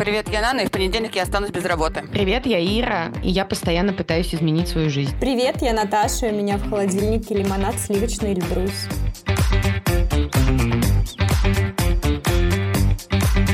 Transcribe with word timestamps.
Привет, 0.00 0.30
я 0.30 0.40
Нана, 0.40 0.60
и 0.60 0.66
в 0.66 0.70
понедельник 0.70 1.14
я 1.16 1.24
останусь 1.24 1.50
без 1.50 1.62
работы. 1.66 2.04
Привет, 2.10 2.46
я 2.46 2.58
Ира, 2.58 3.12
и 3.22 3.28
я 3.28 3.44
постоянно 3.44 3.92
пытаюсь 3.92 4.34
изменить 4.34 4.68
свою 4.68 4.88
жизнь. 4.88 5.14
Привет, 5.20 5.60
я 5.60 5.74
Наташа, 5.74 6.28
у 6.28 6.32
меня 6.32 6.56
в 6.56 6.70
холодильнике 6.70 7.34
лимонад 7.34 7.78
сливочный 7.78 8.32
Эльбрус. 8.32 8.88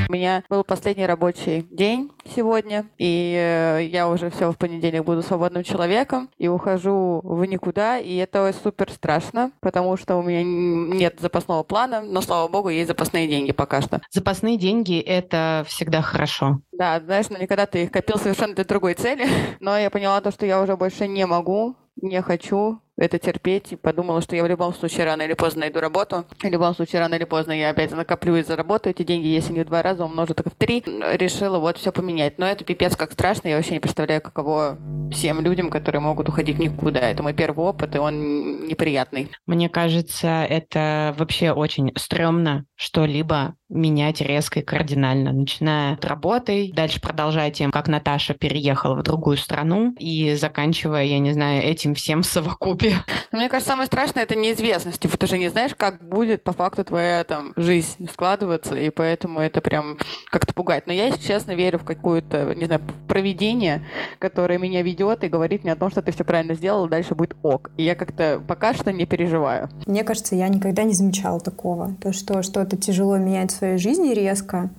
У 0.09 0.13
меня 0.13 0.45
был 0.49 0.63
последний 0.63 1.05
рабочий 1.05 1.67
день 1.71 2.13
сегодня, 2.35 2.87
и 2.97 3.35
э, 3.37 3.87
я 3.87 4.09
уже 4.09 4.31
все 4.31 4.53
в 4.53 4.57
понедельник 4.57 5.05
буду 5.05 5.23
свободным 5.23 5.65
человеком, 5.65 6.31
и 6.39 6.47
ухожу 6.47 7.21
в 7.25 7.45
никуда, 7.45 7.99
и 7.99 8.15
это 8.17 8.55
супер 8.63 8.91
страшно, 8.93 9.51
потому 9.61 9.97
что 9.97 10.17
у 10.17 10.23
меня 10.23 10.45
нет 10.45 11.17
запасного 11.19 11.65
плана, 11.65 12.03
но, 12.03 12.21
слава 12.21 12.47
богу, 12.47 12.69
есть 12.69 12.89
запасные 12.89 13.27
деньги 13.27 13.51
пока 13.51 13.81
что. 13.81 14.01
Запасные 14.11 14.57
деньги— 14.57 14.99
это 15.07 15.65
всегда 15.67 16.03
хорошо. 16.03 16.61
Да, 16.71 17.01
знаешь, 17.01 17.29
но 17.29 17.39
никогда 17.39 17.67
ты 17.67 17.85
их 17.85 17.91
копил 17.91 18.19
совершенно 18.19 18.55
для 18.55 18.65
другой 18.65 18.95
цели, 18.95 19.27
но 19.61 19.77
я 19.77 19.91
поняла 19.91 20.21
то, 20.21 20.31
что 20.31 20.47
я 20.47 20.63
уже 20.63 20.77
больше 20.77 21.09
не 21.09 21.27
могу, 21.27 21.75
не 21.97 22.23
хочу 22.23 22.81
это 22.97 23.19
терпеть 23.19 23.73
и 23.73 23.77
подумала, 23.77 24.21
что 24.23 24.37
я 24.37 24.43
в 24.43 24.47
любом 24.47 24.73
случае 24.75 25.05
рано 25.05 25.23
или 25.23 25.35
поздно 25.35 25.61
найду 25.61 25.81
работу. 25.81 26.25
В 26.39 26.45
любом 26.45 26.75
случае 26.75 27.01
рано 27.01 27.15
или 27.15 27.25
поздно 27.25 27.53
я 27.53 27.71
опять 27.71 27.91
накоплю 27.93 28.37
и 28.37 28.43
заработаю 28.43 28.95
эти 28.95 29.03
деньги, 29.03 29.27
если 29.27 29.53
не 29.53 29.61
в 29.61 29.67
два 29.67 29.83
раза, 29.83 30.05
умножу 30.05 30.35
так 30.35 30.47
в 30.47 30.57
три. 30.57 30.83
Решила 30.87 31.59
вот 31.59 31.77
все 31.79 31.93
поменять. 31.93 32.39
Но 32.39 32.47
это 32.47 32.65
пипец 32.65 32.97
как 32.97 33.13
страшно, 33.13 33.49
я 33.49 33.57
вообще 33.57 33.75
не 33.75 33.81
представляю, 33.81 34.23
каково 34.23 34.79
всем 35.13 35.41
людям, 35.41 35.71
которые 35.71 36.01
могут 36.01 36.29
уходить 36.29 36.59
никуда. 36.59 37.01
Это 37.01 37.23
мой 37.23 37.35
первый 37.35 37.67
опыт, 37.67 37.95
и 37.95 37.99
он 37.99 38.67
неприятный. 38.67 39.31
Мне 39.47 39.69
кажется, 39.69 40.47
это 40.49 41.15
вообще 41.19 41.53
очень 41.53 41.93
стрёмно 41.97 42.65
что-либо 42.77 43.57
менять 43.69 44.21
резко 44.21 44.61
и 44.61 44.63
кардинально, 44.63 45.33
начиная 45.33 45.95
от 45.95 46.05
работы, 46.05 46.71
дальше 46.73 47.01
продолжая 47.01 47.51
тем, 47.51 47.73
как 47.73 47.89
Наташа 47.89 48.35
переехала 48.35 48.95
в 48.95 49.03
другую 49.03 49.37
страну 49.39 49.95
и 49.99 50.35
заканчивая, 50.35 51.05
я 51.05 51.19
не 51.19 51.33
знаю, 51.33 51.63
этим 51.63 51.95
всем 51.95 52.23
в 52.23 52.27
совокупе. 52.27 52.97
Мне 53.33 53.49
кажется, 53.49 53.73
самое 53.73 53.87
страшное— 53.87 54.23
это 54.25 54.37
неизвестность. 54.37 55.01
Типа, 55.01 55.17
ты 55.17 55.27
же 55.27 55.39
не 55.39 55.49
знаешь, 55.49 55.75
как 55.75 56.07
будет 56.07 56.45
по 56.45 56.53
факту 56.53 56.85
твоя 56.85 57.25
там 57.25 57.55
жизнь 57.57 58.09
складываться, 58.13 58.77
и 58.77 58.91
поэтому 58.91 59.41
это 59.41 59.61
прям 59.61 59.99
как-то 60.31 60.55
пугает. 60.55 60.87
Но 60.87 60.93
я, 60.93 61.07
если 61.07 61.27
честно, 61.27 61.53
верю 61.53 61.79
в 61.79 61.85
какое-то, 61.85 62.55
не 62.55 62.67
знаю, 62.67 62.83
проведение, 63.09 63.85
которое 64.19 64.59
меня 64.59 64.83
ведет 64.83 65.25
и 65.25 65.29
говорит 65.29 65.65
мне 65.65 65.73
о 65.73 65.77
том, 65.77 65.91
что 65.91 66.03
ты 66.03 66.13
все 66.13 66.25
правильно 66.25 66.55
сделал, 66.55 66.89
дальше 66.89 67.15
будет 67.15 67.37
ок. 67.43 67.71
И 67.77 67.83
я 67.83 67.95
как-то 67.95 68.43
пока 68.47 68.75
что 68.75 68.93
не 68.93 69.07
переживаю. 69.07 69.71
Мне 69.87 70.05
кажется, 70.05 70.37
я 70.37 70.49
никогда 70.49 70.85
не 70.85 70.95
замечала 70.95 71.41
такого. 71.41 71.95
То, 72.01 72.13
что 72.13 72.43
что-то 72.67 72.83
тяжело 72.83 73.17
менять 73.17 73.53
в 73.53 73.57
своей 73.57 73.79
жизни 73.79 74.13
резко, 74.13 74.71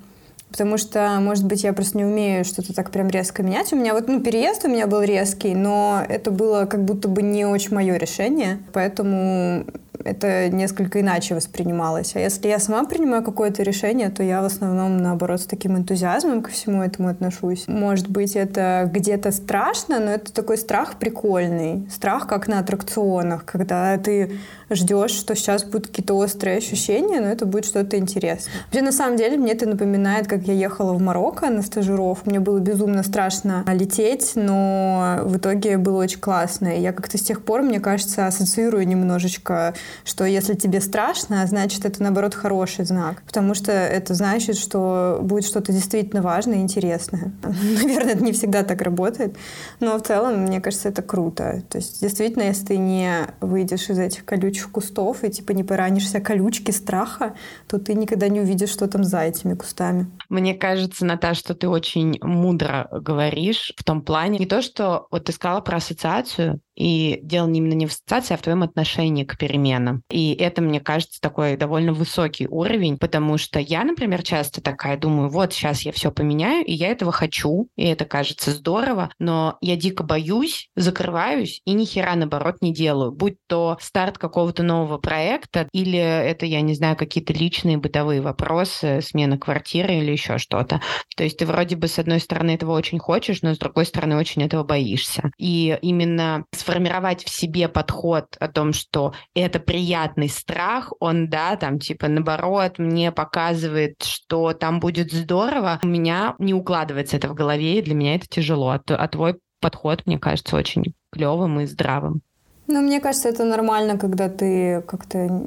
Потому 0.50 0.78
что, 0.78 1.18
может 1.20 1.46
быть, 1.46 1.64
я 1.64 1.74
просто 1.74 1.98
не 1.98 2.06
умею 2.06 2.46
что-то 2.46 2.74
так 2.74 2.90
прям 2.90 3.10
резко 3.10 3.44
менять. 3.44 3.74
У 3.74 3.76
меня 3.76 3.94
вот, 3.94 4.08
ну, 4.08 4.22
переезд 4.22 4.64
у 4.64 4.70
меня 4.70 4.88
был 4.88 5.02
резкий, 5.02 5.54
но 5.54 6.02
это 6.08 6.32
было 6.32 6.66
как 6.66 6.86
будто 6.86 7.10
бы 7.10 7.22
не 7.22 7.46
очень 7.46 7.76
мое 7.76 7.98
решение. 7.98 8.60
Поэтому 8.72 9.66
это 10.04 10.50
несколько 10.50 11.02
иначе 11.02 11.36
воспринималось. 11.36 12.16
А 12.16 12.20
если 12.20 12.48
я 12.48 12.60
сама 12.60 12.86
принимаю 12.86 13.24
какое-то 13.24 13.64
решение, 13.64 14.10
то 14.10 14.24
я 14.24 14.42
в 14.42 14.46
основном, 14.46 14.98
наоборот, 14.98 15.42
с 15.42 15.46
таким 15.46 15.78
энтузиазмом 15.78 16.42
ко 16.42 16.52
всему 16.52 16.84
этому 16.84 17.10
отношусь. 17.10 17.68
Может 17.68 18.10
быть, 18.10 18.36
это 18.36 18.90
где-то 18.92 19.32
страшно, 19.32 20.00
но 20.00 20.12
это 20.12 20.32
такой 20.34 20.58
страх 20.58 20.96
прикольный. 20.96 21.88
Страх, 21.92 22.28
как 22.28 22.48
на 22.48 22.60
аттракционах, 22.60 23.46
когда 23.46 23.98
ты 23.98 24.40
ждешь, 24.70 25.12
что 25.12 25.36
сейчас 25.36 25.64
будут 25.64 25.88
какие-то 25.88 26.14
острые 26.16 26.58
ощущения, 26.58 27.22
но 27.22 27.28
это 27.28 27.46
будет 27.46 27.66
что-то 27.66 27.98
интересное. 27.98 28.54
Вообще, 28.66 28.82
на 28.82 28.92
самом 28.92 29.18
деле, 29.18 29.38
мне 29.38 29.54
это 29.54 29.68
напоминает, 29.68 30.28
как 30.28 30.44
я 30.44 30.54
ехала 30.54 30.94
в 30.94 31.02
Марокко 31.02 31.50
на 31.50 31.62
стажировку. 31.62 32.30
Мне 32.30 32.40
было 32.40 32.60
безумно 32.60 33.04
страшно 33.04 33.64
лететь, 33.68 34.34
но 34.36 35.20
в 35.24 35.38
итоге 35.38 35.78
было 35.78 36.04
очень 36.04 36.20
классно. 36.20 36.68
И 36.68 36.82
я 36.82 36.92
как-то 36.92 37.18
с 37.18 37.22
тех 37.22 37.44
пор, 37.44 37.62
мне 37.62 37.80
кажется, 37.80 38.28
ассоциирую 38.28 38.88
немножечко 38.88 39.74
что 40.04 40.26
если 40.26 40.54
тебе 40.54 40.82
страшно, 40.82 41.46
значит, 41.48 41.86
это, 41.86 42.02
наоборот, 42.02 42.36
хороший 42.36 42.86
знак. 42.86 43.22
Потому 43.24 43.54
что 43.54 43.72
это 43.72 44.14
значит, 44.14 44.58
что 44.58 45.20
будет 45.22 45.46
что-то 45.46 45.72
действительно 45.72 46.22
важное 46.22 46.58
и 46.58 46.62
интересное. 46.62 47.34
Наверное, 47.44 48.14
это 48.14 48.24
не 48.24 48.32
всегда 48.32 48.64
так 48.64 48.82
работает. 48.82 49.36
Но 49.80 49.98
в 49.98 50.02
целом, 50.02 50.42
мне 50.42 50.62
кажется, 50.62 50.90
это 50.90 51.02
круто. 51.02 51.64
То 51.70 51.78
есть, 51.78 52.02
действительно, 52.02 52.44
если 52.44 52.66
ты 52.66 52.78
не 52.78 53.28
выйдешь 53.42 53.90
из 53.90 54.00
этих 54.00 54.26
колючих 54.26 54.72
кустов 54.72 55.24
и, 55.24 55.30
типа, 55.30 55.52
не 55.52 55.64
поранишься 55.64 56.20
колючки 56.20 56.72
страха, 56.72 57.36
то 57.68 57.80
ты 57.80 57.94
никогда 57.94 58.28
не 58.28 58.42
увидишь, 58.42 58.70
что 58.70 58.88
там 58.88 59.04
за 59.04 59.22
этими 59.22 59.54
кустами. 59.54 60.08
Мне 60.30 60.54
кажется, 60.54 61.06
Наташа, 61.06 61.40
что 61.40 61.56
ты 61.56 61.68
очень 61.68 62.18
мудро 62.22 62.88
говоришь 62.92 63.74
в 63.78 63.84
том 63.84 64.02
плане. 64.02 64.40
Не 64.40 64.46
то, 64.46 64.62
что 64.62 65.08
вот 65.12 65.26
ты 65.26 65.32
сказала 65.32 65.62
про 65.62 65.78
ассоциацию, 65.78 66.60
и 66.78 67.20
дело 67.24 67.48
именно 67.48 67.74
не 67.74 67.88
в 67.88 67.90
ассоциации, 67.90 68.36
а 68.36 68.38
в 68.38 68.42
твоем 68.42 68.64
отношении 68.64 69.24
к 69.24 69.38
переменам. 69.38 70.04
И 70.12 70.34
это, 70.34 70.62
мне 70.62 70.80
кажется, 70.80 71.20
такой 71.20 71.58
довольно 71.58 71.92
высокий 71.92 72.48
уровень, 72.48 72.98
потому 72.98 73.38
что 73.38 73.60
я, 73.60 73.84
например, 73.84 74.22
часто 74.22 74.62
такая 74.62 74.98
думаю, 74.98 75.30
вот 75.30 75.54
сейчас 75.54 75.82
я 75.82 75.92
все 75.92 76.12
поменяю, 76.12 76.64
и 76.66 76.74
я 76.74 76.90
этого 76.90 77.12
хочу, 77.12 77.70
и 77.76 77.84
это 77.84 78.06
кажется 78.06 78.52
здорово, 78.52 79.10
но 79.18 79.58
я 79.62 79.76
дико 79.76 80.04
боюсь, 80.04 80.70
закрываюсь 80.76 81.62
и 81.66 81.74
ни 81.74 81.86
хера, 81.86 82.16
наоборот, 82.16 82.58
не 82.62 82.74
делаю. 82.74 83.12
Будь 83.12 83.38
то 83.48 83.78
старт 83.82 84.18
какого-то 84.18 84.62
нового 84.62 85.00
проекта, 85.00 85.68
или 85.74 85.98
это, 85.98 86.46
я 86.46 86.62
не 86.62 86.76
знаю, 86.76 86.96
какие-то 86.96 87.34
личные 87.34 87.78
бытовые 87.78 88.22
вопросы, 88.22 89.02
смена 89.02 89.38
квартиры 89.38 89.96
или 89.96 90.12
еще 90.12 90.38
что-то. 90.38 90.82
То 91.16 91.24
есть 91.24 91.38
ты 91.38 91.46
вроде 91.46 91.76
бы, 91.76 91.88
с 91.88 91.98
одной 91.98 92.20
стороны, 92.20 92.52
этого 92.52 92.74
очень 92.74 93.00
хочешь, 93.00 93.42
но 93.42 93.56
с 93.56 93.58
другой 93.58 93.86
стороны, 93.86 94.18
очень 94.18 94.44
этого 94.44 94.64
боишься. 94.64 95.32
И 95.40 95.78
именно 95.82 96.46
с 96.54 96.67
сформировать 96.68 97.24
в 97.24 97.30
себе 97.30 97.70
подход 97.70 98.36
о 98.40 98.50
том, 98.50 98.74
что 98.74 99.14
это 99.34 99.60
приятный 99.60 100.28
страх, 100.28 100.92
он, 101.00 101.30
да, 101.30 101.56
там, 101.56 101.80
типа, 101.80 102.10
наоборот, 102.10 102.78
мне 102.78 103.12
показывает, 103.14 104.04
что 104.04 104.54
там 104.54 104.82
будет 104.82 105.14
здорово, 105.14 105.80
у 105.82 105.88
меня 105.88 106.36
не 106.40 106.54
укладывается 106.54 107.16
это 107.16 107.30
в 107.30 107.34
голове, 107.34 107.80
и 107.80 107.82
для 107.82 107.96
меня 107.96 108.16
это 108.16 108.28
тяжело. 108.28 108.72
А, 108.72 108.82
а 108.88 109.08
твой 109.08 109.40
подход, 109.62 110.06
мне 110.06 110.20
кажется, 110.20 110.58
очень 110.58 110.94
клевым 111.12 111.62
и 111.62 111.66
здравым. 111.66 112.22
Ну, 112.68 112.82
мне 112.82 113.00
кажется, 113.00 113.30
это 113.30 113.46
нормально, 113.46 113.98
когда 113.98 114.28
ты 114.28 114.82
как-то, 114.82 115.42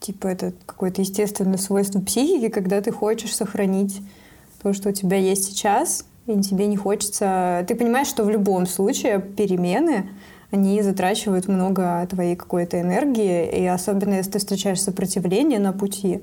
типа, 0.00 0.26
это 0.26 0.52
какое-то 0.66 1.02
естественное 1.02 1.58
свойство 1.58 2.00
психики, 2.00 2.48
когда 2.48 2.80
ты 2.80 2.90
хочешь 2.90 3.36
сохранить 3.36 4.00
то, 4.60 4.72
что 4.72 4.88
у 4.88 4.92
тебя 4.92 5.18
есть 5.18 5.44
сейчас, 5.44 6.04
и 6.26 6.40
тебе 6.40 6.66
не 6.66 6.76
хочется... 6.76 7.64
Ты 7.68 7.76
понимаешь, 7.76 8.08
что 8.08 8.24
в 8.24 8.30
любом 8.30 8.66
случае 8.66 9.20
перемены 9.20 10.10
они 10.50 10.82
затрачивают 10.82 11.48
много 11.48 12.06
твоей 12.10 12.36
какой-то 12.36 12.80
энергии, 12.80 13.46
и 13.46 13.66
особенно 13.66 14.14
если 14.14 14.32
ты 14.32 14.38
встречаешь 14.38 14.80
сопротивление 14.80 15.58
на 15.58 15.72
пути, 15.72 16.22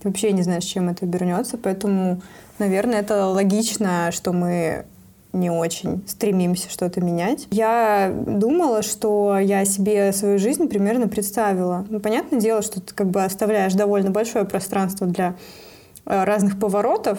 ты 0.00 0.08
вообще 0.08 0.32
не 0.32 0.42
знаешь, 0.42 0.64
чем 0.64 0.88
это 0.88 1.04
обернется, 1.04 1.58
поэтому, 1.58 2.20
наверное, 2.58 3.00
это 3.00 3.26
логично, 3.26 4.10
что 4.12 4.32
мы 4.32 4.84
не 5.32 5.50
очень 5.50 6.02
стремимся 6.06 6.70
что-то 6.70 7.00
менять. 7.00 7.46
Я 7.50 8.10
думала, 8.26 8.82
что 8.82 9.38
я 9.38 9.64
себе 9.64 10.12
свою 10.12 10.38
жизнь 10.38 10.66
примерно 10.68 11.08
представила. 11.08 11.84
Ну, 11.90 12.00
понятное 12.00 12.40
дело, 12.40 12.62
что 12.62 12.80
ты 12.80 12.94
как 12.94 13.08
бы 13.08 13.22
оставляешь 13.22 13.74
довольно 13.74 14.10
большое 14.10 14.44
пространство 14.46 15.06
для 15.06 15.36
разных 16.06 16.58
поворотов, 16.58 17.18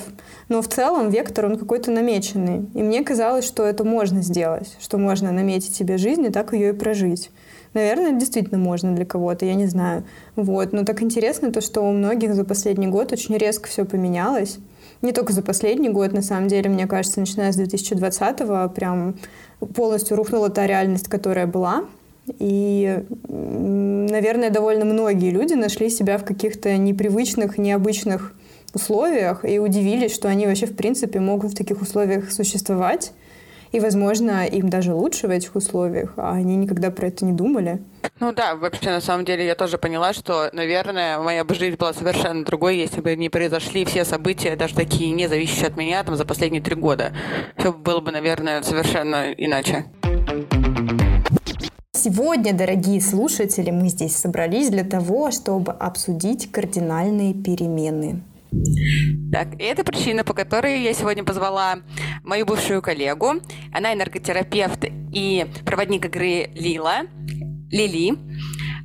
но 0.50 0.62
в 0.62 0.68
целом 0.68 1.10
вектор, 1.10 1.46
он 1.46 1.58
какой-то 1.58 1.92
намеченный. 1.92 2.66
И 2.74 2.82
мне 2.82 3.04
казалось, 3.04 3.46
что 3.46 3.64
это 3.64 3.84
можно 3.84 4.22
сделать, 4.22 4.76
что 4.80 4.98
можно 4.98 5.32
наметить 5.32 5.76
себе 5.76 5.98
жизнь 5.98 6.26
и 6.26 6.30
так 6.30 6.54
ее 6.54 6.70
и 6.70 6.74
прожить. 6.74 7.30
Наверное, 7.74 8.14
действительно 8.14 8.58
можно 8.58 8.96
для 8.96 9.06
кого-то, 9.06 9.46
я 9.46 9.54
не 9.54 9.68
знаю. 9.68 10.04
Вот. 10.36 10.72
Но 10.72 10.84
так 10.84 11.04
интересно 11.04 11.52
то, 11.52 11.62
что 11.62 11.82
у 11.82 11.92
многих 11.92 12.34
за 12.34 12.46
последний 12.46 12.88
год 12.88 13.12
очень 13.12 13.38
резко 13.38 13.68
все 13.68 13.86
поменялось. 13.86 14.58
Не 15.02 15.12
только 15.12 15.34
за 15.34 15.44
последний 15.44 15.90
год, 15.90 16.14
на 16.14 16.22
самом 16.22 16.48
деле, 16.48 16.70
мне 16.70 16.88
кажется, 16.88 17.20
начиная 17.20 17.52
с 17.52 17.60
2020-го 17.60 18.70
прям 18.70 19.16
полностью 19.76 20.18
рухнула 20.18 20.50
та 20.50 20.66
реальность, 20.66 21.08
которая 21.08 21.46
была. 21.46 21.84
И, 22.40 23.04
наверное, 23.28 24.50
довольно 24.50 24.86
многие 24.86 25.30
люди 25.30 25.54
нашли 25.54 25.90
себя 25.90 26.18
в 26.18 26.24
каких-то 26.24 26.76
непривычных, 26.78 27.58
необычных 27.58 28.34
условиях 28.78 29.44
и 29.44 29.60
удивились, 29.60 30.14
что 30.14 30.30
они 30.30 30.46
вообще 30.48 30.68
в 30.68 30.76
принципе 30.76 31.20
могут 31.20 31.52
в 31.52 31.56
таких 31.56 31.82
условиях 31.82 32.32
существовать. 32.32 33.12
И, 33.74 33.80
возможно, 33.82 34.46
им 34.46 34.70
даже 34.70 34.94
лучше 34.94 35.28
в 35.28 35.30
этих 35.30 35.56
условиях, 35.56 36.14
а 36.16 36.34
они 36.34 36.56
никогда 36.56 36.90
про 36.90 37.08
это 37.08 37.26
не 37.26 37.34
думали. 37.34 37.82
Ну 38.22 38.32
да, 38.32 38.56
вообще, 38.56 38.92
на 38.92 39.02
самом 39.02 39.26
деле, 39.26 39.46
я 39.46 39.56
тоже 39.56 39.78
поняла, 39.78 40.14
что, 40.14 40.50
наверное, 40.54 41.20
моя 41.20 41.44
бы 41.44 41.54
жизнь 41.54 41.76
была 41.76 41.94
совершенно 41.94 42.46
другой, 42.46 42.78
если 42.78 43.02
бы 43.02 43.16
не 43.18 43.30
произошли 43.30 43.84
все 43.84 44.06
события, 44.06 44.56
даже 44.56 44.74
такие 44.74 45.12
не 45.12 45.28
зависящие 45.28 45.68
от 45.68 45.76
меня, 45.76 46.04
там, 46.04 46.16
за 46.16 46.24
последние 46.24 46.62
три 46.62 46.76
года. 46.76 47.12
Все 47.58 47.74
было 47.74 48.00
бы, 48.00 48.12
наверное, 48.12 48.62
совершенно 48.62 49.34
иначе. 49.34 49.86
Сегодня, 51.94 52.54
дорогие 52.54 53.02
слушатели, 53.02 53.72
мы 53.72 53.90
здесь 53.90 54.16
собрались 54.16 54.70
для 54.70 54.84
того, 54.86 55.32
чтобы 55.32 55.74
обсудить 55.74 56.52
кардинальные 56.52 57.34
перемены 57.34 58.22
Так, 59.32 59.60
и 59.60 59.64
это 59.64 59.84
причина, 59.84 60.24
по 60.24 60.34
которой 60.34 60.82
я 60.82 60.94
сегодня 60.94 61.24
позвала 61.24 61.80
мою 62.24 62.46
бывшую 62.46 62.82
коллегу. 62.82 63.34
Она 63.72 63.94
энерготерапевт 63.94 64.86
и 65.14 65.46
проводник 65.66 66.06
игры 66.06 66.50
Лила, 66.54 67.04
Лили. 67.72 68.18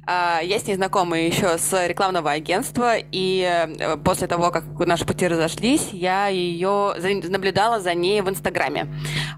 А, 0.04 0.40
я 0.42 0.58
с 0.58 0.66
ней 0.66 0.74
знакома 0.74 1.18
еще 1.18 1.58
с 1.58 1.86
рекламного 1.86 2.32
агентства, 2.32 2.94
и 2.96 3.48
э, 3.48 3.96
после 3.98 4.26
того, 4.26 4.50
как 4.50 4.64
наши 4.80 5.06
пути 5.06 5.28
разошлись, 5.28 5.90
я 5.92 6.26
ее 6.26 6.94
наблюдала 7.28 7.78
за 7.78 7.94
ней 7.94 8.20
в 8.20 8.28
Инстаграме. 8.28 8.88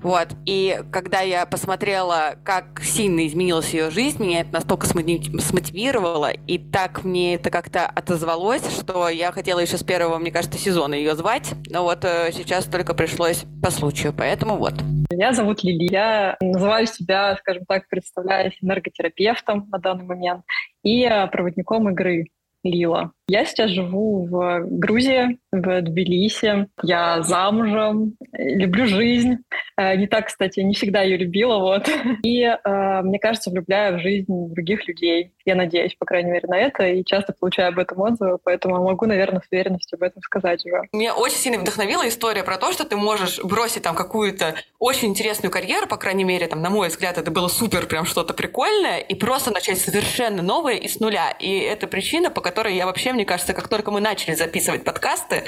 Вот. 0.03 0.29
И 0.47 0.81
когда 0.91 1.21
я 1.21 1.45
посмотрела, 1.45 2.37
как 2.45 2.81
сильно 2.83 3.27
изменилась 3.27 3.75
ее 3.75 3.91
жизнь, 3.91 4.23
меня 4.23 4.41
это 4.41 4.55
настолько 4.55 4.87
смотивировало, 4.87 6.31
и 6.31 6.59
так 6.59 7.05
мне 7.05 7.35
это 7.35 7.51
как-то 7.51 7.87
отозвалось, 7.87 8.65
что 8.79 9.09
я 9.11 9.33
хотела 9.33 9.61
еще 9.61 9.77
с 9.77 9.85
первого, 9.85 10.19
мне 10.19 10.31
кажется, 10.31 10.59
сезона 10.59 10.95
ее 10.95 11.15
звать, 11.15 11.53
но 11.69 11.83
вот 11.83 12.05
э, 12.05 12.31
сейчас 12.33 12.65
только 12.65 12.95
пришлось 12.95 13.45
по 13.63 13.71
случаю, 13.71 14.15
поэтому 14.17 14.57
вот. 14.57 14.75
Меня 15.11 15.33
зовут 15.33 15.63
Лили. 15.63 15.93
Я 15.93 16.37
называю 16.41 16.87
себя, 16.87 17.37
скажем 17.37 17.67
так, 17.67 17.87
представляюсь 17.89 18.57
энерготерапевтом 18.63 19.69
на 19.71 19.79
данный 19.79 20.05
момент 20.05 20.43
и 20.83 21.05
э, 21.05 21.27
проводником 21.29 21.89
игры 21.91 22.27
Лила. 22.63 23.13
Я 23.27 23.47
сейчас 23.47 23.71
живу 23.71 24.27
в 24.27 24.65
Грузии, 24.67 25.39
в 25.51 25.81
Тбилиси. 25.81 26.69
Я 26.83 27.23
замужем, 27.23 28.17
люблю 28.33 28.87
жизнь. 28.87 29.39
Э, 29.79 29.97
не 29.97 30.07
так, 30.07 30.27
кстати, 30.27 30.61
не 30.61 30.75
всегда 30.75 31.01
ее 31.03 31.17
любила, 31.17 31.59
вот. 31.59 31.89
И, 32.23 32.43
э, 32.43 33.03
мне 33.03 33.19
кажется, 33.19 33.51
влюбляю 33.51 33.97
в 33.97 34.03
жизнь 34.03 34.27
других 34.29 34.87
людей. 34.87 35.33
Я 35.47 35.55
надеюсь, 35.55 35.95
по 35.95 36.05
крайней 36.05 36.33
мере, 36.33 36.47
на 36.49 36.59
это, 36.59 36.87
и 36.87 37.03
часто 37.03 37.33
получаю 37.33 37.69
об 37.69 37.79
этом 37.79 37.99
отзывы, 38.01 38.39
поэтому 38.45 38.83
могу, 38.83 39.07
наверное, 39.07 39.41
с 39.41 39.49
уверенностью 39.51 39.97
об 39.97 40.03
этом 40.03 40.21
сказать 40.23 40.65
уже. 40.67 40.83
Меня 40.93 41.15
очень 41.15 41.39
сильно 41.39 41.59
вдохновила 41.59 42.07
история 42.07 42.45
про 42.45 42.59
то, 42.59 42.73
что 42.73 42.85
ты 42.85 42.97
можешь 42.97 43.43
бросить 43.43 43.83
там 43.83 43.95
какую-то 43.95 44.55
очень 44.79 45.09
интересную 45.09 45.51
карьеру, 45.51 45.87
по 45.87 45.97
крайней 45.97 46.25
мере, 46.25 46.47
там, 46.47 46.61
на 46.61 46.69
мой 46.69 46.89
взгляд, 46.89 47.17
это 47.17 47.31
было 47.31 47.49
супер, 47.49 47.87
прям 47.87 48.05
что-то 48.05 48.35
прикольное, 48.35 48.99
и 48.99 49.15
просто 49.15 49.51
начать 49.51 49.79
совершенно 49.79 50.43
новое 50.43 50.75
и 50.75 50.89
с 50.89 51.01
нуля. 51.01 51.31
И 51.39 51.59
это 51.59 51.87
причина, 51.87 52.31
по 52.31 52.43
которой 52.43 52.75
я 52.75 52.85
вообще 52.85 53.14
мне 53.15 53.25
кажется, 53.25 53.55
как 53.55 53.69
только 53.69 53.91
мы 53.91 54.01
начали 54.01 54.35
записывать 54.35 54.85
подкасты, 54.85 55.45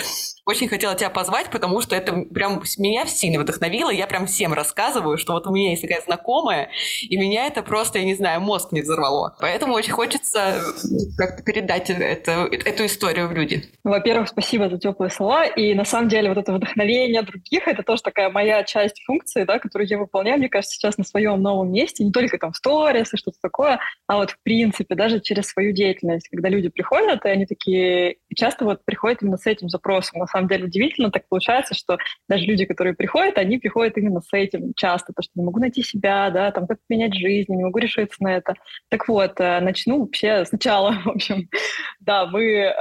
очень 0.46 0.68
хотела 0.68 0.94
тебя 0.94 1.10
позвать, 1.10 1.50
потому 1.50 1.80
что 1.80 1.96
это 1.96 2.12
прям 2.12 2.62
меня 2.78 3.04
сильно 3.06 3.40
вдохновило. 3.40 3.90
Я 3.90 4.06
прям 4.06 4.26
всем 4.26 4.52
рассказываю, 4.52 5.18
что 5.18 5.32
вот 5.32 5.46
у 5.46 5.52
меня 5.52 5.70
есть 5.70 5.82
такая 5.82 6.00
знакомая, 6.02 6.70
и 7.02 7.16
меня 7.16 7.46
это 7.46 7.62
просто, 7.62 7.98
я 7.98 8.04
не 8.04 8.14
знаю, 8.14 8.40
мозг 8.40 8.70
не 8.70 8.82
взорвало. 8.82 9.36
Поэтому 9.40 9.74
очень 9.74 9.92
хочется 9.92 10.62
как-то 11.18 11.42
передать 11.42 11.90
это, 11.90 12.48
эту 12.50 12.86
историю 12.86 13.28
в 13.28 13.32
люди. 13.32 13.64
Во-первых, 13.82 14.28
спасибо 14.28 14.70
за 14.70 14.78
теплые 14.78 15.10
слова. 15.10 15.46
И 15.46 15.74
на 15.74 15.84
самом 15.84 16.08
деле 16.08 16.28
вот 16.28 16.38
это 16.38 16.52
вдохновение 16.52 17.22
других, 17.22 17.66
это 17.66 17.82
тоже 17.82 18.02
такая 18.02 18.30
моя 18.30 18.62
часть 18.62 19.02
функции, 19.04 19.42
да, 19.44 19.58
которую 19.58 19.88
я 19.88 19.98
выполняю, 19.98 20.38
мне 20.38 20.48
кажется, 20.48 20.76
сейчас 20.76 20.96
на 20.96 21.04
своем 21.04 21.42
новом 21.42 21.72
месте, 21.72 22.04
не 22.04 22.12
только 22.12 22.38
там 22.38 22.52
в 22.52 22.56
сторис 22.56 23.12
и 23.12 23.16
что-то 23.16 23.38
такое, 23.42 23.80
а 24.06 24.16
вот 24.16 24.30
в 24.30 24.38
принципе 24.42 24.94
даже 24.94 25.20
через 25.20 25.48
свою 25.48 25.72
деятельность, 25.72 26.28
когда 26.28 26.48
люди 26.48 26.68
приходят, 26.68 27.24
и 27.24 27.28
они 27.28 27.46
такие 27.46 27.55
часто 28.34 28.64
вот 28.64 28.84
приходят 28.84 29.22
именно 29.22 29.36
с 29.36 29.46
этим 29.46 29.68
запросом. 29.68 30.20
На 30.20 30.26
самом 30.26 30.48
деле 30.48 30.64
удивительно 30.64 31.10
так 31.10 31.28
получается, 31.28 31.74
что 31.74 31.98
даже 32.28 32.44
люди, 32.44 32.64
которые 32.64 32.94
приходят, 32.94 33.38
они 33.38 33.58
приходят 33.58 33.96
именно 33.96 34.20
с 34.20 34.32
этим 34.32 34.72
часто, 34.74 35.12
то, 35.12 35.22
что 35.22 35.32
не 35.34 35.44
могу 35.44 35.60
найти 35.60 35.82
себя, 35.82 36.30
да, 36.30 36.50
там, 36.52 36.66
как 36.66 36.78
менять 36.88 37.14
жизнь, 37.14 37.52
не 37.54 37.64
могу 37.64 37.78
решиться 37.78 38.22
на 38.22 38.36
это. 38.36 38.54
Так 38.88 39.08
вот, 39.08 39.40
э, 39.40 39.60
начну 39.60 40.00
вообще 40.00 40.44
сначала, 40.44 40.92
в 41.04 41.08
общем. 41.08 41.48
Да, 42.00 42.26
вы 42.26 42.72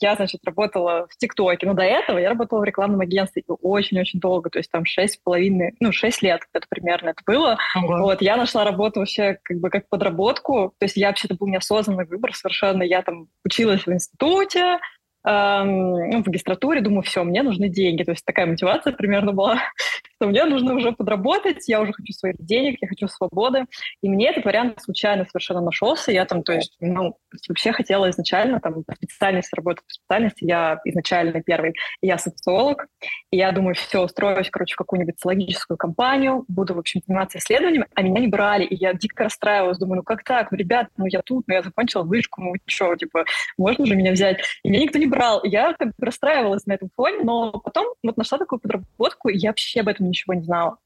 я, 0.00 0.16
значит, 0.16 0.40
работала 0.44 1.06
в 1.10 1.16
ТикТоке, 1.16 1.66
но 1.66 1.74
до 1.74 1.82
этого 1.82 2.18
я 2.18 2.28
работала 2.28 2.60
в 2.60 2.64
рекламном 2.64 3.00
агентстве 3.00 3.42
очень-очень 3.46 4.20
долго, 4.20 4.50
то 4.50 4.58
есть 4.58 4.70
там 4.70 4.84
шесть 4.84 5.14
с 5.14 5.16
половиной, 5.16 5.74
ну, 5.80 5.92
шесть 5.92 6.22
лет 6.22 6.42
это 6.52 6.66
примерно 6.68 7.10
это 7.10 7.22
было. 7.26 7.58
Ага. 7.74 8.02
Вот, 8.02 8.22
я 8.22 8.36
нашла 8.36 8.64
работу 8.64 9.00
вообще 9.00 9.38
как 9.42 9.58
бы 9.58 9.70
как 9.70 9.88
подработку, 9.88 10.74
то 10.78 10.84
есть 10.84 10.96
я 10.96 11.08
вообще-то 11.08 11.34
был 11.34 11.48
неосознанный 11.48 12.06
выбор 12.06 12.34
совершенно, 12.34 12.82
я 12.82 13.02
там 13.02 13.28
училась 13.44 13.86
в 13.86 13.92
институте, 13.92 14.78
ну, 15.24 16.22
в 16.22 16.26
магистратуре, 16.26 16.82
думаю, 16.82 17.02
все, 17.02 17.24
мне 17.24 17.42
нужны 17.42 17.68
деньги. 17.68 18.02
То 18.02 18.10
есть 18.10 18.24
такая 18.24 18.46
мотивация 18.46 18.92
примерно 18.92 19.32
была, 19.32 19.58
что 20.16 20.28
мне 20.28 20.44
нужно 20.44 20.74
уже 20.74 20.92
подработать, 20.92 21.66
я 21.68 21.80
уже 21.80 21.92
хочу 21.92 22.12
своих 22.12 22.36
денег, 22.38 22.78
я 22.80 22.88
хочу 22.88 23.08
свободы. 23.08 23.64
И 24.02 24.08
мне 24.08 24.30
этот 24.30 24.44
вариант 24.44 24.82
случайно 24.82 25.24
совершенно 25.24 25.62
нашелся. 25.62 26.12
Я 26.12 26.26
там, 26.26 26.42
то 26.42 26.52
есть, 26.52 26.76
ну, 26.80 27.16
вообще 27.48 27.72
хотела 27.72 28.10
изначально 28.10 28.60
там 28.60 28.84
специальность 28.96 29.52
работать 29.54 29.84
по 29.86 29.92
специальности. 29.92 30.44
Я 30.44 30.80
изначально 30.84 31.42
первый, 31.42 31.74
я 32.02 32.18
социолог. 32.18 32.86
И 33.30 33.38
я 33.38 33.50
думаю, 33.52 33.74
все, 33.74 34.02
устроюсь, 34.02 34.50
короче, 34.50 34.74
в 34.74 34.78
какую-нибудь 34.78 35.14
социологическую 35.16 35.78
компанию, 35.78 36.44
буду, 36.48 36.74
в 36.74 36.78
общем, 36.78 37.00
заниматься 37.06 37.38
исследованиями, 37.38 37.86
а 37.94 38.02
меня 38.02 38.20
не 38.20 38.28
брали. 38.28 38.64
И 38.64 38.76
я 38.76 38.92
дико 38.92 39.24
расстраивалась, 39.24 39.78
думаю, 39.78 39.96
ну 39.96 40.02
как 40.02 40.22
так? 40.22 40.52
Ну, 40.52 40.58
ребят, 40.58 40.88
ну 40.96 41.06
я 41.06 41.22
тут, 41.22 41.44
ну 41.46 41.54
я 41.54 41.62
закончила 41.62 42.02
вышку, 42.02 42.42
ну 42.42 42.54
что, 42.66 42.94
типа, 42.94 43.24
можно 43.56 43.86
же 43.86 43.96
меня 43.96 44.12
взять? 44.12 44.40
И 44.62 44.68
меня 44.68 44.82
никто 44.82 44.98
не 44.98 45.06
брал. 45.14 45.40
Я 45.44 45.74
как 45.74 45.88
бы 45.88 46.06
расстраивалась 46.06 46.66
на 46.66 46.72
этом 46.72 46.90
фоне, 46.96 47.24
но 47.24 47.52
потом 47.52 47.94
вот 48.02 48.16
нашла 48.16 48.38
такую 48.38 48.58
подработку, 48.58 49.28
и 49.28 49.36
я 49.36 49.50
вообще 49.50 49.80
об 49.80 49.88
этом 49.88 50.08
ничего 50.08 50.34
не 50.34 50.42
знала 50.42 50.78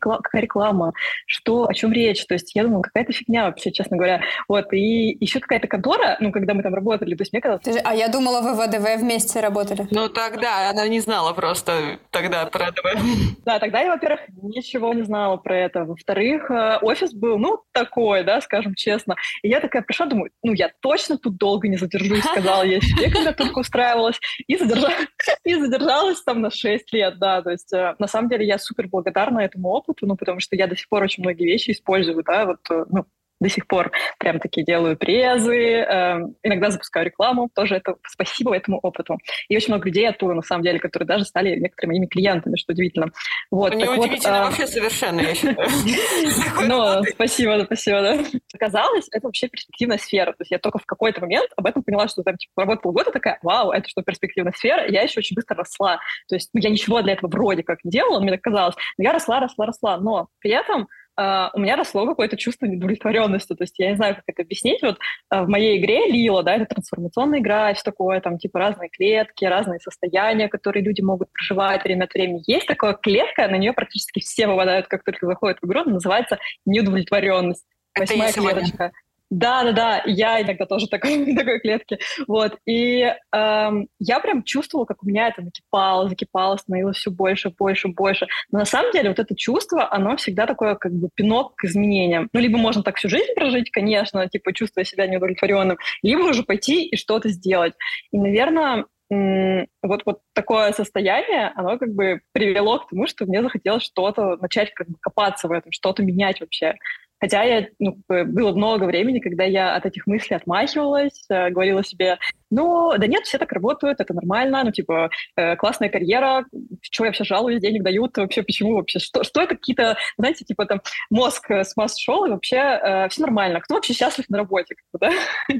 какая 0.00 0.42
реклама, 0.42 0.92
что, 1.26 1.66
о 1.68 1.74
чем 1.74 1.92
речь. 1.92 2.24
То 2.26 2.34
есть 2.34 2.54
я 2.54 2.64
думала, 2.64 2.82
какая-то 2.82 3.12
фигня 3.12 3.46
вообще, 3.46 3.72
честно 3.72 3.96
говоря. 3.96 4.22
Вот, 4.48 4.72
и 4.72 5.16
еще 5.20 5.40
какая-то 5.40 5.68
контора, 5.68 6.16
ну, 6.20 6.32
когда 6.32 6.54
мы 6.54 6.62
там 6.62 6.74
работали, 6.74 7.14
то 7.14 7.22
есть 7.22 7.32
мне 7.32 7.40
казалось... 7.40 7.62
А 7.84 7.94
я 7.94 8.08
думала, 8.08 8.40
вы 8.40 8.54
в 8.54 8.60
АДВ 8.60 9.00
вместе 9.00 9.40
работали. 9.40 9.86
Ну, 9.90 10.08
тогда 10.08 10.70
она 10.70 10.86
не 10.88 11.00
знала 11.00 11.32
просто 11.32 11.98
тогда 12.10 12.46
про 12.46 12.66
АДВ. 12.66 13.34
Да, 13.44 13.58
тогда 13.58 13.80
я, 13.80 13.92
во-первых, 13.92 14.20
ничего 14.42 14.92
не 14.94 15.02
знала 15.02 15.36
про 15.36 15.58
это. 15.58 15.84
Во-вторых, 15.84 16.50
э, 16.50 16.78
офис 16.82 17.12
был, 17.12 17.38
ну, 17.38 17.62
такой, 17.72 18.24
да, 18.24 18.40
скажем 18.40 18.74
честно. 18.74 19.16
И 19.42 19.48
я 19.48 19.60
такая 19.60 19.82
пришла, 19.82 20.06
думаю, 20.06 20.30
ну, 20.42 20.52
я 20.52 20.70
точно 20.80 21.18
тут 21.18 21.36
долго 21.36 21.68
не 21.68 21.76
задержусь, 21.76 22.24
сказала 22.24 22.62
я 22.62 22.80
себе, 22.80 23.10
когда 23.10 23.32
только 23.32 23.58
устраивалась. 23.58 24.18
И, 24.46 24.56
задержалась, 24.56 25.08
и 25.44 25.54
задержалась 25.54 26.22
там 26.22 26.40
на 26.40 26.50
6 26.50 26.92
лет, 26.92 27.18
да. 27.18 27.42
То 27.42 27.50
есть, 27.50 27.72
э, 27.72 27.94
на 27.98 28.06
самом 28.06 28.28
деле, 28.28 28.46
я 28.46 28.58
супер 28.58 28.88
благодарна 28.88 29.40
этому 29.54 29.68
опыту, 29.70 30.06
ну, 30.06 30.16
потому 30.16 30.40
что 30.40 30.56
я 30.56 30.66
до 30.66 30.76
сих 30.76 30.88
пор 30.88 31.02
очень 31.02 31.22
многие 31.22 31.44
вещи 31.44 31.70
использую, 31.70 32.22
да, 32.24 32.46
вот, 32.46 32.60
э, 32.70 32.84
ну, 32.90 33.06
до 33.40 33.48
сих 33.48 33.66
пор 33.66 33.92
прям 34.18 34.38
такие 34.38 34.64
делаю 34.64 34.96
презы, 34.96 35.56
э, 35.56 36.18
иногда 36.42 36.70
запускаю 36.70 37.06
рекламу, 37.06 37.48
тоже 37.54 37.76
это 37.76 37.96
спасибо 38.06 38.54
этому 38.54 38.78
опыту. 38.78 39.18
И 39.48 39.56
очень 39.56 39.68
много 39.68 39.86
людей 39.86 40.08
оттуда, 40.08 40.34
на 40.34 40.42
самом 40.42 40.62
деле, 40.62 40.78
которые 40.78 41.06
даже 41.06 41.24
стали 41.24 41.56
некоторыми 41.56 41.94
моими 41.94 42.06
клиентами, 42.06 42.56
что 42.56 42.72
удивительно. 42.72 43.10
Вот, 43.50 43.74
Не 43.74 43.84
удивительно 43.84 44.38
вот, 44.38 44.40
а, 44.40 44.44
вообще 44.46 44.66
совершенно, 44.66 45.20
я 45.20 45.34
считаю. 45.34 45.56
Ну, 46.66 47.04
спасибо, 47.12 47.62
спасибо, 47.64 48.02
да. 48.02 48.18
Оказалось, 48.54 49.06
это 49.12 49.26
вообще 49.26 49.48
перспективная 49.48 49.98
сфера. 49.98 50.32
То 50.32 50.40
есть 50.40 50.50
я 50.50 50.58
только 50.58 50.78
в 50.78 50.86
какой-то 50.86 51.20
момент 51.20 51.50
об 51.56 51.66
этом 51.66 51.82
поняла, 51.82 52.08
что 52.08 52.22
там, 52.22 52.36
типа, 52.36 52.62
работала 52.62 52.92
года 52.92 53.10
такая, 53.10 53.38
вау, 53.42 53.70
это 53.70 53.88
что, 53.88 54.02
перспективная 54.02 54.52
сфера? 54.52 54.90
Я 54.90 55.02
еще 55.02 55.20
очень 55.20 55.36
быстро 55.36 55.56
росла. 55.56 55.98
То 56.28 56.34
есть 56.34 56.50
ну, 56.52 56.60
я 56.60 56.70
ничего 56.70 57.02
для 57.02 57.12
этого 57.14 57.30
вроде 57.30 57.62
как 57.62 57.84
не 57.84 57.90
делала, 57.90 58.20
мне 58.20 58.32
так 58.32 58.42
казалось. 58.42 58.74
Но 58.98 59.04
я 59.04 59.12
росла, 59.12 59.40
росла, 59.40 59.66
росла. 59.66 59.98
Но 59.98 60.28
при 60.40 60.50
этом 60.52 60.88
Uh, 61.18 61.48
у 61.54 61.60
меня 61.60 61.76
росло 61.76 62.06
какое-то 62.06 62.36
чувство 62.36 62.66
недовлетворенности. 62.66 63.54
То 63.54 63.62
есть 63.62 63.78
я 63.78 63.90
не 63.90 63.96
знаю, 63.96 64.16
как 64.16 64.24
это 64.26 64.42
объяснить. 64.42 64.82
Вот 64.82 64.98
uh, 65.32 65.44
в 65.44 65.48
моей 65.48 65.78
игре 65.78 66.08
Лила, 66.08 66.42
да, 66.42 66.56
это 66.56 66.66
трансформационная 66.66 67.38
игра, 67.38 67.72
все 67.72 67.84
такое, 67.84 68.20
там 68.20 68.38
типа 68.38 68.58
разные 68.58 68.88
клетки, 68.90 69.44
разные 69.44 69.78
состояния, 69.78 70.48
которые 70.48 70.82
люди 70.82 71.02
могут 71.02 71.30
проживать 71.32 71.84
время 71.84 72.04
от 72.04 72.14
времени. 72.14 72.42
Есть 72.46 72.66
такая 72.66 72.94
клетка, 72.94 73.46
на 73.46 73.56
нее 73.56 73.72
практически 73.72 74.20
все 74.20 74.48
выпадают, 74.48 74.88
как 74.88 75.04
только 75.04 75.26
заходят 75.26 75.58
в 75.62 75.66
игру, 75.66 75.84
называется 75.84 76.38
неудовлетворенность. 76.66 77.64
Восьмая 77.96 78.32
клеточка. 78.32 78.92
Да, 79.34 79.64
да, 79.64 79.72
да, 79.72 80.02
я 80.06 80.40
иногда 80.40 80.64
тоже 80.64 80.86
такой, 80.86 81.34
такой 81.36 81.58
клетке. 81.58 81.98
Вот. 82.28 82.56
И 82.66 83.12
эм, 83.32 83.88
я 83.98 84.20
прям 84.20 84.44
чувствовала, 84.44 84.86
как 84.86 85.02
у 85.02 85.06
меня 85.06 85.26
это 85.26 85.42
накипало, 85.42 86.08
закипало, 86.08 86.56
становилось 86.56 86.98
все 86.98 87.10
больше, 87.10 87.50
больше, 87.50 87.88
больше. 87.88 88.28
Но 88.52 88.60
на 88.60 88.64
самом 88.64 88.92
деле 88.92 89.08
вот 89.08 89.18
это 89.18 89.34
чувство, 89.34 89.92
оно 89.92 90.16
всегда 90.16 90.46
такое 90.46 90.76
как 90.76 90.92
бы 90.92 91.08
пинок 91.14 91.56
к 91.56 91.64
изменениям. 91.64 92.28
Ну, 92.32 92.38
либо 92.38 92.58
можно 92.58 92.84
так 92.84 92.96
всю 92.96 93.08
жизнь 93.08 93.34
прожить, 93.34 93.72
конечно, 93.72 94.28
типа 94.28 94.52
чувствуя 94.52 94.84
себя 94.84 95.08
неудовлетворенным, 95.08 95.78
либо 96.02 96.20
уже 96.20 96.44
пойти 96.44 96.84
и 96.86 96.96
что-то 96.96 97.28
сделать. 97.28 97.74
И, 98.12 98.18
наверное, 98.18 98.84
вот, 99.10 100.02
вот 100.06 100.20
такое 100.32 100.72
состояние, 100.72 101.52
оно 101.56 101.78
как 101.78 101.92
бы 101.92 102.20
привело 102.32 102.78
к 102.78 102.88
тому, 102.88 103.06
что 103.06 103.26
мне 103.26 103.42
захотелось 103.42 103.82
что-то 103.82 104.36
начать 104.36 104.72
как 104.74 104.88
бы 104.88 104.94
копаться 105.00 105.48
в 105.48 105.52
этом, 105.52 105.72
что-то 105.72 106.02
менять 106.02 106.40
вообще. 106.40 106.76
Хотя 107.24 107.42
я, 107.42 107.68
ну, 107.78 107.96
было 108.06 108.52
много 108.52 108.84
времени, 108.84 109.18
когда 109.18 109.44
я 109.44 109.76
от 109.76 109.86
этих 109.86 110.06
мыслей 110.06 110.36
отмахивалась, 110.36 111.24
э, 111.30 111.48
говорила 111.48 111.82
себе, 111.82 112.18
ну, 112.50 112.92
да 112.98 113.06
нет, 113.06 113.24
все 113.24 113.38
так 113.38 113.50
работают, 113.50 113.98
это 113.98 114.12
нормально, 114.12 114.62
ну, 114.62 114.70
типа, 114.70 115.08
э, 115.34 115.56
классная 115.56 115.88
карьера, 115.88 116.44
что 116.82 117.04
я 117.04 117.08
вообще 117.08 117.24
жалуюсь, 117.24 117.62
денег 117.62 117.82
дают, 117.82 118.14
вообще 118.18 118.42
почему 118.42 118.74
вообще, 118.74 118.98
что, 118.98 119.24
что 119.24 119.40
это 119.40 119.54
какие-то, 119.54 119.96
знаете, 120.18 120.44
типа 120.44 120.66
там 120.66 120.82
мозг 121.08 121.50
с 121.50 121.74
масс 121.78 121.98
шел, 121.98 122.26
и 122.26 122.30
вообще 122.30 122.56
э, 122.56 123.08
все 123.08 123.22
нормально. 123.22 123.60
Кто 123.60 123.76
вообще 123.76 123.94
счастлив 123.94 124.28
на 124.28 124.36
работе, 124.36 124.74
да? 125.00 125.10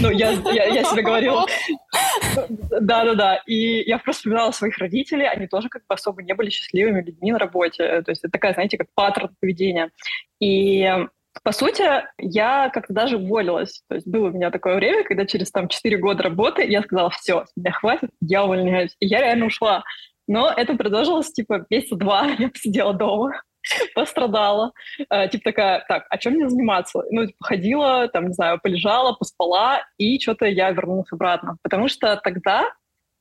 Ну, 0.00 0.10
я, 0.12 0.30
я, 0.52 0.66
я 0.66 0.84
себе 0.84 1.02
говорила. 1.02 1.46
Да-да-да. 2.80 3.42
И 3.46 3.82
я 3.88 3.98
просто 3.98 4.20
вспоминала 4.20 4.52
своих 4.52 4.78
родителей, 4.78 5.26
они 5.26 5.48
тоже 5.48 5.68
как 5.68 5.82
бы 5.88 5.94
особо 5.96 6.22
не 6.22 6.34
были 6.34 6.50
счастливыми 6.50 7.02
людьми 7.02 7.32
на 7.32 7.40
работе. 7.40 8.02
То 8.02 8.10
есть 8.12 8.22
это 8.22 8.30
такая, 8.30 8.54
знаете, 8.54 8.78
как 8.78 8.86
паттерн 8.94 9.34
поведения. 9.40 9.90
И 10.40 10.88
по 11.42 11.52
сути, 11.52 11.84
я 12.18 12.70
как-то 12.70 12.92
даже 12.92 13.16
уволилась. 13.16 13.82
То 13.88 13.94
есть 13.96 14.06
было 14.06 14.28
у 14.28 14.32
меня 14.32 14.50
такое 14.50 14.76
время, 14.76 15.04
когда 15.04 15.24
через 15.26 15.50
там 15.50 15.68
4 15.68 15.96
года 15.98 16.22
работы 16.22 16.64
я 16.66 16.82
сказала, 16.82 17.10
все, 17.10 17.44
меня 17.56 17.72
хватит, 17.72 18.10
я 18.20 18.44
увольняюсь. 18.44 18.96
И 19.00 19.06
я 19.06 19.20
реально 19.20 19.46
ушла. 19.46 19.84
Но 20.26 20.52
это 20.54 20.74
продолжилось 20.74 21.32
типа 21.32 21.66
месяца 21.70 21.96
два. 21.96 22.26
Я 22.38 22.50
посидела 22.50 22.92
дома, 22.92 23.42
пострадала. 23.94 24.72
Э, 25.10 25.26
типа 25.28 25.44
такая, 25.44 25.84
так, 25.88 26.04
а 26.10 26.18
чем 26.18 26.34
мне 26.34 26.50
заниматься? 26.50 27.02
Ну, 27.10 27.26
типа, 27.26 27.44
ходила, 27.44 28.08
там, 28.08 28.26
не 28.26 28.34
знаю, 28.34 28.60
полежала, 28.62 29.14
поспала, 29.14 29.80
и 29.96 30.20
что-то 30.20 30.44
я 30.44 30.70
вернулась 30.70 31.10
обратно. 31.10 31.56
Потому 31.62 31.88
что 31.88 32.20
тогда 32.22 32.70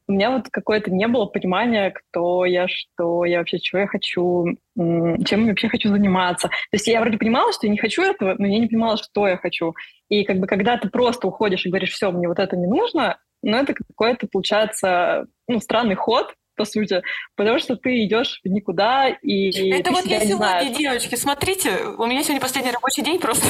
у 0.08 0.14
меня 0.14 0.32
вот 0.32 0.48
какое-то 0.50 0.92
не 0.92 1.08
было 1.08 1.26
понимания, 1.26 1.92
кто 1.92 2.46
я, 2.46 2.68
что 2.68 3.26
я 3.26 3.40
вообще, 3.40 3.60
чего 3.60 3.82
я 3.82 3.88
хочу, 3.88 4.58
чем 4.76 5.42
я 5.42 5.48
вообще 5.50 5.68
хочу 5.68 5.90
заниматься. 5.90 6.48
То 6.48 6.74
есть 6.74 6.88
я 6.88 7.02
вроде 7.02 7.18
понимала, 7.18 7.52
что 7.52 7.68
я 7.68 7.72
не 7.72 7.78
хочу 7.78 8.04
этого, 8.04 8.36
но 8.38 8.48
я 8.48 8.60
не 8.60 8.68
понимала, 8.68 8.98
что 8.98 9.28
я 9.28 9.38
хочу. 9.38 9.74
И 10.10 10.24
как 10.24 10.38
бы 10.40 10.48
когда 10.48 10.78
ты 10.78 10.90
просто 10.90 11.28
уходишь 11.28 11.66
и 11.66 11.70
говоришь, 11.70 11.92
все, 11.92 12.12
мне 12.12 12.28
вот 12.28 12.40
это 12.40 12.56
не 12.56 12.68
нужно, 12.68 13.18
ну 13.44 13.58
это 13.58 13.74
какой-то, 13.74 14.28
получается, 14.32 15.28
ну, 15.48 15.60
странный 15.60 15.96
ход, 15.96 16.34
по 16.58 16.66
сути, 16.66 17.02
потому 17.36 17.60
что 17.60 17.76
ты 17.78 18.04
идешь 18.04 18.42
в 18.44 18.48
никуда 18.50 19.08
и 19.10 19.72
Это 19.72 19.92
вот 19.92 20.06
я 20.06 20.20
не 20.20 20.26
сегодня, 20.28 20.38
знаешь. 20.38 20.78
девочки, 20.78 21.16
смотрите, 21.16 21.78
у 21.98 22.06
меня 22.06 22.24
сегодня 22.24 22.42
последний 22.42 22.72
рабочий 22.72 23.04
день 23.04 23.20
просто. 23.20 23.48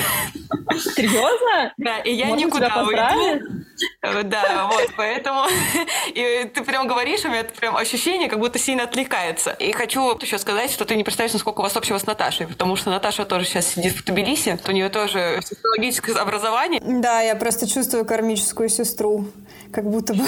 Серьезно? 0.95 1.73
Да, 1.77 1.99
и 1.99 2.13
я 2.13 2.25
Можно 2.27 2.45
никуда 2.45 2.83
уйду. 2.83 3.43
Э, 4.01 4.23
Да, 4.23 4.69
вот, 4.71 4.89
поэтому 4.97 5.45
и 6.13 6.49
ты 6.53 6.63
прям 6.63 6.87
говоришь, 6.87 7.23
у 7.25 7.29
меня 7.29 7.43
прям 7.43 7.77
ощущение, 7.77 8.27
как 8.27 8.39
будто 8.39 8.59
сильно 8.59 8.83
отвлекается. 8.83 9.51
И 9.51 9.71
хочу 9.71 10.17
еще 10.19 10.37
сказать, 10.37 10.71
что 10.71 10.85
ты 10.85 10.95
не 10.95 11.03
представляешь, 11.03 11.33
насколько 11.33 11.61
у 11.61 11.63
вас 11.63 11.75
общего 11.75 11.97
с 11.97 12.05
Наташей, 12.05 12.47
потому 12.47 12.75
что 12.75 12.89
Наташа 12.89 13.25
тоже 13.25 13.45
сейчас 13.45 13.67
сидит 13.67 13.93
в 13.93 14.03
Тбилиси, 14.03 14.59
у 14.67 14.71
нее 14.71 14.89
тоже 14.89 15.39
психологическое 15.41 16.13
образование. 16.13 16.81
Да, 16.83 17.21
я 17.21 17.35
просто 17.35 17.67
чувствую 17.67 18.05
кармическую 18.05 18.69
сестру. 18.69 19.27
Как 19.71 19.83
будто 19.89 20.13
бы, 20.13 20.23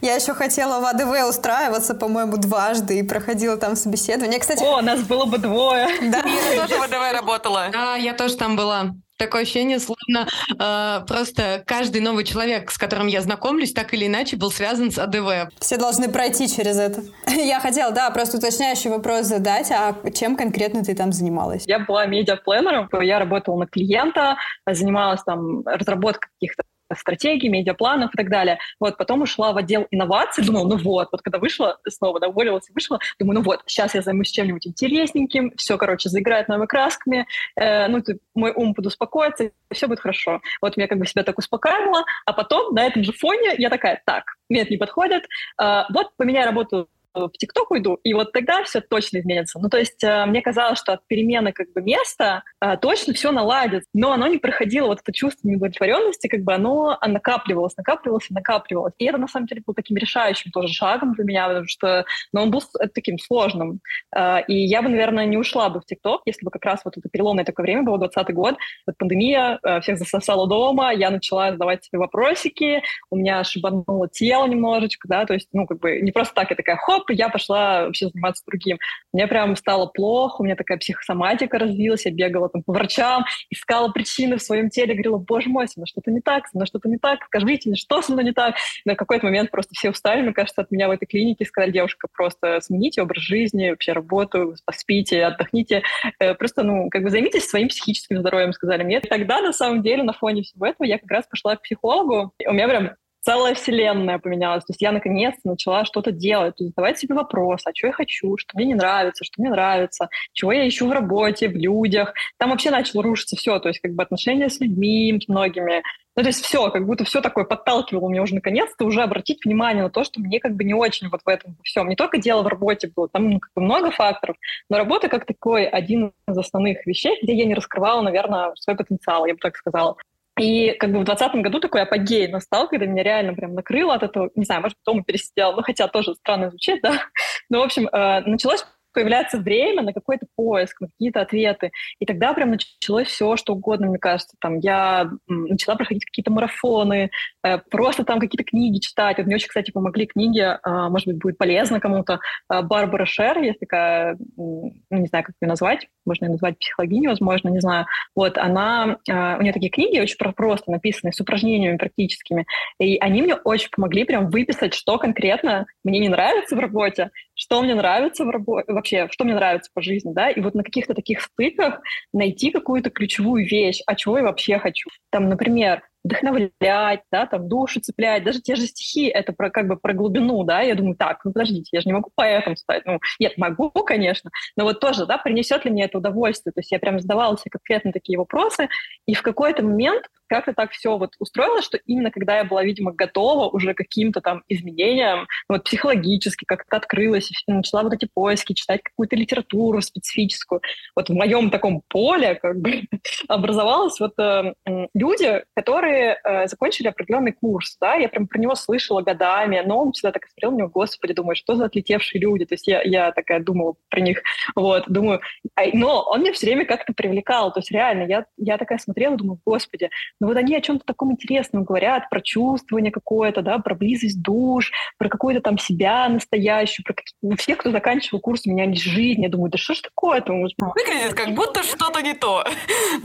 Я 0.00 0.14
еще 0.14 0.32
хотела 0.34 0.80
в 0.80 0.84
АДВ 0.84 1.28
устраиваться, 1.28 1.94
по-моему, 1.94 2.36
дважды 2.38 2.98
и 2.98 3.02
проходила 3.02 3.56
там 3.56 3.76
собеседование. 3.76 4.40
Кстати, 4.40 4.62
О, 4.62 4.80
нас 4.80 5.00
было 5.02 5.26
бы 5.26 5.38
двое. 5.38 5.88
да. 6.10 6.24
Я 6.54 6.66
тоже 6.66 6.80
в 6.80 6.86
ВДВ 6.86 7.12
работала. 7.12 7.68
Да, 7.72 7.96
я 7.96 8.14
тоже 8.14 8.36
там 8.36 8.56
была. 8.56 8.92
Такое 9.18 9.42
ощущение, 9.42 9.78
словно 9.78 10.26
э, 10.58 11.04
просто 11.06 11.62
каждый 11.66 12.00
новый 12.00 12.24
человек, 12.24 12.70
с 12.70 12.78
которым 12.78 13.06
я 13.06 13.20
знакомлюсь, 13.20 13.74
так 13.74 13.92
или 13.92 14.06
иначе 14.06 14.38
был 14.38 14.50
связан 14.50 14.90
с 14.90 14.98
АДВ. 14.98 15.52
Все 15.58 15.76
должны 15.76 16.08
пройти 16.08 16.48
через 16.48 16.78
это. 16.78 17.02
Я 17.26 17.60
хотела, 17.60 17.92
да, 17.92 18.08
просто 18.10 18.38
уточняющий 18.38 18.88
вопрос 18.88 19.26
задать, 19.26 19.70
а 19.72 19.94
чем 20.12 20.36
конкретно 20.36 20.82
ты 20.82 20.94
там 20.94 21.12
занималась? 21.12 21.64
Я 21.66 21.80
была 21.80 22.06
медиапланером, 22.06 22.88
я 23.02 23.18
работала 23.18 23.58
на 23.58 23.66
клиента, 23.66 24.38
занималась 24.66 25.22
там 25.22 25.66
разработкой 25.66 26.30
каких-то 26.40 26.62
стратегий, 26.96 27.48
медиапланов 27.48 28.14
и 28.14 28.16
так 28.16 28.28
далее. 28.28 28.58
Вот, 28.78 28.96
потом 28.96 29.22
ушла 29.22 29.52
в 29.52 29.56
отдел 29.56 29.86
инноваций, 29.90 30.44
думала, 30.46 30.68
ну 30.68 30.76
вот, 30.76 31.08
вот 31.12 31.22
когда 31.22 31.38
вышла 31.38 31.78
снова, 31.88 32.20
да, 32.20 32.28
уволилась 32.28 32.68
и 32.68 32.72
вышла, 32.72 32.98
думаю, 33.18 33.38
ну 33.38 33.42
вот, 33.42 33.62
сейчас 33.66 33.94
я 33.94 34.02
займусь 34.02 34.30
чем-нибудь 34.30 34.66
интересненьким, 34.66 35.52
все, 35.56 35.76
короче, 35.78 36.08
заиграет 36.08 36.48
новыми 36.48 36.66
красками, 36.66 37.26
э, 37.56 37.88
ну, 37.88 38.02
ты, 38.02 38.18
мой 38.34 38.52
ум 38.54 38.74
подуспокоится, 38.74 39.50
все 39.72 39.86
будет 39.86 40.00
хорошо. 40.00 40.40
Вот 40.60 40.76
я 40.76 40.88
как 40.88 40.98
бы 40.98 41.06
себя 41.06 41.22
так 41.22 41.38
успокаивала, 41.38 42.04
а 42.26 42.32
потом 42.32 42.74
на 42.74 42.86
этом 42.86 43.04
же 43.04 43.12
фоне 43.12 43.54
я 43.58 43.70
такая, 43.70 44.02
так, 44.04 44.24
мне 44.48 44.62
это 44.62 44.70
не 44.70 44.78
подходит, 44.78 45.24
э, 45.60 45.82
вот 45.92 46.10
поменяй 46.16 46.44
работу 46.44 46.88
в 47.14 47.30
ТикТок 47.38 47.70
уйду, 47.70 47.98
и 48.04 48.14
вот 48.14 48.32
тогда 48.32 48.62
все 48.64 48.80
точно 48.80 49.18
изменится. 49.18 49.58
Ну, 49.58 49.68
то 49.68 49.78
есть 49.78 50.02
э, 50.02 50.26
мне 50.26 50.42
казалось, 50.42 50.78
что 50.78 50.92
от 50.94 51.06
перемены 51.06 51.52
как 51.52 51.72
бы 51.72 51.82
места 51.82 52.42
э, 52.60 52.76
точно 52.76 53.14
все 53.14 53.32
наладится, 53.32 53.88
но 53.94 54.12
оно 54.12 54.26
не 54.26 54.38
проходило, 54.38 54.86
вот 54.86 55.00
это 55.00 55.12
чувство 55.12 55.48
неудовлетворенности, 55.48 56.28
как 56.28 56.42
бы 56.42 56.54
оно 56.54 56.98
накапливалось, 57.06 57.76
накапливалось 57.76 58.30
и 58.30 58.34
накапливалось. 58.34 58.94
И 58.98 59.04
это, 59.04 59.18
на 59.18 59.28
самом 59.28 59.46
деле, 59.46 59.62
был 59.66 59.74
таким 59.74 59.96
решающим 59.96 60.50
тоже 60.50 60.72
шагом 60.72 61.14
для 61.14 61.24
меня, 61.24 61.48
потому 61.48 61.66
что 61.66 62.04
но 62.32 62.42
он 62.42 62.50
был 62.50 62.60
с- 62.60 62.72
таким 62.94 63.18
сложным. 63.18 63.80
Э, 64.16 64.42
и 64.46 64.54
я 64.54 64.82
бы, 64.82 64.88
наверное, 64.88 65.26
не 65.26 65.36
ушла 65.36 65.68
бы 65.68 65.80
в 65.80 65.84
ТикТок, 65.84 66.22
если 66.26 66.44
бы 66.44 66.50
как 66.50 66.64
раз 66.64 66.80
вот 66.84 66.96
это 66.96 67.08
переломное 67.08 67.44
такое 67.44 67.64
время 67.64 67.82
было, 67.82 67.98
20 67.98 68.34
год, 68.34 68.56
вот 68.86 68.96
пандемия, 68.98 69.58
э, 69.62 69.80
всех 69.80 69.98
засосала 69.98 70.46
дома, 70.48 70.92
я 70.92 71.10
начала 71.10 71.52
задавать 71.52 71.84
себе 71.84 71.98
вопросики, 71.98 72.82
у 73.10 73.16
меня 73.16 73.44
шибануло 73.44 74.08
тело 74.08 74.46
немножечко, 74.46 75.08
да, 75.08 75.24
то 75.24 75.34
есть, 75.34 75.48
ну, 75.52 75.66
как 75.66 75.78
бы 75.78 76.00
не 76.00 76.12
просто 76.12 76.34
так, 76.34 76.50
я 76.50 76.56
такая, 76.56 76.76
хоп, 76.76 76.99
и 77.08 77.14
я 77.14 77.28
пошла 77.28 77.86
вообще 77.86 78.08
заниматься 78.08 78.42
другим. 78.46 78.78
Мне 79.12 79.26
прям 79.26 79.56
стало 79.56 79.86
плохо, 79.86 80.40
у 80.40 80.44
меня 80.44 80.56
такая 80.56 80.78
психосоматика 80.78 81.58
развилась, 81.58 82.04
я 82.04 82.12
бегала 82.12 82.48
там 82.48 82.62
по 82.62 82.72
врачам, 82.72 83.24
искала 83.48 83.88
причины 83.88 84.36
в 84.36 84.42
своем 84.42 84.68
теле, 84.68 84.94
говорила, 84.94 85.18
боже 85.18 85.48
мой, 85.48 85.68
со 85.68 85.78
мной 85.78 85.86
что-то 85.86 86.10
не 86.10 86.20
так, 86.20 86.46
со 86.48 86.56
мной 86.56 86.66
что-то 86.66 86.88
не 86.88 86.98
так, 86.98 87.20
скажите 87.26 87.68
мне, 87.68 87.76
что 87.76 88.02
со 88.02 88.12
мной 88.12 88.24
не 88.24 88.32
так. 88.32 88.56
И 88.84 88.88
на 88.88 88.96
какой-то 88.96 89.26
момент 89.26 89.50
просто 89.50 89.74
все 89.74 89.90
устали, 89.90 90.22
мне 90.22 90.32
кажется, 90.32 90.60
от 90.60 90.70
меня 90.70 90.88
в 90.88 90.90
этой 90.90 91.06
клинике, 91.06 91.44
сказали, 91.44 91.70
девушка, 91.70 92.08
просто 92.12 92.60
смените 92.60 93.02
образ 93.02 93.22
жизни, 93.22 93.70
вообще 93.70 93.92
работу, 93.92 94.54
поспите, 94.66 95.24
отдохните, 95.24 95.82
Э, 96.18 96.34
просто, 96.34 96.62
ну, 96.62 96.88
как 96.90 97.02
бы 97.02 97.10
займитесь 97.10 97.48
своим 97.48 97.68
психическим 97.68 98.18
здоровьем, 98.18 98.52
сказали 98.52 98.82
мне. 98.82 98.98
И 98.98 99.06
тогда, 99.06 99.40
на 99.40 99.52
самом 99.52 99.82
деле, 99.82 100.02
на 100.02 100.12
фоне 100.12 100.42
всего 100.42 100.66
этого 100.66 100.86
я 100.86 100.98
как 100.98 101.10
раз 101.10 101.26
пошла 101.26 101.56
к 101.56 101.62
психологу, 101.62 102.32
у 102.46 102.52
меня 102.52 102.68
прям 102.68 102.90
целая 103.20 103.54
вселенная 103.54 104.18
поменялась. 104.18 104.64
То 104.64 104.72
есть 104.72 104.82
я 104.82 104.92
наконец-то 104.92 105.48
начала 105.48 105.84
что-то 105.84 106.12
делать, 106.12 106.56
то 106.56 106.64
есть 106.64 106.74
задавать 106.74 106.98
себе 106.98 107.14
вопрос, 107.14 107.62
а 107.64 107.70
что 107.74 107.88
я 107.88 107.92
хочу, 107.92 108.36
что 108.36 108.56
мне 108.56 108.66
не 108.66 108.74
нравится, 108.74 109.24
что 109.24 109.40
мне 109.40 109.50
нравится, 109.50 110.08
чего 110.32 110.52
я 110.52 110.66
ищу 110.68 110.88
в 110.88 110.92
работе, 110.92 111.48
в 111.48 111.56
людях. 111.56 112.14
Там 112.38 112.50
вообще 112.50 112.70
начало 112.70 113.02
рушиться 113.02 113.36
все, 113.36 113.58
то 113.58 113.68
есть 113.68 113.80
как 113.80 113.92
бы 113.92 114.02
отношения 114.02 114.48
с 114.48 114.60
людьми 114.60 115.20
многими. 115.28 115.82
Ну, 116.16 116.22
то 116.22 116.28
есть 116.28 116.44
все, 116.44 116.70
как 116.70 116.86
будто 116.86 117.04
все 117.04 117.20
такое 117.20 117.44
подталкивало 117.44 118.08
меня 118.08 118.22
уже 118.22 118.34
наконец-то 118.34 118.84
уже 118.84 119.02
обратить 119.02 119.44
внимание 119.44 119.84
на 119.84 119.90
то, 119.90 120.02
что 120.02 120.20
мне 120.20 120.40
как 120.40 120.54
бы 120.56 120.64
не 120.64 120.74
очень 120.74 121.08
вот 121.08 121.20
в 121.24 121.28
этом 121.28 121.56
всем. 121.62 121.88
Не 121.88 121.96
только 121.96 122.18
дело 122.18 122.42
в 122.42 122.48
работе 122.48 122.90
было, 122.94 123.08
там 123.08 123.30
ну, 123.30 123.38
как 123.38 123.50
бы 123.54 123.62
много 123.62 123.90
факторов, 123.90 124.36
но 124.68 124.76
работа 124.76 125.08
как 125.08 125.24
такой 125.24 125.66
один 125.66 126.12
из 126.28 126.36
основных 126.36 126.84
вещей, 126.84 127.18
где 127.22 127.34
я 127.34 127.44
не 127.44 127.54
раскрывала, 127.54 128.02
наверное, 128.02 128.52
свой 128.56 128.76
потенциал, 128.76 129.24
я 129.26 129.34
бы 129.34 129.40
так 129.40 129.56
сказала. 129.56 129.96
И 130.38 130.72
как 130.72 130.90
бы 130.90 131.00
в 131.00 131.04
2020 131.04 131.42
году 131.42 131.60
такой 131.60 131.82
апогей 131.82 132.28
настал, 132.28 132.68
когда 132.68 132.86
меня 132.86 133.02
реально 133.02 133.34
прям 133.34 133.54
накрыло 133.54 133.94
от 133.94 134.02
этого. 134.02 134.30
Не 134.34 134.44
знаю, 134.44 134.62
может, 134.62 134.78
дома 134.86 135.02
пересидела, 135.04 135.52
ну, 135.52 135.62
хотя 135.62 135.88
тоже 135.88 136.14
странно 136.14 136.50
звучит, 136.50 136.80
да. 136.82 137.02
Но, 137.50 137.60
в 137.60 137.64
общем, 137.64 137.88
э, 137.88 138.20
началось 138.20 138.64
появляется 138.92 139.38
время 139.38 139.82
на 139.82 139.92
какой-то 139.92 140.26
поиск, 140.36 140.80
на 140.80 140.88
какие-то 140.88 141.20
ответы. 141.20 141.70
И 141.98 142.06
тогда 142.06 142.32
прям 142.32 142.50
началось 142.50 143.08
все, 143.08 143.36
что 143.36 143.54
угодно, 143.54 143.86
мне 143.86 143.98
кажется. 143.98 144.36
Там 144.40 144.58
я 144.58 145.10
начала 145.28 145.76
проходить 145.76 146.04
какие-то 146.04 146.30
марафоны, 146.30 147.10
э, 147.44 147.58
просто 147.70 148.04
там 148.04 148.20
какие-то 148.20 148.44
книги 148.44 148.78
читать. 148.78 149.18
Вот 149.18 149.26
мне 149.26 149.36
очень, 149.36 149.48
кстати, 149.48 149.70
помогли 149.70 150.06
книги, 150.06 150.40
э, 150.40 150.58
может 150.64 151.06
быть, 151.06 151.18
будет 151.18 151.38
полезно 151.38 151.80
кому-то. 151.80 152.20
Э, 152.52 152.62
Барбара 152.62 153.06
Шер, 153.06 153.38
есть 153.38 153.60
такая, 153.60 154.16
ну, 154.36 154.72
не 154.90 155.06
знаю, 155.06 155.24
как 155.24 155.34
ее 155.40 155.48
назвать, 155.48 155.88
можно 156.06 156.26
ее 156.26 156.32
назвать 156.32 156.58
психологиней, 156.58 157.08
возможно, 157.08 157.48
не 157.48 157.60
знаю. 157.60 157.86
Вот, 158.14 158.38
она, 158.38 158.98
э, 159.08 159.38
у 159.38 159.42
нее 159.42 159.52
такие 159.52 159.70
книги 159.70 159.98
очень 160.00 160.16
про- 160.16 160.32
просто 160.32 160.70
написаны, 160.70 161.12
с 161.12 161.20
упражнениями 161.20 161.76
практическими. 161.76 162.46
И 162.78 162.98
они 162.98 163.22
мне 163.22 163.34
очень 163.34 163.70
помогли 163.70 164.04
прям 164.04 164.30
выписать, 164.30 164.74
что 164.74 164.98
конкретно 164.98 165.66
мне 165.84 165.98
не 165.98 166.08
нравится 166.08 166.56
в 166.56 166.58
работе, 166.58 167.10
что 167.34 167.62
мне 167.62 167.74
нравится 167.74 168.24
в 168.24 168.30
работе, 168.30 168.72
вообще, 168.72 169.08
что 169.10 169.24
мне 169.24 169.34
нравится 169.34 169.70
по 169.72 169.82
жизни, 169.82 170.12
да, 170.12 170.30
и 170.30 170.40
вот 170.40 170.54
на 170.54 170.62
каких-то 170.62 170.94
таких 170.94 171.20
стыках 171.20 171.80
найти 172.12 172.50
какую-то 172.50 172.90
ключевую 172.90 173.46
вещь, 173.46 173.80
а 173.86 173.94
чего 173.94 174.18
я 174.18 174.24
вообще 174.24 174.58
хочу. 174.58 174.90
Там, 175.10 175.28
например, 175.28 175.82
вдохновлять, 176.04 177.02
да, 177.10 177.26
там, 177.26 177.48
душу 177.48 177.80
цеплять, 177.80 178.24
даже 178.24 178.40
те 178.40 178.56
же 178.56 178.66
стихи, 178.66 179.06
это 179.06 179.32
про, 179.32 179.50
как 179.50 179.68
бы 179.68 179.76
про 179.76 179.92
глубину, 179.92 180.44
да, 180.44 180.60
я 180.60 180.74
думаю, 180.74 180.96
так, 180.96 181.24
ну, 181.24 181.32
подождите, 181.32 181.68
я 181.72 181.80
же 181.80 181.88
не 181.88 181.92
могу 181.92 182.10
поэтом 182.14 182.56
стать, 182.56 182.84
ну, 182.86 182.98
нет, 183.18 183.36
могу, 183.36 183.70
конечно, 183.70 184.30
но 184.56 184.64
вот 184.64 184.80
тоже, 184.80 185.06
да, 185.06 185.18
принесет 185.18 185.64
ли 185.64 185.70
мне 185.70 185.84
это 185.84 185.98
удовольствие, 185.98 186.52
то 186.52 186.60
есть 186.60 186.72
я 186.72 186.78
прям 186.78 187.00
задавала 187.00 187.36
себе 187.36 187.50
конкретно 187.50 187.92
такие 187.92 188.18
вопросы, 188.18 188.68
и 189.06 189.14
в 189.14 189.22
какой-то 189.22 189.62
момент 189.62 190.06
как-то 190.30 190.54
так 190.54 190.70
все 190.70 190.96
вот 190.96 191.14
устроилось, 191.18 191.64
что 191.64 191.76
именно 191.86 192.10
когда 192.10 192.38
я 192.38 192.44
была, 192.44 192.62
видимо, 192.62 192.92
готова 192.92 193.48
уже 193.48 193.74
каким-то 193.74 194.20
там 194.20 194.44
изменениям, 194.48 195.26
ну, 195.48 195.56
вот 195.56 195.64
психологически 195.64 196.44
как-то 196.44 196.76
открылась, 196.76 197.30
и 197.30 197.52
начала 197.52 197.82
вот 197.82 197.92
эти 197.92 198.08
поиски, 198.12 198.52
читать 198.52 198.82
какую-то 198.82 199.16
литературу 199.16 199.82
специфическую, 199.82 200.62
вот 200.94 201.08
в 201.08 201.12
моем 201.12 201.50
таком 201.50 201.82
поле 201.88 202.36
как 202.36 202.60
бы 202.60 202.84
образовалось 203.28 203.98
вот 203.98 204.18
э, 204.18 204.54
люди, 204.94 205.44
которые 205.54 205.89
которые 205.90 206.18
э, 206.24 206.46
закончили 206.46 206.88
определенный 206.88 207.32
курс, 207.32 207.76
да, 207.80 207.94
я 207.94 208.08
прям 208.08 208.26
про 208.26 208.38
него 208.38 208.54
слышала 208.54 209.02
годами, 209.02 209.62
но 209.64 209.80
он 209.80 209.92
всегда 209.92 210.12
так 210.12 210.26
смотрел 210.26 210.52
на 210.52 210.56
него, 210.56 210.68
господи, 210.68 211.12
думаю, 211.12 211.34
что 211.36 211.56
за 211.56 211.64
отлетевшие 211.66 212.20
люди, 212.20 212.44
то 212.44 212.54
есть 212.54 212.66
я, 212.66 212.82
я 212.82 213.12
такая 213.12 213.40
думала 213.40 213.74
про 213.88 214.00
них, 214.00 214.22
вот, 214.54 214.84
думаю, 214.88 215.20
а, 215.56 215.62
но 215.72 216.02
он 216.02 216.20
меня 216.20 216.32
все 216.32 216.46
время 216.46 216.64
как-то 216.64 216.92
привлекал, 216.92 217.52
то 217.52 217.60
есть 217.60 217.70
реально, 217.70 218.04
я, 218.04 218.26
я 218.36 218.58
такая 218.58 218.78
смотрела, 218.78 219.16
думаю, 219.16 219.40
господи, 219.44 219.90
ну 220.20 220.28
вот 220.28 220.36
они 220.36 220.54
о 220.56 220.60
чем-то 220.60 220.84
таком 220.84 221.12
интересном 221.12 221.64
говорят, 221.64 222.08
про 222.08 222.20
чувствование 222.20 222.92
какое-то, 222.92 223.42
да, 223.42 223.58
про 223.58 223.74
близость 223.74 224.22
душ, 224.22 224.72
про 224.98 225.08
какую-то 225.08 225.40
там 225.40 225.58
себя 225.58 226.08
настоящую, 226.08 226.84
про 226.84 226.94
какие... 226.94 227.36
все, 227.36 227.56
кто 227.56 227.70
заканчивал 227.70 228.20
курс 228.20 228.46
«Менялись 228.46 228.80
жизнь», 228.80 229.22
я 229.22 229.28
думаю, 229.28 229.50
да 229.50 229.58
что 229.58 229.74
ж 229.74 229.80
такое-то? 229.80 230.32
Выглядит 230.32 231.14
как 231.14 231.34
будто 231.34 231.62
что-то 231.62 232.00
не 232.02 232.14
то. 232.14 232.44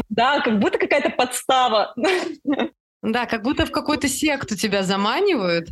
Да, 0.09 0.39
как 0.41 0.59
будто 0.59 0.77
какая-то 0.77 1.09
подстава. 1.09 1.95
Да, 3.05 3.25
как 3.27 3.43
будто 3.43 3.65
в 3.65 3.71
какую-то 3.71 4.07
секту 4.07 4.57
тебя 4.57 4.83
заманивают. 4.83 5.69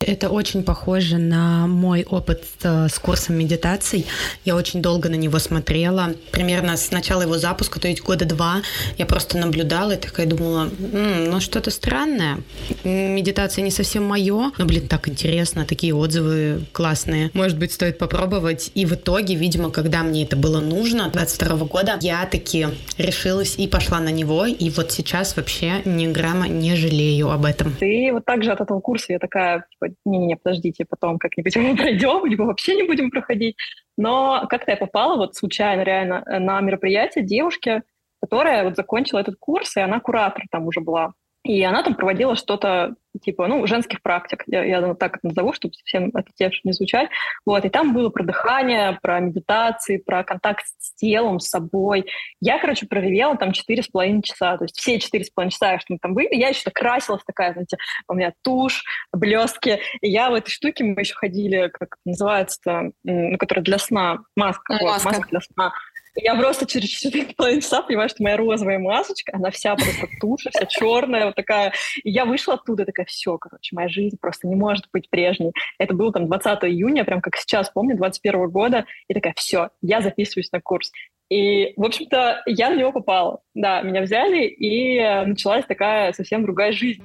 Это 0.00 0.30
очень 0.30 0.64
похоже 0.64 1.18
на 1.18 1.68
мой 1.68 2.04
опыт 2.04 2.44
э, 2.64 2.88
с 2.88 2.98
курсом 2.98 3.36
медитаций. 3.36 4.04
Я 4.44 4.56
очень 4.56 4.82
долго 4.82 5.08
на 5.08 5.14
него 5.14 5.38
смотрела. 5.38 6.14
Примерно 6.32 6.76
с 6.76 6.90
начала 6.90 7.22
его 7.22 7.38
запуска, 7.38 7.78
то 7.78 7.86
есть 7.86 8.02
года 8.02 8.24
два, 8.24 8.62
я 8.98 9.06
просто 9.06 9.38
наблюдала 9.38 9.92
и 9.92 9.96
такая 9.96 10.26
думала, 10.26 10.68
М, 10.92 11.30
ну 11.30 11.40
что-то 11.40 11.70
странное. 11.70 12.40
Медитация 12.82 13.62
не 13.62 13.70
совсем 13.70 14.04
мое, 14.04 14.50
но, 14.58 14.64
блин, 14.64 14.88
так 14.88 15.08
интересно, 15.08 15.64
такие 15.64 15.94
отзывы 15.94 16.62
классные. 16.72 17.30
Может 17.32 17.58
быть, 17.58 17.72
стоит 17.72 17.98
попробовать. 17.98 18.72
И 18.74 18.86
в 18.86 18.94
итоге, 18.94 19.36
видимо, 19.36 19.70
когда 19.70 20.02
мне 20.02 20.24
это 20.24 20.36
было 20.36 20.60
нужно, 20.60 21.10
22 21.10 21.56
года, 21.66 21.98
я 22.00 22.26
таки 22.26 22.66
решилась 22.98 23.54
и 23.56 23.68
пошла 23.68 24.00
на 24.00 24.10
него. 24.10 24.46
И 24.46 24.70
вот 24.70 24.90
сейчас 24.90 25.36
вообще 25.36 25.82
ни 25.96 26.12
грамма 26.12 26.48
не 26.48 26.74
жалею 26.74 27.30
об 27.30 27.44
этом. 27.44 27.72
И 27.80 28.10
вот 28.10 28.24
так 28.24 28.42
же 28.42 28.52
от 28.52 28.60
этого 28.60 28.80
курса 28.80 29.12
я 29.12 29.18
такая, 29.18 29.66
типа, 29.70 29.94
не-не-не, 30.04 30.36
подождите, 30.36 30.84
потом 30.88 31.18
как-нибудь 31.18 31.56
мы 31.56 31.76
пройдем, 31.76 32.24
либо 32.30 32.42
вообще 32.42 32.74
не 32.76 32.84
будем 32.84 33.10
проходить. 33.10 33.56
Но 33.96 34.46
как-то 34.48 34.72
я 34.72 34.76
попала 34.76 35.16
вот 35.16 35.36
случайно 35.36 35.82
реально 35.82 36.24
на 36.26 36.60
мероприятие 36.60 37.24
девушки, 37.24 37.82
которая 38.20 38.64
вот 38.64 38.76
закончила 38.76 39.18
этот 39.18 39.36
курс, 39.38 39.76
и 39.76 39.80
она 39.80 40.00
куратор 40.00 40.44
там 40.50 40.66
уже 40.66 40.80
была. 40.80 41.12
И 41.44 41.62
она 41.62 41.82
там 41.82 41.94
проводила 41.94 42.36
что-то 42.36 42.94
типа, 43.20 43.46
ну, 43.46 43.66
женских 43.66 44.02
практик, 44.02 44.42
я, 44.46 44.64
я 44.64 44.94
так 44.94 45.16
это 45.16 45.26
назову, 45.26 45.52
чтобы 45.52 45.74
совсем 45.74 46.10
отлетевшим 46.14 46.62
не 46.64 46.72
звучать. 46.72 47.10
Вот, 47.44 47.64
и 47.64 47.68
там 47.68 47.92
было 47.92 48.08
про 48.08 48.24
дыхание, 48.24 48.98
про 49.02 49.20
медитации, 49.20 49.98
про 49.98 50.24
контакт 50.24 50.64
с 50.78 50.94
телом, 50.94 51.38
с 51.38 51.48
собой. 51.48 52.06
Я, 52.40 52.58
короче, 52.58 52.86
проревела 52.86 53.36
там 53.36 53.52
четыре 53.52 53.82
с 53.82 53.88
половиной 53.88 54.22
часа, 54.22 54.56
то 54.56 54.64
есть 54.64 54.78
все 54.78 54.98
четыре 54.98 55.24
с 55.24 55.30
половиной 55.30 55.52
часа, 55.52 55.78
что 55.78 55.92
мы 55.92 55.98
там 56.00 56.14
были, 56.14 56.34
я 56.34 56.48
еще 56.48 56.70
красилась 56.70 57.22
такая, 57.26 57.52
знаете, 57.52 57.76
у 58.08 58.14
меня 58.14 58.32
тушь, 58.42 58.84
блестки, 59.12 59.80
и 60.00 60.10
я 60.10 60.30
в 60.30 60.34
этой 60.34 60.50
штуке, 60.50 60.84
мы 60.84 61.00
еще 61.00 61.14
ходили, 61.14 61.68
как 61.72 61.96
называется, 62.04 62.92
ну, 63.04 63.36
которая 63.38 63.64
для 63.64 63.78
сна, 63.78 64.20
маска, 64.36 64.72
маска. 64.72 64.84
Вот, 64.84 65.04
маска 65.04 65.28
для 65.28 65.40
сна. 65.40 65.72
Я 66.14 66.34
просто 66.34 66.66
через 66.66 67.04
4,5 67.04 67.60
часа 67.60 67.82
понимаю, 67.82 68.08
что 68.08 68.22
моя 68.22 68.36
розовая 68.36 68.78
масочка, 68.78 69.32
она 69.34 69.50
вся 69.50 69.74
просто 69.74 70.08
туша, 70.20 70.50
вся 70.50 70.66
черная, 70.66 71.26
вот 71.26 71.36
такая. 71.36 71.72
И 72.04 72.10
я 72.10 72.26
вышла 72.26 72.54
оттуда, 72.54 72.84
такая, 72.84 73.06
все, 73.06 73.38
короче, 73.38 73.74
моя 73.74 73.88
жизнь 73.88 74.18
просто 74.20 74.46
не 74.46 74.54
может 74.54 74.86
быть 74.92 75.08
прежней. 75.08 75.52
Это 75.78 75.94
было 75.94 76.12
там 76.12 76.26
20 76.26 76.64
июня, 76.64 77.04
прям 77.04 77.22
как 77.22 77.36
сейчас 77.36 77.70
помню, 77.70 77.96
21 77.96 78.50
года. 78.50 78.84
И 79.08 79.14
такая, 79.14 79.32
все, 79.36 79.70
я 79.80 80.02
записываюсь 80.02 80.52
на 80.52 80.60
курс. 80.60 80.92
И, 81.30 81.72
в 81.76 81.84
общем-то, 81.84 82.42
я 82.44 82.68
на 82.68 82.76
него 82.76 82.92
попала. 82.92 83.40
Да, 83.54 83.80
меня 83.80 84.02
взяли, 84.02 84.44
и 84.44 85.00
началась 85.26 85.64
такая 85.64 86.12
совсем 86.12 86.42
другая 86.42 86.72
жизнь. 86.72 87.02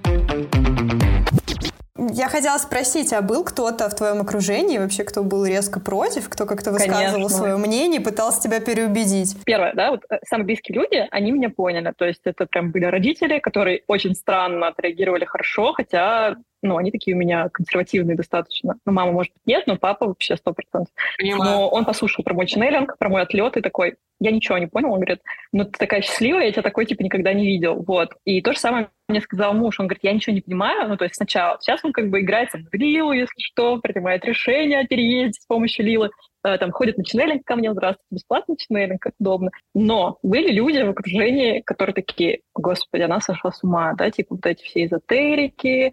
Я 2.11 2.29
хотела 2.29 2.57
спросить, 2.57 3.13
а 3.13 3.21
был 3.21 3.43
кто-то 3.43 3.89
в 3.89 3.95
твоем 3.95 4.21
окружении, 4.21 4.77
вообще, 4.77 5.03
кто 5.03 5.23
был 5.23 5.45
резко 5.45 5.79
против, 5.79 6.29
кто 6.29 6.45
как-то 6.45 6.71
высказывал 6.71 7.13
Конечно. 7.13 7.29
свое 7.29 7.57
мнение, 7.57 8.01
пытался 8.01 8.41
тебя 8.41 8.59
переубедить? 8.59 9.35
Первое, 9.45 9.73
да, 9.73 9.91
вот 9.91 10.03
э, 10.09 10.19
самые 10.27 10.45
близкие 10.45 10.79
люди, 10.79 11.07
они 11.11 11.31
меня 11.31 11.49
поняли. 11.49 11.93
То 11.97 12.05
есть 12.05 12.21
это 12.25 12.45
прям 12.45 12.71
были 12.71 12.85
родители, 12.85 13.39
которые 13.39 13.83
очень 13.87 14.15
странно 14.15 14.67
отреагировали 14.67 15.25
хорошо, 15.25 15.73
хотя 15.73 16.35
ну, 16.67 16.77
они 16.77 16.91
такие 16.91 17.15
у 17.15 17.19
меня 17.19 17.49
консервативные 17.49 18.15
достаточно. 18.15 18.75
Ну, 18.85 18.91
мама, 18.91 19.11
может 19.11 19.33
быть, 19.33 19.41
нет, 19.45 19.65
но 19.67 19.77
папа 19.77 20.07
вообще 20.07 20.37
сто 20.37 20.53
процентов. 20.53 20.93
Но 21.21 21.69
он 21.69 21.85
послушал 21.85 22.23
про 22.23 22.33
мой 22.33 22.47
ченнелинг, 22.47 22.97
про 22.97 23.09
мой 23.09 23.21
отлет 23.21 23.57
и 23.57 23.61
такой, 23.61 23.95
я 24.19 24.31
ничего 24.31 24.57
не 24.57 24.67
понял. 24.67 24.89
Он 24.89 24.99
говорит, 24.99 25.21
ну, 25.51 25.65
ты 25.65 25.71
такая 25.71 26.01
счастливая, 26.01 26.45
я 26.45 26.51
тебя 26.51 26.63
такой, 26.63 26.85
типа, 26.85 27.03
никогда 27.03 27.33
не 27.33 27.45
видел. 27.45 27.83
Вот. 27.83 28.11
И 28.25 28.41
то 28.41 28.53
же 28.53 28.59
самое 28.59 28.89
мне 29.07 29.21
сказал 29.21 29.53
муж. 29.53 29.79
Он 29.79 29.87
говорит, 29.87 30.03
я 30.03 30.13
ничего 30.13 30.33
не 30.33 30.41
понимаю. 30.41 30.89
Ну, 30.89 30.97
то 30.97 31.05
есть 31.05 31.15
сначала. 31.15 31.57
Сейчас 31.61 31.83
он 31.83 31.93
как 31.93 32.09
бы 32.09 32.21
играется 32.21 32.57
в 32.57 32.73
Лилу, 32.73 33.11
если 33.11 33.39
что, 33.39 33.79
принимает 33.79 34.25
решение 34.25 34.79
о 34.79 34.87
переезде 34.87 35.39
с 35.39 35.45
помощью 35.45 35.85
Лилы. 35.85 36.09
Э, 36.43 36.57
Там 36.57 36.71
ходит 36.71 36.97
на 36.97 37.05
ченнелинг 37.05 37.43
ко 37.45 37.55
мне, 37.55 37.71
здравствуйте, 37.71 38.07
бесплатный 38.11 38.57
ченнелинг, 38.57 39.01
как 39.01 39.13
удобно. 39.19 39.51
Но 39.73 40.17
были 40.23 40.51
люди 40.51 40.81
в 40.81 40.89
окружении, 40.89 41.61
которые 41.61 41.93
такие, 41.93 42.41
господи, 42.53 43.03
она 43.03 43.21
сошла 43.21 43.51
с 43.51 43.63
ума, 43.63 43.93
да, 43.93 44.09
типа 44.09 44.35
вот 44.35 44.45
эти 44.45 44.63
все 44.63 44.85
эзотерики, 44.85 45.91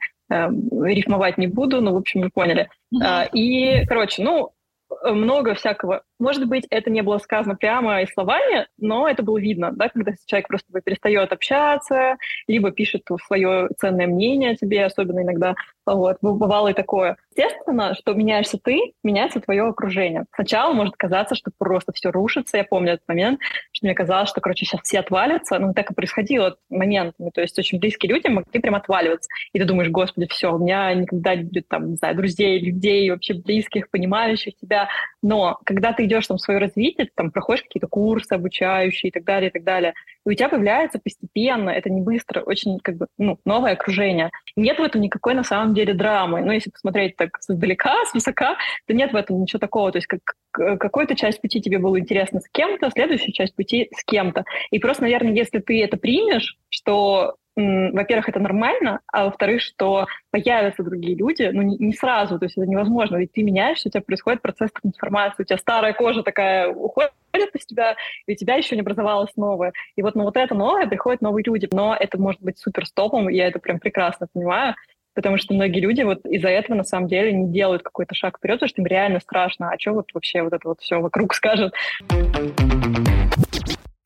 рифмовать 0.51 1.39
не 1.39 1.47
буду, 1.47 1.81
но, 1.81 1.93
в 1.93 1.97
общем, 1.97 2.23
вы 2.23 2.31
поняли. 2.31 2.69
А, 3.03 3.25
И, 3.33 3.85
короче, 3.87 4.23
ну, 4.23 4.53
много 5.05 5.55
всякого. 5.55 6.03
Может 6.19 6.47
быть, 6.47 6.67
это 6.71 6.91
не 6.91 7.03
было 7.03 7.19
сказано 7.19 7.57
прямо 7.57 8.03
и 8.03 8.07
словами, 8.07 8.67
но 8.79 9.09
это 9.09 9.23
было 9.23 9.39
видно, 9.39 9.73
да, 9.73 9.89
когда 9.89 10.13
человек 10.27 10.49
просто 10.49 10.81
перестает 10.81 11.33
общаться, 11.33 12.17
либо 12.47 12.71
пишет 12.71 13.03
свое 13.27 13.69
ценное 13.79 14.07
мнение 14.07 14.53
о 14.53 14.57
тебе, 14.57 14.85
особенно 14.85 15.21
иногда. 15.21 15.55
Вот, 15.87 16.17
бывало 16.23 16.69
и 16.69 16.73
такое. 16.73 17.17
Естественно, 17.37 17.95
что 17.95 18.15
меняешься 18.15 18.59
ты, 18.63 18.95
меняется 19.03 19.41
твое 19.41 19.65
окружение. 19.65 20.25
Сначала 20.35 20.73
может 20.73 20.97
казаться, 20.97 21.35
что 21.35 21.51
просто 21.59 21.93
все 21.93 22.11
рушится. 22.11 22.57
Я 22.57 22.65
помню 22.65 22.95
этот 22.95 23.07
момент, 23.09 23.41
что 23.73 23.87
мне 23.87 23.95
казалось, 23.95 24.31
что, 24.31 24.41
короче, 24.41 24.65
сейчас 24.65 24.81
все 24.83 25.01
отвалятся. 25.01 25.59
Ну, 25.59 25.75
так 25.75 25.91
и 25.91 25.95
происходило 25.95 26.57
моментами. 26.71 27.31
То 27.35 27.43
есть 27.43 27.59
очень 27.59 27.81
близкие 27.81 28.13
люди 28.13 28.29
могли 28.29 28.61
прям 28.61 28.77
отваливаться. 28.77 29.29
И 29.53 29.59
ты 29.59 29.65
думаешь, 29.65 29.91
господи, 29.91 30.27
все, 30.31 30.55
у 30.55 30.59
меня 30.59 30.95
никогда 30.95 31.35
не 31.35 31.45
будет, 31.45 31.69
там, 31.69 31.91
не 31.91 31.97
знаю, 31.97 32.17
друзей, 32.17 32.61
людей, 32.61 33.11
вообще 33.11 33.35
близких, 33.35 33.91
понимающих 33.91 34.57
тебя. 34.57 34.89
Но 35.23 35.59
когда 35.65 35.93
ты 35.93 36.04
идешь 36.05 36.27
там 36.27 36.39
свое 36.39 36.61
развитие, 36.61 37.07
ты 37.07 37.13
там 37.15 37.31
проходишь 37.31 37.63
какие-то 37.63 37.89
курсы 37.89 38.33
обучающие 38.33 39.11
и 39.11 39.13
так 39.13 39.25
далее, 39.25 39.51
и 39.51 39.53
так 39.53 39.65
далее, 39.65 39.95
и 40.25 40.31
у 40.31 40.33
тебя 40.33 40.49
появляется 40.49 40.99
постепенно, 40.99 41.71
это 41.71 41.91
не 41.91 42.01
быстро, 42.01 42.41
очень 42.41 42.79
как 42.81 42.97
бы, 42.97 43.07
ну, 43.19 43.39
новое 43.45 43.73
окружение. 43.73 44.31
Нет 44.57 44.79
в 44.79 44.83
этом 44.83 45.01
никакой 45.01 45.35
на 45.35 45.45
самом 45.45 45.75
деле 45.75 45.95
драмы. 45.95 46.41
Но 46.41 46.53
если 46.53 46.71
посмотреть 46.71 47.17
так 47.17 47.39
издалека, 47.39 48.05
свысока, 48.11 48.57
то 48.87 48.95
нет 48.95 49.13
в 49.13 49.17
этом 49.17 49.41
ничего 49.41 49.59
такого. 49.59 49.93
То 49.93 49.99
есть 49.99 50.07
как, 50.07 50.21
какую-то 50.79 51.15
часть 51.15 51.41
пути 51.41 51.61
тебе 51.61 51.79
было 51.79 51.99
интересно 51.99 52.41
с 52.41 52.49
кем-то, 52.49 52.91
следующая 52.91 53.33
часть 53.33 53.55
пути 53.55 53.91
с 53.95 54.05
кем-то. 54.05 54.45
И 54.71 54.79
просто, 54.79 55.03
наверное, 55.03 55.33
если 55.33 55.59
ты 55.59 55.83
это 55.83 55.97
примешь, 55.97 56.57
что 56.71 57.37
во-первых, 57.57 58.29
это 58.29 58.41
нормально, 58.41 59.01
а 59.07 59.27
во-вторых, 59.27 59.63
что 59.63 60.07
появятся 60.31 60.83
другие 60.83 61.17
люди, 61.17 61.49
ну, 61.53 61.63
не, 61.63 61.77
не 61.79 61.93
сразу, 61.93 62.39
то 62.39 62.47
есть 62.47 62.57
это 62.57 62.67
невозможно, 62.67 63.17
ведь 63.17 63.33
ты 63.33 63.43
меняешься, 63.43 63.89
у 63.89 63.93
тебя 63.93 64.03
происходит 64.03 64.43
процесс 64.43 64.71
трансформации, 64.73 65.43
у 65.43 65.47
тебя 65.47 65.59
старая 65.59 65.93
кожа 65.93 66.23
такая 66.23 66.69
уходит 66.69 67.13
из 67.55 67.67
тебя, 67.67 67.97
и 68.27 68.33
у 68.33 68.37
тебя 68.37 68.57
еще 68.57 68.75
не 68.75 68.81
образовалась 68.81 69.31
новая. 69.37 69.73
И 69.97 70.03
вот 70.03 70.15
на 70.15 70.25
вот 70.25 70.37
это 70.37 70.55
новое 70.55 70.87
приходят 70.87 71.23
новые 71.23 71.45
люди, 71.45 71.69
но 71.73 71.97
это 71.99 72.19
может 72.19 72.43
быть 72.43 72.59
супер 72.59 72.87
стопом, 72.87 73.29
я 73.29 73.47
это 73.47 73.61
прям 73.61 73.79
прекрасно 73.79 74.27
понимаю, 74.33 74.75
потому 75.15 75.39
что 75.39 75.55
многие 75.55 75.81
люди 75.81 76.03
вот 76.03 76.27
из-за 76.27 76.49
этого 76.49 76.77
на 76.77 76.85
самом 76.85 77.09
деле 77.09 77.33
не 77.33 77.53
делают 77.53 77.83
какой-то 77.83 78.15
шаг 78.15 78.39
вперед, 78.39 78.57
потому 78.57 78.69
что 78.69 78.83
им 78.83 78.87
реально 78.87 79.21
страшно, 79.21 79.71
а 79.71 79.79
что 79.79 79.93
вот 79.93 80.11
вообще 80.13 80.43
вот 80.43 80.53
это 80.53 80.69
вот 80.69 80.81
все 80.81 81.01
вокруг 81.01 81.35
скажет. 81.35 81.73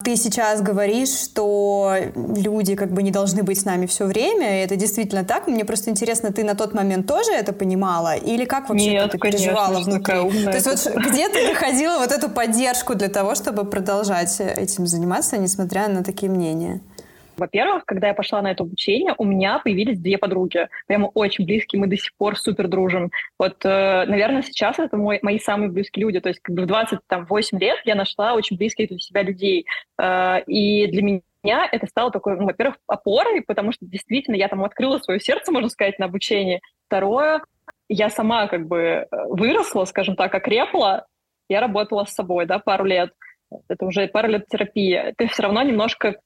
Ты 0.08 0.16
сейчас 0.16 0.62
говоришь, 0.62 1.10
что 1.10 1.94
люди 2.14 2.76
как 2.76 2.90
бы 2.90 3.02
не 3.02 3.10
должны 3.10 3.42
быть 3.42 3.60
с 3.60 3.66
нами 3.66 3.84
все 3.84 4.06
время, 4.06 4.58
и 4.58 4.64
это 4.64 4.74
действительно 4.74 5.22
так. 5.22 5.46
Мне 5.46 5.66
просто 5.66 5.90
интересно, 5.90 6.32
ты 6.32 6.44
на 6.44 6.54
тот 6.54 6.72
момент 6.72 7.06
тоже 7.06 7.30
это 7.32 7.52
понимала? 7.52 8.16
Или 8.16 8.46
как 8.46 8.70
вообще 8.70 8.92
Нет, 8.92 9.10
ты 9.10 9.18
переживала 9.18 9.66
конечно, 9.66 9.92
внутри? 9.92 10.02
такая 10.02 10.22
умная. 10.22 10.44
То 10.44 10.70
есть 10.70 10.86
вот 10.86 10.96
где 11.04 11.28
ты 11.28 11.46
находила 11.46 11.98
вот 11.98 12.10
эту 12.10 12.30
поддержку 12.30 12.94
для 12.94 13.08
того, 13.08 13.34
чтобы 13.34 13.66
продолжать 13.66 14.40
этим 14.40 14.86
заниматься, 14.86 15.36
несмотря 15.36 15.88
на 15.88 16.02
такие 16.02 16.32
мнения? 16.32 16.80
Во-первых, 17.38 17.84
когда 17.86 18.08
я 18.08 18.14
пошла 18.14 18.42
на 18.42 18.50
это 18.50 18.64
обучение, 18.64 19.14
у 19.16 19.24
меня 19.24 19.58
появились 19.58 19.98
две 19.98 20.18
подруги, 20.18 20.68
прямо 20.86 21.06
очень 21.06 21.44
близкие, 21.44 21.80
мы 21.80 21.86
до 21.86 21.96
сих 21.96 22.14
пор 22.16 22.36
супер 22.36 22.68
дружим. 22.68 23.10
Вот, 23.38 23.64
э, 23.64 24.04
наверное, 24.06 24.42
сейчас 24.42 24.78
это 24.78 24.96
мой, 24.96 25.18
мои 25.22 25.38
самые 25.38 25.70
близкие 25.70 26.02
люди, 26.02 26.20
то 26.20 26.28
есть 26.28 26.40
как 26.40 26.54
бы 26.54 26.62
в 26.62 26.66
28 26.66 27.58
лет 27.58 27.78
я 27.84 27.94
нашла 27.94 28.34
очень 28.34 28.56
близких 28.56 28.88
для 28.88 28.98
себя 28.98 29.22
людей, 29.22 29.66
э, 30.00 30.42
и 30.46 30.86
для 30.88 31.02
меня 31.02 31.20
меня 31.44 31.68
это 31.70 31.86
стало 31.86 32.10
такой, 32.10 32.36
ну, 32.36 32.46
во-первых, 32.46 32.76
опорой, 32.88 33.42
потому 33.42 33.72
что 33.72 33.86
действительно 33.86 34.34
я 34.34 34.48
там 34.48 34.64
открыла 34.64 34.98
свое 34.98 35.20
сердце, 35.20 35.52
можно 35.52 35.68
сказать, 35.68 35.98
на 35.98 36.06
обучение. 36.06 36.60
Второе, 36.86 37.42
я 37.88 38.10
сама 38.10 38.48
как 38.48 38.66
бы 38.66 39.06
выросла, 39.10 39.84
скажем 39.84 40.16
так, 40.16 40.34
окрепла, 40.34 41.06
я 41.48 41.60
работала 41.60 42.04
с 42.04 42.14
собой, 42.14 42.46
да, 42.46 42.58
пару 42.58 42.84
лет. 42.84 43.12
Это 43.68 43.86
уже 43.86 44.08
пару 44.08 44.28
лет 44.28 44.46
терапии. 44.48 45.14
Ты 45.16 45.28
все 45.28 45.44
равно 45.44 45.62
немножко 45.62 46.16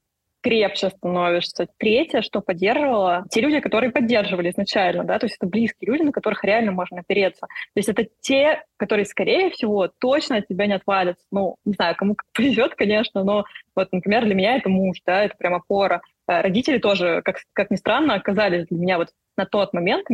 крепче 0.43 0.89
становишься. 0.89 1.67
Третье, 1.77 2.21
что 2.21 2.41
поддерживало, 2.41 3.25
те 3.29 3.41
люди, 3.41 3.59
которые 3.59 3.91
поддерживали 3.91 4.51
изначально, 4.51 5.03
да, 5.05 5.17
то 5.17 5.25
есть 5.25 5.37
это 5.37 5.47
близкие 5.47 5.89
люди, 5.91 6.03
на 6.03 6.11
которых 6.11 6.43
реально 6.43 6.73
можно 6.73 6.99
опереться. 6.99 7.47
То 7.47 7.77
есть 7.77 7.89
это 7.89 8.05
те, 8.19 8.63
которые, 8.77 9.05
скорее 9.05 9.49
всего, 9.49 9.87
точно 9.87 10.37
от 10.37 10.47
тебя 10.47 10.67
не 10.67 10.73
отвалятся. 10.73 11.25
Ну, 11.31 11.55
не 11.65 11.73
знаю, 11.73 11.95
кому 11.95 12.17
повезет, 12.33 12.75
конечно, 12.75 13.23
но 13.23 13.45
вот, 13.75 13.91
например, 13.91 14.25
для 14.25 14.35
меня 14.35 14.57
это 14.57 14.69
муж, 14.69 14.97
да, 15.05 15.23
это 15.23 15.35
прям 15.37 15.55
опора. 15.55 16.01
Э, 16.27 16.41
родители 16.41 16.77
тоже, 16.77 17.21
как, 17.23 17.37
как 17.53 17.71
ни 17.71 17.75
странно, 17.75 18.15
оказались 18.15 18.67
для 18.67 18.77
меня 18.77 18.97
вот 18.97 19.09
на 19.37 19.45
тот 19.45 19.73
момент 19.73 20.07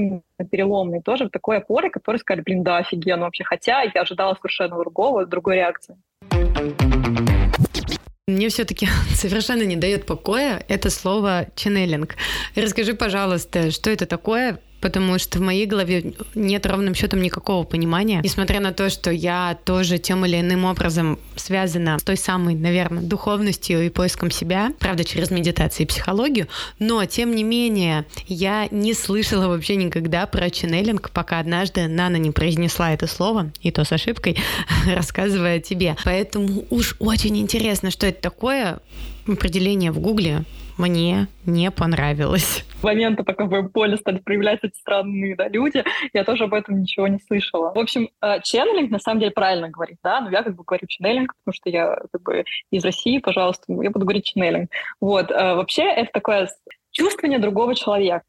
переломный 0.49 1.01
тоже 1.01 1.25
в 1.25 1.29
такой 1.29 1.57
опорой, 1.57 1.89
которые 1.89 2.19
сказали, 2.19 2.43
блин, 2.43 2.63
да, 2.63 2.77
офигенно 2.77 3.25
вообще. 3.25 3.43
Хотя 3.43 3.81
я 3.81 4.01
ожидала 4.01 4.35
совершенно 4.35 4.77
другого, 4.77 5.25
другой 5.25 5.55
реакции. 5.55 5.97
Мне 8.29 8.49
все-таки 8.49 8.87
совершенно 9.15 9.63
не 9.63 9.75
дает 9.75 10.05
покоя 10.05 10.63
это 10.67 10.89
слово 10.89 11.47
ченнелинг. 11.55 12.15
Расскажи, 12.55 12.93
пожалуйста, 12.93 13.71
что 13.71 13.89
это 13.89 14.05
такое, 14.05 14.59
потому 14.81 15.19
что 15.19 15.39
в 15.39 15.41
моей 15.41 15.65
голове 15.65 16.13
нет 16.35 16.65
ровным 16.65 16.95
счетом 16.95 17.21
никакого 17.21 17.63
понимания. 17.63 18.21
Несмотря 18.23 18.59
на 18.59 18.71
то, 18.71 18.89
что 18.89 19.11
я 19.11 19.57
тоже 19.65 19.97
тем 19.97 20.25
или 20.25 20.39
иным 20.39 20.65
образом 20.65 21.19
связана 21.35 21.99
с 21.99 22.03
той 22.03 22.17
самой, 22.17 22.55
наверное, 22.55 23.03
духовностью 23.03 23.85
и 23.85 23.89
поиском 23.89 24.31
себя, 24.31 24.71
правда, 24.79 25.03
через 25.03 25.31
медитацию 25.31 25.85
и 25.85 25.87
психологию, 25.87 26.47
но, 26.79 27.03
тем 27.05 27.35
не 27.35 27.43
менее, 27.43 28.05
я 28.27 28.67
не 28.71 28.93
слышала 28.93 29.47
вообще 29.47 29.75
никогда 29.75 30.25
про 30.25 30.49
ченнелинг, 30.49 31.11
пока 31.11 31.39
однажды 31.39 31.87
Нана 31.87 32.17
не 32.17 32.31
произнесла 32.31 32.93
это 32.93 33.07
слово, 33.07 33.51
и 33.61 33.71
то 33.71 33.83
с 33.83 33.91
ошибкой, 33.91 34.37
рассказывая 34.87 35.59
тебе. 35.59 35.95
Поэтому 36.03 36.65
уж 36.69 36.95
очень 36.99 37.37
интересно, 37.37 37.91
что 37.91 38.07
это 38.07 38.21
такое. 38.21 38.79
Определение 39.27 39.91
в 39.91 39.99
Гугле 39.99 40.43
мне 40.79 41.27
не 41.45 41.69
понравилось. 41.69 42.65
В 42.79 42.83
момента, 42.83 43.23
пока 43.23 43.45
в 43.45 43.67
поле 43.69 43.97
стали 43.97 44.19
проявляться 44.19 44.67
эти 44.67 44.77
странные 44.77 45.35
да, 45.35 45.49
люди, 45.49 45.83
я 46.13 46.23
тоже 46.23 46.45
об 46.45 46.53
этом 46.53 46.81
ничего 46.81 47.07
не 47.07 47.19
слышала. 47.19 47.73
В 47.73 47.77
общем, 47.77 48.09
э, 48.21 48.39
ченнелинг 48.43 48.89
на 48.89 48.99
самом 48.99 49.19
деле 49.19 49.31
правильно 49.31 49.69
говорит, 49.69 49.97
да, 50.01 50.21
но 50.21 50.29
я 50.29 50.41
как 50.41 50.55
бы 50.55 50.63
говорю 50.63 50.87
ченнелинг, 50.87 51.35
потому 51.35 51.53
что 51.53 51.69
я 51.69 51.97
как 52.11 52.23
бы 52.23 52.45
из 52.71 52.83
России, 52.85 53.19
пожалуйста, 53.19 53.65
я 53.67 53.91
буду 53.91 54.05
говорить 54.05 54.25
ченнелинг. 54.25 54.71
Вот, 55.01 55.29
э, 55.29 55.55
вообще 55.55 55.83
это 55.83 56.09
такое 56.13 56.49
чувствование 56.91 57.39
другого 57.39 57.75
человека 57.75 58.23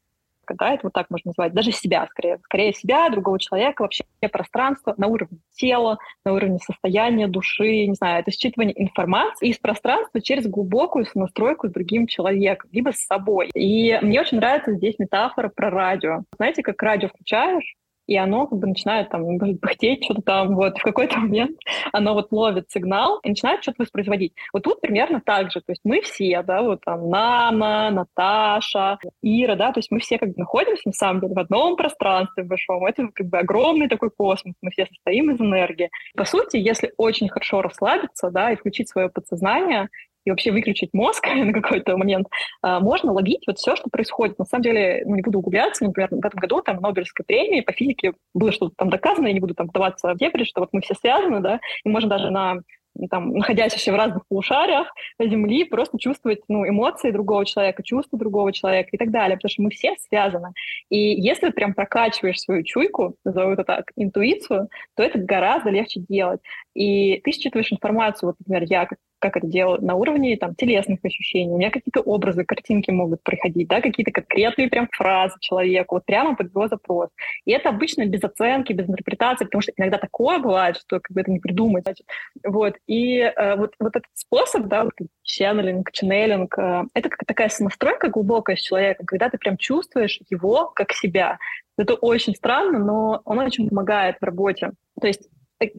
человека, 0.51 0.57
да, 0.59 0.75
это 0.75 0.81
вот 0.85 0.93
так 0.93 1.11
можно 1.11 1.31
назвать, 1.31 1.53
даже 1.53 1.73
себя 1.73 2.07
скорее, 2.11 2.39
скорее 2.45 2.73
себя, 2.73 3.09
другого 3.11 3.39
человека, 3.39 3.83
вообще 3.83 4.05
пространство 4.33 4.95
на 4.97 5.07
уровне 5.07 5.39
тела, 5.53 5.99
на 6.25 6.33
уровне 6.33 6.59
состояния 6.59 7.27
души, 7.27 7.87
не 7.87 7.95
знаю, 7.95 8.21
это 8.21 8.31
считывание 8.31 8.75
информации 8.77 9.49
из 9.49 9.59
пространства 9.59 10.21
через 10.21 10.47
глубокую 10.47 11.07
сонастройку 11.07 11.69
с 11.69 11.73
другим 11.73 12.07
человеком, 12.07 12.71
либо 12.73 12.91
с 12.93 13.07
собой. 13.07 13.51
И 13.55 13.99
мне 14.03 14.21
очень 14.21 14.39
нравится 14.39 14.73
здесь 14.73 14.99
метафора 14.99 15.49
про 15.49 15.71
радио. 15.71 16.23
Знаете, 16.37 16.63
как 16.63 16.83
радио 16.83 17.09
включаешь, 17.09 17.75
и 18.11 18.17
оно 18.17 18.49
как 18.49 18.59
бы 18.59 18.67
начинает 18.67 19.09
там 19.09 19.39
пыхтеть 19.61 20.05
что-то 20.05 20.23
там, 20.23 20.57
вот 20.57 20.77
в 20.77 20.83
какой-то 20.83 21.17
момент 21.21 21.57
оно 21.93 22.15
вот 22.15 22.33
ловит 22.33 22.69
сигнал 22.69 23.21
и 23.23 23.29
начинает 23.29 23.63
что-то 23.63 23.83
воспроизводить. 23.83 24.35
Вот 24.53 24.65
тут 24.65 24.81
примерно 24.81 25.23
так 25.25 25.53
же, 25.53 25.61
то 25.61 25.71
есть 25.71 25.83
мы 25.85 26.01
все, 26.01 26.43
да, 26.43 26.63
вот 26.63 26.81
там 26.85 27.09
Нана, 27.09 27.91
Наташа, 27.91 28.99
Ира, 29.23 29.55
да, 29.55 29.71
то 29.71 29.79
есть 29.79 29.93
мы 29.93 30.01
все 30.01 30.19
как 30.19 30.31
бы 30.31 30.35
находимся 30.39 30.83
на 30.87 30.93
самом 30.93 31.21
деле 31.21 31.35
в 31.35 31.39
одном 31.39 31.77
пространстве 31.77 32.43
большом, 32.43 32.85
это 32.85 33.07
как 33.15 33.29
бы 33.29 33.39
огромный 33.39 33.89
такой 33.89 34.11
космос, 34.11 34.57
мы 34.61 34.73
все 34.73 34.87
состоим 34.87 35.31
из 35.31 35.41
энергии. 35.41 35.89
По 36.17 36.25
сути, 36.25 36.57
если 36.57 36.93
очень 36.97 37.29
хорошо 37.29 37.63
расслабиться, 37.63 38.31
да, 38.33 38.51
и 38.51 38.57
включить 38.57 38.89
свое 38.89 39.09
подсознание, 39.09 39.89
и 40.25 40.31
вообще 40.31 40.53
выключить 40.53 40.91
мозг 40.93 41.27
на 41.35 41.53
какой-то 41.53 41.97
момент, 41.97 42.29
а, 42.63 42.81
можно 42.81 43.13
ловить 43.13 43.45
вот 43.47 43.59
все, 43.59 43.77
что 43.77 43.91
происходит. 43.91 44.39
На 44.39 44.45
самом 44.45 44.63
деле, 44.63 45.03
ну, 45.07 45.15
не 45.17 45.23
буду 45.23 45.39
углубляться, 45.39 45.85
например, 45.85 46.09
в 46.11 46.25
этом 46.25 46.41
году 46.41 46.63
там 46.63 46.81
Нобелевской 46.81 47.25
премии 47.25 47.61
по 47.61 47.73
физике 47.73 48.13
было 48.35 48.53
что-то 48.53 48.75
там 48.77 48.91
доказано, 48.91 49.27
я 49.27 49.33
не 49.33 49.41
буду 49.41 49.55
там 49.55 49.69
вдаваться 49.69 50.13
в 50.13 50.19
дебри, 50.19 50.45
что 50.45 50.61
вот 50.61 50.71
мы 50.73 50.81
все 50.81 50.95
связаны, 50.95 51.41
да, 51.41 51.61
и 51.85 51.89
можно 51.89 52.09
даже 52.09 52.31
на 52.31 52.61
там, 53.09 53.33
находясь 53.33 53.75
еще 53.75 53.93
в 53.93 53.97
разных 53.97 54.27
полушариях 54.27 54.93
Земли, 55.19 55.65
просто 55.65 55.99
чувствовать 55.99 56.41
ну, 56.49 56.69
эмоции 56.69 57.11
другого 57.11 57.47
человека, 57.47 57.83
чувства 57.83 58.19
другого 58.19 58.53
человека 58.53 58.89
и 58.93 58.99
так 58.99 59.11
далее, 59.11 59.37
потому 59.37 59.51
что 59.51 59.63
мы 59.63 59.71
все 59.71 59.95
связаны. 60.09 60.53
И 60.89 60.99
если 60.99 61.47
ты 61.47 61.53
прям 61.53 61.75
прокачиваешь 61.75 62.41
свою 62.41 62.63
чуйку, 62.63 63.15
назову 63.25 63.53
это 63.53 63.65
так, 63.65 63.91
интуицию, 63.97 64.69
то 64.97 65.03
это 65.03 65.19
гораздо 65.19 65.71
легче 65.71 66.01
делать. 66.01 66.41
И 66.75 67.21
ты 67.21 67.33
считываешь 67.33 67.73
информацию, 67.73 68.31
вот, 68.31 68.37
например, 68.41 68.65
я 68.69 68.87
как 68.87 68.99
как 69.21 69.37
это 69.37 69.47
делаю, 69.47 69.81
на 69.83 69.95
уровне 69.95 70.37
там, 70.37 70.55
телесных 70.55 70.99
ощущений. 71.05 71.53
У 71.53 71.59
меня 71.59 71.71
какие-то 71.71 72.01
образы, 72.01 72.45
картинки 72.45 72.91
могут 72.91 73.23
приходить, 73.23 73.69
да, 73.69 73.81
какие-то 73.81 74.11
конкретные 74.11 74.69
прям 74.69 74.89
фразы 74.91 75.37
человеку, 75.41 75.97
вот 75.97 76.05
прямо 76.05 76.35
под 76.35 76.49
его 76.49 76.69
запрос. 76.69 77.11
И 77.45 77.53
это 77.53 77.69
обычно 77.69 78.07
без 78.07 78.25
оценки, 78.25 78.73
без 78.73 78.89
интерпретации, 78.89 79.45
потому 79.45 79.63
что 79.63 79.73
иногда 79.77 79.99
такое 79.99 80.39
бывает, 80.39 80.77
что 80.77 81.01
как 81.01 81.15
бы 81.15 81.21
это 81.21 81.31
не 81.31 81.39
придумать. 81.39 81.85
Значит. 81.85 82.07
Вот. 82.45 82.77
И 82.87 83.19
э, 83.19 83.57
вот, 83.57 83.75
вот 83.79 83.97
этот 83.97 84.11
способ, 84.15 84.67
да, 84.67 84.85
вот, 84.85 84.95
ченнелинг, 85.23 85.93
ченнелинг, 85.93 86.59
э, 86.59 86.85
это 86.95 87.09
как 87.09 87.25
такая 87.27 87.49
самостройка 87.49 88.09
глубокая 88.09 88.57
с 88.57 88.61
человеком, 88.61 89.07
когда 89.07 89.29
ты 89.29 89.39
прям 89.39 89.57
чувствуешь 89.57 90.21
его 90.31 90.73
как 90.75 90.93
себя. 90.93 91.39
Это 91.77 91.95
очень 91.95 92.35
странно, 92.35 92.79
но 92.79 93.23
он 93.25 93.39
очень 93.39 93.69
помогает 93.69 94.17
в 94.21 94.25
работе. 94.25 94.73
То 95.01 95.07
есть 95.07 95.29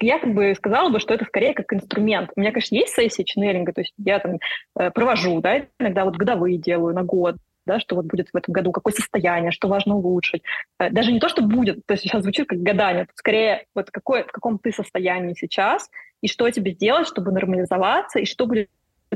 я 0.01 0.19
как 0.19 0.33
бы 0.33 0.53
сказала 0.55 0.89
бы, 0.89 0.99
что 0.99 1.13
это 1.13 1.25
скорее 1.25 1.53
как 1.53 1.73
инструмент. 1.73 2.31
У 2.35 2.39
меня, 2.39 2.51
конечно, 2.51 2.75
есть 2.75 2.93
сессии 2.93 3.23
ченнелинга, 3.23 3.73
то 3.73 3.81
есть 3.81 3.93
я 3.97 4.19
там 4.19 4.37
э, 4.77 4.91
провожу, 4.91 5.41
да, 5.41 5.63
иногда 5.79 6.05
вот 6.05 6.15
годовые 6.15 6.57
делаю 6.57 6.93
на 6.93 7.03
год, 7.03 7.37
да, 7.65 7.79
что 7.79 7.95
вот 7.95 8.05
будет 8.05 8.29
в 8.31 8.37
этом 8.37 8.53
году, 8.53 8.71
какое 8.71 8.93
состояние, 8.93 9.51
что 9.51 9.67
важно 9.67 9.95
улучшить. 9.95 10.43
Э, 10.79 10.89
даже 10.89 11.11
не 11.11 11.19
то, 11.19 11.29
что 11.29 11.41
будет, 11.41 11.85
то 11.85 11.93
есть 11.93 12.03
сейчас 12.03 12.23
звучит 12.23 12.47
как 12.47 12.59
гадание, 12.59 13.07
скорее 13.15 13.65
вот 13.75 13.89
какое, 13.91 14.23
в 14.23 14.31
каком 14.31 14.59
ты 14.59 14.71
состоянии 14.71 15.33
сейчас, 15.37 15.89
и 16.21 16.27
что 16.27 16.49
тебе 16.49 16.73
делать, 16.73 17.07
чтобы 17.07 17.31
нормализоваться, 17.31 18.19
и 18.19 18.25
что 18.25 18.45
будет 18.45 18.69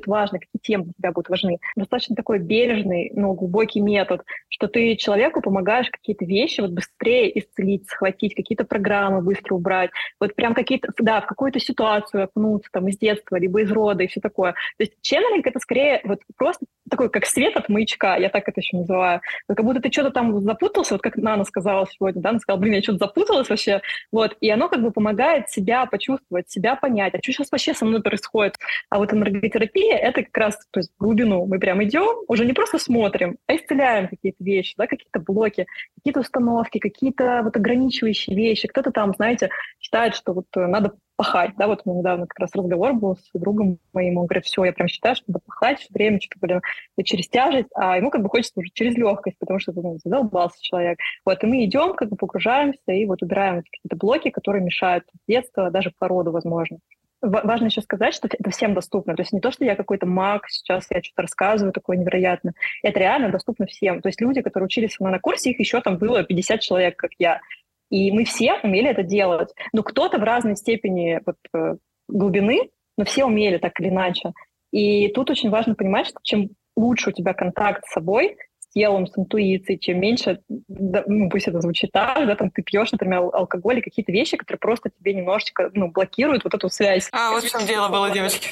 важно, 0.05 0.39
какие 0.39 0.59
темы 0.61 0.85
для 0.85 0.93
тебя 0.93 1.11
будут 1.11 1.29
важны. 1.29 1.57
Достаточно 1.75 2.15
такой 2.15 2.39
бережный, 2.39 3.11
но 3.13 3.33
глубокий 3.33 3.81
метод, 3.81 4.21
что 4.49 4.67
ты 4.67 4.95
человеку 4.95 5.41
помогаешь 5.41 5.89
какие-то 5.89 6.25
вещи 6.25 6.61
вот 6.61 6.71
быстрее 6.71 7.37
исцелить, 7.39 7.87
схватить, 7.87 8.35
какие-то 8.35 8.65
программы 8.65 9.21
быстро 9.21 9.55
убрать, 9.55 9.91
вот 10.19 10.35
прям 10.35 10.53
какие-то, 10.53 10.89
да, 10.99 11.21
в 11.21 11.25
какую-то 11.25 11.59
ситуацию 11.59 12.25
окунуться 12.25 12.69
там 12.71 12.87
из 12.87 12.97
детства, 12.97 13.37
либо 13.37 13.61
из 13.61 13.71
рода 13.71 14.03
и 14.03 14.07
все 14.07 14.21
такое. 14.21 14.53
То 14.53 14.83
есть 14.83 14.93
ченнелинг— 15.01 15.45
это 15.47 15.59
скорее 15.59 16.01
вот 16.03 16.19
просто 16.35 16.65
такой, 16.89 17.09
как 17.09 17.25
свет 17.25 17.55
от 17.55 17.69
маячка, 17.69 18.17
я 18.17 18.29
так 18.29 18.47
это 18.47 18.59
еще 18.59 18.77
называю. 18.77 19.21
Как 19.47 19.63
будто 19.63 19.81
ты 19.81 19.91
что-то 19.91 20.11
там 20.11 20.39
запутался, 20.41 20.95
вот 20.95 21.01
как 21.01 21.17
Нана 21.17 21.43
сказала 21.43 21.87
сегодня, 21.87 22.21
да, 22.21 22.29
она 22.29 22.39
сказала, 22.39 22.59
блин, 22.59 22.75
я 22.75 22.81
что-то 22.81 23.05
запуталась 23.05 23.49
вообще, 23.49 23.81
вот, 24.11 24.35
и 24.39 24.49
оно 24.49 24.69
как 24.69 24.81
бы 24.81 24.91
помогает 24.91 25.49
себя 25.49 25.85
почувствовать, 25.85 26.49
себя 26.49 26.75
понять, 26.75 27.13
а 27.13 27.19
что 27.21 27.31
сейчас 27.31 27.51
вообще 27.51 27.73
со 27.73 27.85
мной 27.85 28.01
происходит. 28.01 28.55
А 28.89 28.97
вот 28.97 29.13
энерготерапия 29.13 29.75
терапия— 29.75 29.97
это 30.01 30.23
как 30.23 30.37
раз 30.37 30.57
то 30.71 30.79
есть, 30.79 30.91
глубину. 30.99 31.45
Мы 31.45 31.59
прям 31.59 31.83
идем, 31.83 32.23
уже 32.27 32.45
не 32.45 32.53
просто 32.53 32.77
смотрим, 32.77 33.37
а 33.47 33.55
исцеляем 33.55 34.07
какие-то 34.07 34.43
вещи, 34.43 34.73
да, 34.77 34.87
какие-то 34.87 35.19
блоки, 35.19 35.65
какие-то 35.97 36.21
установки, 36.21 36.79
какие-то 36.79 37.41
вот 37.43 37.55
ограничивающие 37.55 38.35
вещи. 38.35 38.67
Кто-то 38.67 38.91
там, 38.91 39.13
знаете, 39.13 39.49
считает, 39.79 40.15
что 40.15 40.33
вот 40.33 40.45
э, 40.55 40.67
надо 40.67 40.95
пахать, 41.15 41.51
да, 41.57 41.67
вот 41.67 41.81
у 41.85 41.89
меня 41.89 41.99
недавно 41.99 42.27
как 42.27 42.39
раз 42.39 42.51
разговор 42.53 42.93
был 42.93 43.15
с 43.15 43.29
другом 43.33 43.79
моим, 43.93 44.17
он 44.17 44.25
говорит, 44.25 44.45
все, 44.45 44.65
я 44.65 44.73
прям 44.73 44.87
считаю, 44.87 45.15
что 45.15 45.25
надо 45.27 45.39
пахать 45.45 45.79
все 45.79 45.93
время, 45.93 46.19
что-то, 46.19 46.39
блин, 46.41 46.61
через 47.03 47.27
тяжесть, 47.27 47.69
а 47.75 47.97
ему 47.97 48.09
как 48.09 48.21
бы 48.21 48.29
хочется 48.29 48.59
уже 48.59 48.69
через 48.73 48.95
легкость, 48.95 49.37
потому 49.39 49.59
что 49.59 49.71
ну, 49.73 49.97
задолбался 50.03 50.61
человек. 50.61 50.99
Вот, 51.25 51.43
и 51.43 51.47
мы 51.47 51.63
идем, 51.65 51.93
как 51.93 52.09
бы 52.09 52.17
погружаемся 52.17 52.91
и 52.91 53.05
вот 53.05 53.21
убираем 53.21 53.63
какие-то 53.63 53.95
блоки, 53.95 54.29
которые 54.29 54.63
мешают 54.63 55.05
с 55.05 55.27
детства, 55.27 55.71
даже 55.71 55.91
по 55.97 56.07
роду, 56.07 56.31
возможно 56.31 56.79
важно 57.21 57.65
еще 57.65 57.81
сказать, 57.81 58.13
что 58.13 58.27
это 58.27 58.49
всем 58.51 58.73
доступно. 58.73 59.15
То 59.15 59.21
есть 59.21 59.33
не 59.33 59.39
то, 59.39 59.51
что 59.51 59.65
я 59.65 59.75
какой-то 59.75 60.05
маг, 60.05 60.47
сейчас 60.47 60.87
я 60.89 61.01
что-то 61.01 61.23
рассказываю 61.23 61.73
такое 61.73 61.97
невероятное. 61.97 62.53
Это 62.83 62.99
реально 62.99 63.29
доступно 63.29 63.65
всем. 63.65 64.01
То 64.01 64.09
есть 64.09 64.21
люди, 64.21 64.41
которые 64.41 64.65
учились 64.65 64.93
со 64.93 65.03
мной 65.03 65.13
на 65.13 65.19
курсе, 65.19 65.51
их 65.51 65.59
еще 65.59 65.81
там 65.81 65.97
было 65.97 66.23
50 66.23 66.59
человек, 66.61 66.95
как 66.97 67.11
я. 67.17 67.41
И 67.89 68.11
мы 68.11 68.25
все 68.25 68.55
умели 68.63 68.89
это 68.89 69.03
делать. 69.03 69.53
Но 69.73 69.83
кто-то 69.83 70.17
в 70.17 70.23
разной 70.23 70.55
степени 70.55 71.19
вот, 71.25 71.37
э, 71.53 71.75
глубины, 72.07 72.69
но 72.97 73.05
все 73.05 73.25
умели 73.25 73.57
так 73.57 73.79
или 73.79 73.89
иначе. 73.89 74.33
И 74.71 75.09
тут 75.09 75.29
очень 75.29 75.49
важно 75.49 75.75
понимать, 75.75 76.07
что 76.07 76.19
чем 76.23 76.49
лучше 76.75 77.09
у 77.09 77.13
тебя 77.13 77.33
контакт 77.33 77.85
с 77.85 77.93
собой, 77.93 78.37
телом, 78.75 79.07
с 79.07 79.17
интуицией, 79.17 79.79
чем 79.79 79.99
меньше, 79.99 80.41
да, 80.49 81.03
ну, 81.07 81.29
пусть 81.29 81.47
это 81.47 81.61
звучит 81.61 81.91
так, 81.93 82.27
да, 82.27 82.35
там 82.35 82.51
ты 82.51 82.61
пьешь, 82.61 82.91
например, 82.91 83.29
алкоголь 83.31 83.79
и 83.79 83.81
какие-то 83.81 84.11
вещи, 84.11 84.35
которые 84.35 84.59
просто 84.59 84.89
тебе 84.89 85.13
немножечко, 85.13 85.71
ну, 85.73 85.89
блокируют 85.89 86.43
вот 86.43 86.53
эту 86.53 86.69
связь. 86.69 87.07
А, 87.13 87.31
вот 87.31 87.45
в 87.45 87.49
чем 87.49 87.65
дело 87.65 87.87
было, 87.87 88.11
девочки. 88.11 88.49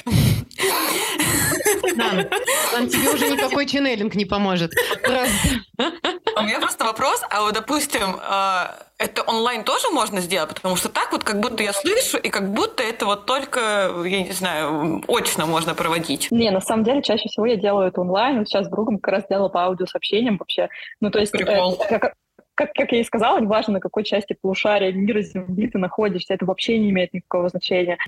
Да, 1.96 2.26
он 2.76 2.88
тебе 2.88 3.10
уже 3.10 3.28
никакой 3.28 3.66
ченнелинг 3.66 4.14
не 4.14 4.24
поможет. 4.24 4.72
У 4.96 6.42
меня 6.42 6.58
просто 6.58 6.84
вопрос, 6.84 7.22
а 7.30 7.42
вот, 7.42 7.54
допустим, 7.54 8.16
а, 8.22 8.74
это 8.98 9.22
онлайн 9.22 9.64
тоже 9.64 9.88
можно 9.90 10.20
сделать? 10.20 10.54
Потому 10.54 10.76
что 10.76 10.88
так 10.88 11.12
вот 11.12 11.24
как 11.24 11.40
будто 11.40 11.62
я 11.62 11.72
слышу, 11.72 12.18
и 12.18 12.28
как 12.28 12.52
будто 12.52 12.82
это 12.82 13.06
вот 13.06 13.26
только, 13.26 13.92
я 14.04 14.22
не 14.22 14.32
знаю, 14.32 15.02
очно 15.08 15.46
можно 15.46 15.74
проводить. 15.74 16.30
Не, 16.30 16.50
на 16.50 16.60
самом 16.60 16.84
деле 16.84 17.02
чаще 17.02 17.28
всего 17.28 17.46
я 17.46 17.56
делаю 17.56 17.88
это 17.88 18.00
онлайн. 18.00 18.38
Вот 18.38 18.48
сейчас 18.48 18.66
с 18.66 18.70
другом 18.70 18.98
как 18.98 19.14
раз 19.14 19.24
делала 19.28 19.48
по 19.48 19.64
аудиосообщениям 19.64 20.36
вообще. 20.36 20.68
Ну, 21.00 21.10
то 21.10 21.18
есть... 21.18 21.34
Э, 21.34 21.38
Прикол. 21.38 21.78
Э, 21.80 21.98
как, 21.98 22.14
как, 22.54 22.72
как 22.72 22.92
я 22.92 23.00
и 23.00 23.04
сказала, 23.04 23.40
неважно, 23.40 23.74
на 23.74 23.80
какой 23.80 24.04
части 24.04 24.36
полушария 24.40 24.92
мира 24.92 25.20
Земли 25.22 25.68
ты 25.68 25.78
находишься, 25.78 26.34
это 26.34 26.46
вообще 26.46 26.78
не 26.78 26.90
имеет 26.90 27.12
никакого 27.12 27.48
значения 27.48 27.98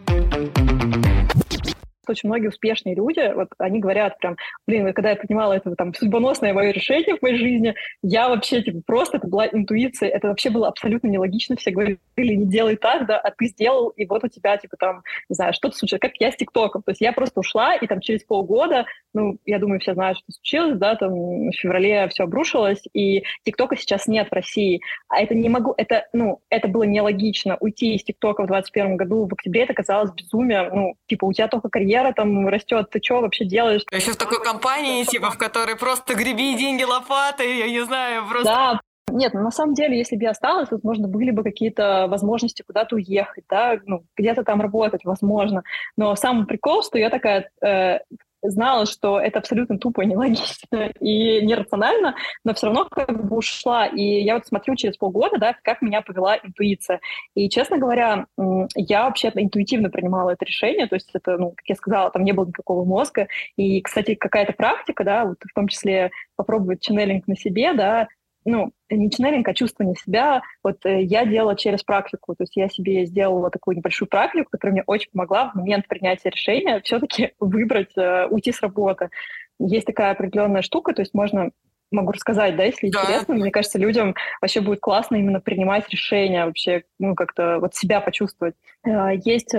очень 2.11 2.29
многие 2.29 2.49
успешные 2.49 2.95
люди, 2.95 3.33
вот 3.35 3.49
они 3.59 3.81
говорят 3.81 4.19
прям, 4.19 4.37
блин, 4.66 4.92
когда 4.92 5.11
я 5.11 5.16
понимала 5.16 5.55
это 5.55 5.75
там 5.75 5.95
судьбоносное 5.95 6.53
мое 6.53 6.71
решение 6.71 7.16
в 7.16 7.23
моей 7.23 7.37
жизни, 7.37 7.75
я 8.03 8.29
вообще, 8.29 8.62
типа, 8.62 8.81
просто, 8.87 9.19
это 9.19 9.29
была 9.29 9.47
интуиция, 9.47 10.09
это 10.09 10.29
вообще 10.29 10.51
было 10.51 10.69
абсолютно 10.69 11.09
нелогично, 11.09 11.57
все 11.57 11.71
говорили, 11.71 11.99
не 12.16 12.47
делай 12.47 12.77
так, 12.77 13.07
да, 13.07 13.19
а 13.19 13.31
ты 13.31 13.47
сделал, 13.47 13.88
и 13.90 14.07
вот 14.07 14.25
у 14.25 14.29
тебя, 14.29 14.57
типа, 14.57 14.77
там, 14.77 15.03
не 15.29 15.35
знаю, 15.35 15.53
что-то 15.53 15.77
случилось, 15.77 16.01
как 16.01 16.12
я 16.19 16.33
с 16.33 16.37
ТикТоком, 16.37 16.83
то 16.83 16.90
есть 16.90 17.01
я 17.01 17.12
просто 17.12 17.40
ушла, 17.40 17.75
и 17.75 17.87
там 17.87 18.01
через 18.01 18.25
полгода, 18.25 18.87
ну, 19.14 19.38
я 19.45 19.59
думаю, 19.59 19.81
все 19.81 19.95
знают, 19.95 20.19
что 20.19 20.33
случилось, 20.33 20.79
да, 20.79 20.95
там 20.97 21.51
в 21.51 21.53
феврале 21.53 22.09
все 22.09 22.25
обрушилось, 22.25 22.83
и 22.92 23.25
ТикТока 23.45 23.77
сейчас 23.77 24.07
нет 24.07 24.29
в 24.29 24.33
России, 24.33 24.81
а 25.09 25.21
это 25.21 25.35
не 25.35 25.49
могу, 25.49 25.75
это, 25.77 26.07
ну, 26.12 26.40
это 26.51 26.69
было 26.69 26.85
нелогично, 26.85 27.57
уйти 27.61 27.95
из 27.95 28.05
ТикТока 28.05 28.42
в 28.42 28.47
2021 28.47 28.97
году, 28.97 29.27
в 29.27 29.33
октябре 29.33 29.64
это 29.64 29.75
казалось 29.75 30.12
безумием, 30.12 30.69
ну, 30.73 30.95
типа, 31.07 31.25
у 31.25 31.33
тебя 31.33 31.49
только 31.49 31.69
карьера 31.69 31.96
карьера 31.97 32.13
там 32.13 32.49
растет, 32.49 32.91
ты 32.91 33.01
что 33.03 33.21
вообще 33.21 33.45
делаешь? 33.45 33.83
Еще 33.91 34.13
в 34.13 34.17
такой 34.17 34.43
компании, 34.43 35.05
типа, 35.05 35.31
в 35.31 35.39
которой 35.39 35.77
просто 35.77 36.15
греби 36.15 36.57
деньги 36.57 36.83
лопатой, 36.83 37.59
я 37.59 37.69
не 37.69 37.85
знаю, 37.85 38.27
просто... 38.29 38.45
Да, 38.45 38.81
нет, 39.09 39.35
ну, 39.35 39.43
на 39.43 39.51
самом 39.51 39.75
деле, 39.75 39.97
если 39.97 40.17
бы 40.17 40.25
я 40.25 40.31
осталась, 40.31 40.71
возможно, 40.71 41.07
были 41.07 41.31
бы 41.31 41.43
какие-то 41.43 42.07
возможности 42.09 42.63
куда-то 42.67 42.97
уехать, 42.97 43.45
да, 43.49 43.79
ну, 43.87 44.05
где-то 44.17 44.43
там 44.43 44.61
работать, 44.61 45.05
возможно. 45.05 45.63
Но 45.97 46.17
самый 46.17 46.47
прикол, 46.47 46.83
что 46.83 46.99
я 46.99 47.09
такая 47.09 47.49
э, 47.63 48.01
знала, 48.42 48.87
что 48.87 49.18
это 49.20 49.38
абсолютно 49.38 49.79
тупо, 49.79 50.03
нелогично 50.03 50.92
и 51.01 51.44
нерационально, 51.44 52.14
но 52.44 52.55
все 52.55 52.66
равно 52.66 52.87
как 52.87 53.27
бы 53.29 53.37
ушла. 53.37 53.87
И 53.87 54.03
я 54.03 54.35
вот 54.35 54.46
смотрю 54.46 54.77
через 54.77 54.96
полгода, 54.96 55.38
да, 55.38 55.57
как 55.62 55.83
меня 55.83 56.03
повела 56.03 56.37
интуиция. 56.37 57.01
И, 57.35 57.49
честно 57.49 57.79
говоря, 57.79 58.27
я 58.75 59.05
вообще 59.05 59.31
интуитивно 59.35 59.90
принимала 59.90 60.31
это 60.31 60.44
решение, 60.44 60.87
то 60.87 60.94
есть 60.94 61.11
это, 61.12 61.37
ну, 61.37 61.51
как 61.51 61.66
я 61.66 61.75
сказала, 61.75 62.11
там 62.11 62.25
не 62.25 62.33
было 62.33 62.46
никакого 62.46 62.85
мозга. 62.85 63.29
И, 63.57 63.81
кстати, 63.81 64.14
какая-то 64.14 64.53
практика, 64.53 65.05
да, 65.05 65.25
вот 65.25 65.38
в 65.40 65.55
том 65.55 65.68
числе 65.68 66.11
попробовать 66.37 66.83
ченнелинг 66.83 67.27
на 67.27 67.37
себе, 67.37 67.72
да, 67.72 68.09
ну, 68.47 68.73
не 68.89 69.11
ченнелинг, 69.11 69.47
а 69.49 69.55
чувствование 69.55 69.97
себя, 69.97 70.41
вот 70.63 70.87
э, 70.87 71.03
я 71.03 71.27
делала 71.27 71.57
через 71.57 71.83
практику, 71.83 72.35
то 72.35 72.45
есть 72.45 72.57
я 72.57 72.69
себе 72.69 73.05
сделала 73.05 73.51
такую 73.51 73.77
небольшую 73.77 74.09
практику, 74.09 74.51
которая 74.51 74.73
мне 74.73 74.85
очень 74.87 75.11
помогла 75.11 75.51
в 75.51 75.57
момент 75.57 75.89
принятия 75.89 76.31
решения 76.31 76.81
все-таки 76.85 77.33
выбрать, 77.41 77.91
э, 77.97 78.27
уйти 78.27 78.53
с 78.53 78.63
работы. 78.63 79.11
Есть 79.59 79.87
такая 79.87 80.13
определенная 80.13 80.63
штука, 80.63 80.95
то 80.95 81.03
есть 81.03 81.13
можно 81.13 81.51
могу 81.91 82.13
рассказать, 82.13 82.57
да, 82.57 82.65
если 82.65 82.89
да. 82.89 83.01
интересно. 83.01 83.35
Мне 83.35 83.51
кажется, 83.51 83.79
людям 83.79 84.15
вообще 84.41 84.61
будет 84.61 84.81
классно 84.81 85.17
именно 85.17 85.41
принимать 85.41 85.89
решения, 85.89 86.45
вообще, 86.45 86.85
ну, 86.99 87.15
как-то 87.15 87.59
вот 87.61 87.75
себя 87.75 88.01
почувствовать. 88.01 88.55
Э, 88.85 89.11
есть 89.25 89.55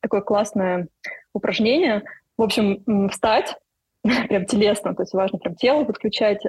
такое 0.00 0.20
классное 0.22 0.88
упражнение. 1.32 2.02
В 2.36 2.42
общем, 2.42 3.08
встать, 3.10 3.56
прям 4.02 4.44
телесно, 4.46 4.94
то 4.94 5.02
есть 5.02 5.14
важно 5.14 5.38
прям 5.38 5.54
тело 5.54 5.84
подключать, 5.84 6.42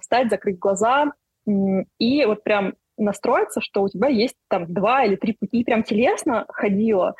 встать, 0.00 0.30
закрыть 0.30 0.58
глаза, 0.58 1.12
и 1.46 2.24
вот 2.24 2.42
прям 2.44 2.74
настроиться, 2.98 3.60
что 3.60 3.82
у 3.82 3.88
тебя 3.88 4.08
есть 4.08 4.36
там 4.48 4.72
два 4.72 5.04
или 5.04 5.16
три 5.16 5.34
пути, 5.34 5.60
и 5.60 5.64
прям 5.64 5.82
телесно 5.82 6.46
ходила. 6.48 7.14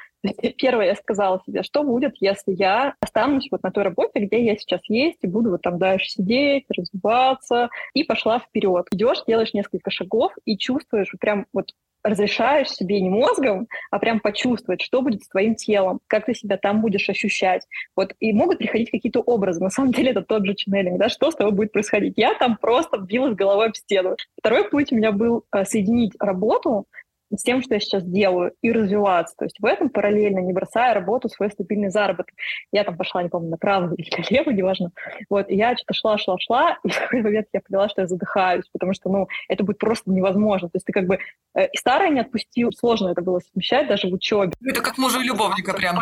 Первое 0.59 0.87
я 0.87 0.95
сказала 0.95 1.41
себе, 1.47 1.63
что 1.63 1.83
будет, 1.83 2.15
если 2.19 2.53
я 2.53 2.95
останусь 3.01 3.49
вот 3.51 3.63
на 3.63 3.71
той 3.71 3.85
работе, 3.85 4.21
где 4.21 4.45
я 4.45 4.57
сейчас 4.57 4.81
есть, 4.89 5.19
и 5.23 5.27
буду 5.27 5.51
вот 5.51 5.63
там 5.63 5.79
дальше 5.79 6.09
сидеть, 6.09 6.65
развиваться, 6.75 7.69
и 7.95 8.05
пошла 8.05 8.41
вперед. 8.41 8.87
Идешь, 8.91 9.25
делаешь 9.27 9.55
несколько 9.55 9.91
шагов 9.91 10.33
и 10.45 10.57
чувствуешь 10.57 11.13
прям 11.21 11.47
вот 11.53 11.73
разрешаешь 12.07 12.71
себе 12.71 13.01
не 13.01 13.11
мозгом, 13.11 13.69
а 13.91 13.99
прям 13.99 14.21
почувствовать, 14.21 14.81
что 14.81 15.03
будет 15.03 15.25
с 15.25 15.29
твоим 15.29 15.55
телом, 15.55 16.01
как 16.07 16.27
ты 16.27 16.35
себя 16.35 16.57
там 16.57 16.81
будешь 16.81 17.09
ощущать. 17.09 17.67
Вот, 17.97 18.15
и 18.21 18.33
могут 18.33 18.59
приходить 18.59 18.91
какие-то 18.91 19.21
образы. 19.21 19.63
На 19.63 19.71
самом 19.71 19.93
деле 19.93 20.11
это 20.11 20.23
тот 20.23 20.47
же 20.47 20.55
ченнелинг, 20.55 20.99
да, 20.99 21.09
что 21.09 21.31
с 21.31 21.35
тобой 21.35 21.53
будет 21.53 21.73
происходить. 21.73 22.15
Я 22.17 22.35
там 22.35 22.57
просто 22.57 22.99
билась 22.99 23.35
головой 23.35 23.67
об 23.67 23.77
стену. 23.77 24.17
Второй 24.39 24.69
путь 24.69 24.93
у 24.93 24.97
меня 24.97 25.13
был 25.13 25.45
э, 25.53 25.65
соединить 25.65 26.13
работу 26.21 26.87
с 27.35 27.43
тем, 27.43 27.63
что 27.63 27.75
я 27.75 27.81
сейчас 27.81 28.05
делаю, 28.05 28.53
и 28.63 28.73
развиваться. 28.73 29.35
То 29.37 29.45
есть 29.45 29.59
в 29.61 29.65
этом 29.65 29.89
параллельно, 29.89 30.41
не 30.41 30.53
бросая 30.53 30.95
работу, 30.95 31.29
свой 31.29 31.51
стабильный 31.51 31.91
заработок. 31.91 32.35
Я 32.73 32.85
там 32.85 32.97
пошла, 32.97 33.23
не 33.23 33.29
помню, 33.29 33.51
направо 33.51 33.95
или 33.95 34.11
налево, 34.31 34.51
неважно. 34.51 34.91
Вот, 35.29 35.49
и 35.49 35.57
я 35.57 35.77
что-то 35.77 35.95
шла, 35.95 36.19
шла, 36.19 36.37
шла, 36.39 36.79
и 36.85 36.89
в 36.89 36.99
какой 36.99 37.23
момент 37.23 37.49
я 37.53 37.61
поняла, 37.61 37.89
что 37.89 38.03
я 38.03 38.07
задыхаюсь, 38.07 38.65
потому 38.73 38.95
что, 38.95 39.11
ну, 39.11 39.29
это 39.49 39.65
будет 39.65 39.79
просто 39.79 40.11
невозможно. 40.11 40.69
То 40.69 40.77
есть 40.77 40.87
ты 40.87 40.93
как 40.93 41.07
бы 41.07 41.19
э, 41.55 41.67
и 41.67 41.77
старое 41.77 42.11
не 42.11 42.21
отпустил, 42.21 42.73
сложно 42.73 43.09
это 43.09 43.23
было 43.23 43.41
совмещать 43.41 43.89
даже 43.89 44.09
в 44.09 44.13
учебе. 44.13 44.53
Это 44.65 44.83
как 44.83 44.99
мужа 44.99 45.21
и 45.21 45.25
любовника 45.25 45.75
прям. 45.75 45.99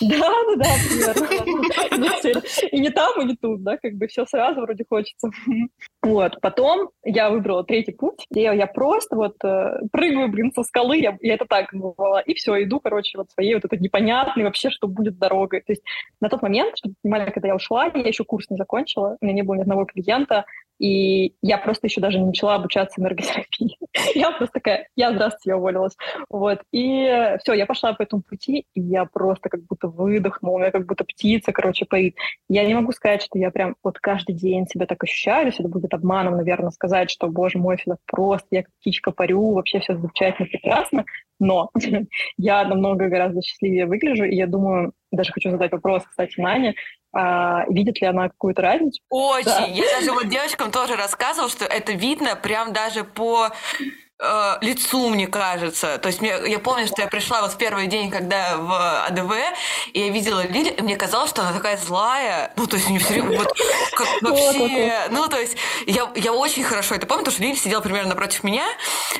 Да, 0.00 0.30
ну 0.46 0.56
да, 0.56 0.66
примерно. 0.86 2.38
И 2.72 2.80
не 2.80 2.90
там, 2.90 3.20
и 3.20 3.24
не 3.24 3.36
тут, 3.36 3.62
да, 3.62 3.76
как 3.78 3.94
бы 3.94 4.06
все 4.06 4.26
сразу 4.26 4.60
вроде 4.60 4.84
хочется. 4.88 5.30
Вот, 6.00 6.40
потом 6.40 6.90
я 7.04 7.28
выбрала 7.28 7.64
третий 7.64 7.90
путь, 7.90 8.24
где 8.30 8.42
я 8.42 8.66
просто 8.68 9.16
вот 9.16 9.34
э, 9.42 9.80
прыгаю, 9.90 10.28
блин, 10.28 10.52
со 10.54 10.62
скалы, 10.62 10.96
я, 10.98 11.18
я 11.20 11.34
это 11.34 11.44
так 11.44 11.72
называла, 11.72 12.20
и 12.20 12.34
все, 12.34 12.62
иду, 12.62 12.78
короче, 12.78 13.18
вот 13.18 13.30
своей 13.32 13.54
вот 13.54 13.64
этой 13.64 13.80
непонятной 13.80 14.44
вообще, 14.44 14.70
что 14.70 14.86
будет 14.86 15.18
дорогой. 15.18 15.60
То 15.60 15.72
есть 15.72 15.82
на 16.20 16.28
тот 16.28 16.40
момент, 16.40 16.78
чтобы 16.78 16.94
понимали, 17.02 17.30
когда 17.30 17.48
я 17.48 17.56
ушла, 17.56 17.86
я 17.86 18.00
еще 18.06 18.24
курс 18.24 18.48
не 18.48 18.56
закончила, 18.56 19.16
у 19.20 19.24
меня 19.24 19.34
не 19.34 19.42
было 19.42 19.56
ни 19.56 19.62
одного 19.62 19.86
клиента, 19.86 20.44
и 20.78 21.34
я 21.42 21.58
просто 21.58 21.86
еще 21.86 22.00
даже 22.00 22.18
не 22.18 22.26
начала 22.26 22.54
обучаться 22.54 23.00
энерготерапии. 23.00 23.76
я 24.14 24.30
просто 24.30 24.54
такая, 24.54 24.88
я 24.96 25.12
здравствуйте, 25.12 25.50
я 25.50 25.56
уволилась. 25.56 25.96
Вот. 26.28 26.60
И 26.72 27.36
все, 27.40 27.54
я 27.54 27.66
пошла 27.66 27.92
по 27.92 28.02
этому 28.02 28.22
пути, 28.22 28.66
и 28.74 28.80
я 28.80 29.04
просто 29.04 29.48
как 29.48 29.64
будто 29.64 29.88
выдохнула, 29.88 30.56
у 30.56 30.58
меня 30.58 30.70
как 30.70 30.86
будто 30.86 31.04
птица, 31.04 31.52
короче, 31.52 31.84
поит. 31.84 32.16
Я 32.48 32.64
не 32.64 32.74
могу 32.74 32.92
сказать, 32.92 33.22
что 33.22 33.38
я 33.38 33.50
прям 33.50 33.76
вот 33.82 33.98
каждый 33.98 34.34
день 34.34 34.66
себя 34.66 34.86
так 34.86 35.02
ощущаю, 35.02 35.48
это 35.48 35.68
будет 35.68 35.94
обманом, 35.94 36.36
наверное, 36.36 36.70
сказать, 36.70 37.10
что, 37.10 37.28
боже 37.28 37.58
мой, 37.58 37.76
так 37.84 37.98
просто, 38.06 38.48
я 38.50 38.62
как 38.62 38.72
птичка 38.80 39.10
парю, 39.10 39.52
вообще 39.52 39.80
все 39.80 39.96
замечательно, 39.96 40.48
прекрасно. 40.48 41.04
Но 41.40 41.70
я 42.36 42.64
намного 42.64 43.08
гораздо 43.08 43.42
счастливее 43.42 43.86
выгляжу, 43.86 44.24
и 44.24 44.34
я 44.34 44.46
думаю, 44.46 44.92
даже 45.10 45.32
хочу 45.32 45.50
задать 45.50 45.72
вопрос, 45.72 46.04
кстати, 46.04 46.40
Нане, 46.40 46.74
а, 47.12 47.64
видит 47.68 48.00
ли 48.00 48.06
она 48.06 48.28
какую-то 48.28 48.62
разницу? 48.62 49.00
Очень. 49.08 49.44
Да. 49.46 49.64
Я 49.66 49.84
даже 49.98 50.12
вот 50.12 50.28
девочкам 50.28 50.70
тоже 50.70 50.96
рассказывала, 50.96 51.50
что 51.50 51.64
это 51.64 51.92
видно 51.92 52.36
прям 52.36 52.72
даже 52.72 53.04
по 53.04 53.50
э, 54.18 54.54
лицу, 54.60 55.08
мне 55.08 55.26
кажется. 55.26 55.98
То 55.98 56.08
есть 56.08 56.20
мне, 56.20 56.34
я 56.46 56.58
помню, 56.58 56.86
что 56.86 57.02
я 57.02 57.08
пришла 57.08 57.42
вот 57.42 57.52
в 57.52 57.56
первый 57.56 57.86
день, 57.86 58.10
когда 58.10 58.56
в 58.56 59.06
АДВ, 59.06 59.32
и 59.92 60.00
я 60.00 60.10
видела 60.10 60.46
Лили, 60.46 60.70
и 60.70 60.82
мне 60.82 60.96
казалось, 60.96 61.30
что 61.30 61.42
она 61.42 61.52
такая 61.52 61.76
злая. 61.76 62.52
Ну, 62.56 62.66
то 62.66 62.76
есть 62.76 62.88
у 62.88 62.90
нее 62.90 63.00
все 63.00 63.14
время 63.14 63.38
вот 63.38 63.52
как 63.96 64.08
вообще... 64.22 65.08
Ну, 65.10 65.28
то 65.28 65.38
есть 65.38 65.56
я, 65.86 66.10
я 66.16 66.32
очень 66.32 66.64
хорошо 66.64 66.94
это 66.94 67.06
помню, 67.06 67.24
потому 67.24 67.34
что 67.34 67.42
Лили 67.42 67.56
сидела 67.56 67.80
примерно 67.80 68.10
напротив 68.10 68.44
меня, 68.44 68.66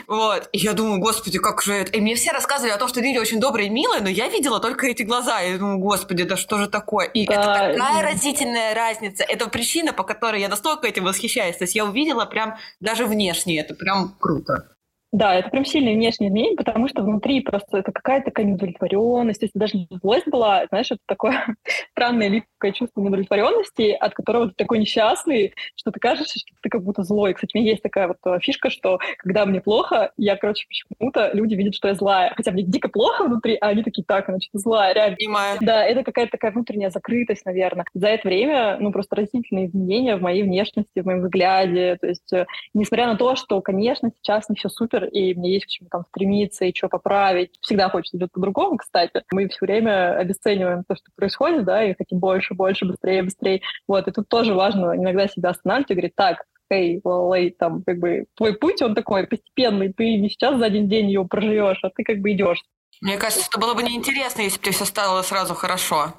вот, 0.06 0.48
и 0.52 0.58
я 0.58 0.72
думаю, 0.72 1.00
господи, 1.00 1.38
как 1.38 1.62
же 1.62 1.74
это... 1.74 1.92
И 1.92 2.00
мне 2.00 2.14
все 2.14 2.32
рассказывали 2.32 2.72
о 2.72 2.78
том, 2.78 2.88
что 2.88 3.00
Лили 3.00 3.18
очень 3.18 3.40
добрая 3.40 3.66
и 3.66 3.70
милая, 3.70 4.00
но 4.00 4.08
я 4.08 4.28
видела 4.28 4.60
только 4.60 4.86
эти 4.86 5.02
глаза, 5.02 5.42
и 5.42 5.52
я 5.52 5.58
думаю, 5.58 5.78
господи, 5.78 6.24
да 6.24 6.36
что 6.36 6.58
же 6.58 6.68
такое? 6.68 7.06
И 7.06 7.26
да, 7.26 7.34
это 7.34 7.42
такая 7.42 8.02
разительная 8.02 8.74
разница. 8.74 9.24
Это 9.24 9.48
причина, 9.48 9.92
по 9.92 10.04
которой 10.04 10.40
я 10.40 10.48
настолько 10.48 10.86
этим 10.86 11.04
восхищаюсь. 11.04 11.56
То 11.56 11.64
есть 11.64 11.74
я 11.74 11.84
увидела 11.84 12.24
прям 12.24 12.56
даже 12.80 13.06
внешне, 13.06 13.60
это 13.60 13.74
прям 13.74 14.16
круто. 14.18 14.68
Да, 15.10 15.34
это 15.34 15.48
прям 15.48 15.64
сильный 15.64 15.94
внешний 15.94 16.28
изменение, 16.28 16.56
потому 16.56 16.86
что 16.86 17.02
внутри 17.02 17.40
просто 17.40 17.78
это 17.78 17.92
какая-то 17.92 18.26
такая 18.26 18.44
неудовлетворенность, 18.44 19.40
то 19.40 19.44
есть 19.44 19.54
даже 19.54 19.86
злость 20.02 20.28
была, 20.28 20.66
знаешь, 20.68 20.90
это 20.90 21.00
такое 21.06 21.46
странное 21.92 22.28
липкое 22.28 22.72
чувство 22.72 23.00
неудовлетворенности, 23.00 23.92
от 23.92 24.12
которого 24.12 24.48
ты 24.48 24.54
такой 24.56 24.78
несчастный, 24.78 25.54
что 25.76 25.90
ты 25.90 25.98
кажется, 25.98 26.38
что 26.38 26.52
ты 26.60 26.68
как 26.68 26.82
будто 26.82 27.04
злой. 27.04 27.32
Кстати, 27.32 27.56
у 27.56 27.60
меня 27.60 27.70
есть 27.70 27.82
такая 27.82 28.08
вот 28.08 28.18
э, 28.26 28.38
фишка, 28.40 28.68
что 28.68 28.98
когда 29.18 29.46
мне 29.46 29.62
плохо, 29.62 30.12
я, 30.18 30.36
короче, 30.36 30.66
почему-то 30.68 31.30
люди 31.32 31.54
видят, 31.54 31.74
что 31.74 31.88
я 31.88 31.94
злая, 31.94 32.34
хотя 32.36 32.50
мне 32.50 32.62
дико 32.62 32.88
плохо 32.88 33.24
внутри, 33.24 33.56
а 33.60 33.68
они 33.68 33.82
такие, 33.82 34.04
так, 34.04 34.28
она 34.28 34.38
что-то 34.40 34.58
злая, 34.58 34.94
реально. 34.94 35.16
Понимаю. 35.16 35.58
Да, 35.62 35.84
это 35.84 36.02
какая-то 36.02 36.32
такая 36.32 36.52
внутренняя 36.52 36.90
закрытость, 36.90 37.46
наверное. 37.46 37.86
За 37.94 38.08
это 38.08 38.28
время, 38.28 38.76
ну, 38.78 38.92
просто 38.92 39.16
разительные 39.16 39.66
изменения 39.66 40.16
в 40.16 40.20
моей 40.20 40.42
внешности, 40.42 41.00
в 41.00 41.06
моем 41.06 41.22
взгляде, 41.22 41.96
то 41.98 42.06
есть, 42.06 42.30
э, 42.34 42.44
несмотря 42.74 43.06
на 43.06 43.16
то, 43.16 43.36
что, 43.36 43.62
конечно, 43.62 44.10
сейчас 44.20 44.50
не 44.50 44.56
все 44.56 44.68
супер, 44.68 44.97
супер, 44.98 45.08
и 45.08 45.34
мне 45.34 45.54
есть 45.54 45.66
к 45.66 45.68
чему 45.68 45.88
там 45.90 46.04
стремиться 46.08 46.64
и 46.64 46.74
что 46.74 46.88
поправить. 46.88 47.52
Всегда 47.60 47.88
хочется 47.88 48.16
идет 48.16 48.32
по-другому, 48.32 48.76
кстати. 48.76 49.22
Мы 49.32 49.48
все 49.48 49.58
время 49.60 50.16
обесцениваем 50.16 50.84
то, 50.86 50.94
что 50.94 51.10
происходит, 51.16 51.64
да, 51.64 51.84
и 51.84 51.94
хотим 51.96 52.18
больше, 52.18 52.54
больше, 52.54 52.84
быстрее, 52.84 53.22
быстрее. 53.22 53.60
Вот, 53.86 54.08
и 54.08 54.10
тут 54.10 54.28
тоже 54.28 54.54
важно 54.54 54.96
иногда 54.96 55.28
себя 55.28 55.50
останавливать 55.50 55.90
и 55.90 55.94
говорить, 55.94 56.14
так, 56.14 56.44
эй, 56.70 57.00
лей, 57.04 57.50
там, 57.50 57.82
как 57.82 57.98
бы, 57.98 58.26
твой 58.34 58.54
путь, 58.54 58.82
он 58.82 58.94
такой 58.94 59.26
постепенный, 59.26 59.92
ты 59.92 60.16
не 60.16 60.28
сейчас 60.28 60.58
за 60.58 60.66
один 60.66 60.88
день 60.88 61.10
его 61.10 61.24
проживешь, 61.24 61.80
а 61.82 61.90
ты 61.90 62.04
как 62.04 62.18
бы 62.18 62.32
идешь. 62.32 62.62
Мне 63.00 63.16
кажется, 63.16 63.44
что 63.44 63.58
было 63.58 63.74
бы 63.74 63.82
неинтересно, 63.82 64.42
если 64.42 64.58
бы 64.58 64.64
тебе 64.64 64.72
все 64.72 64.84
стало 64.84 65.22
сразу 65.22 65.54
хорошо. 65.54 66.12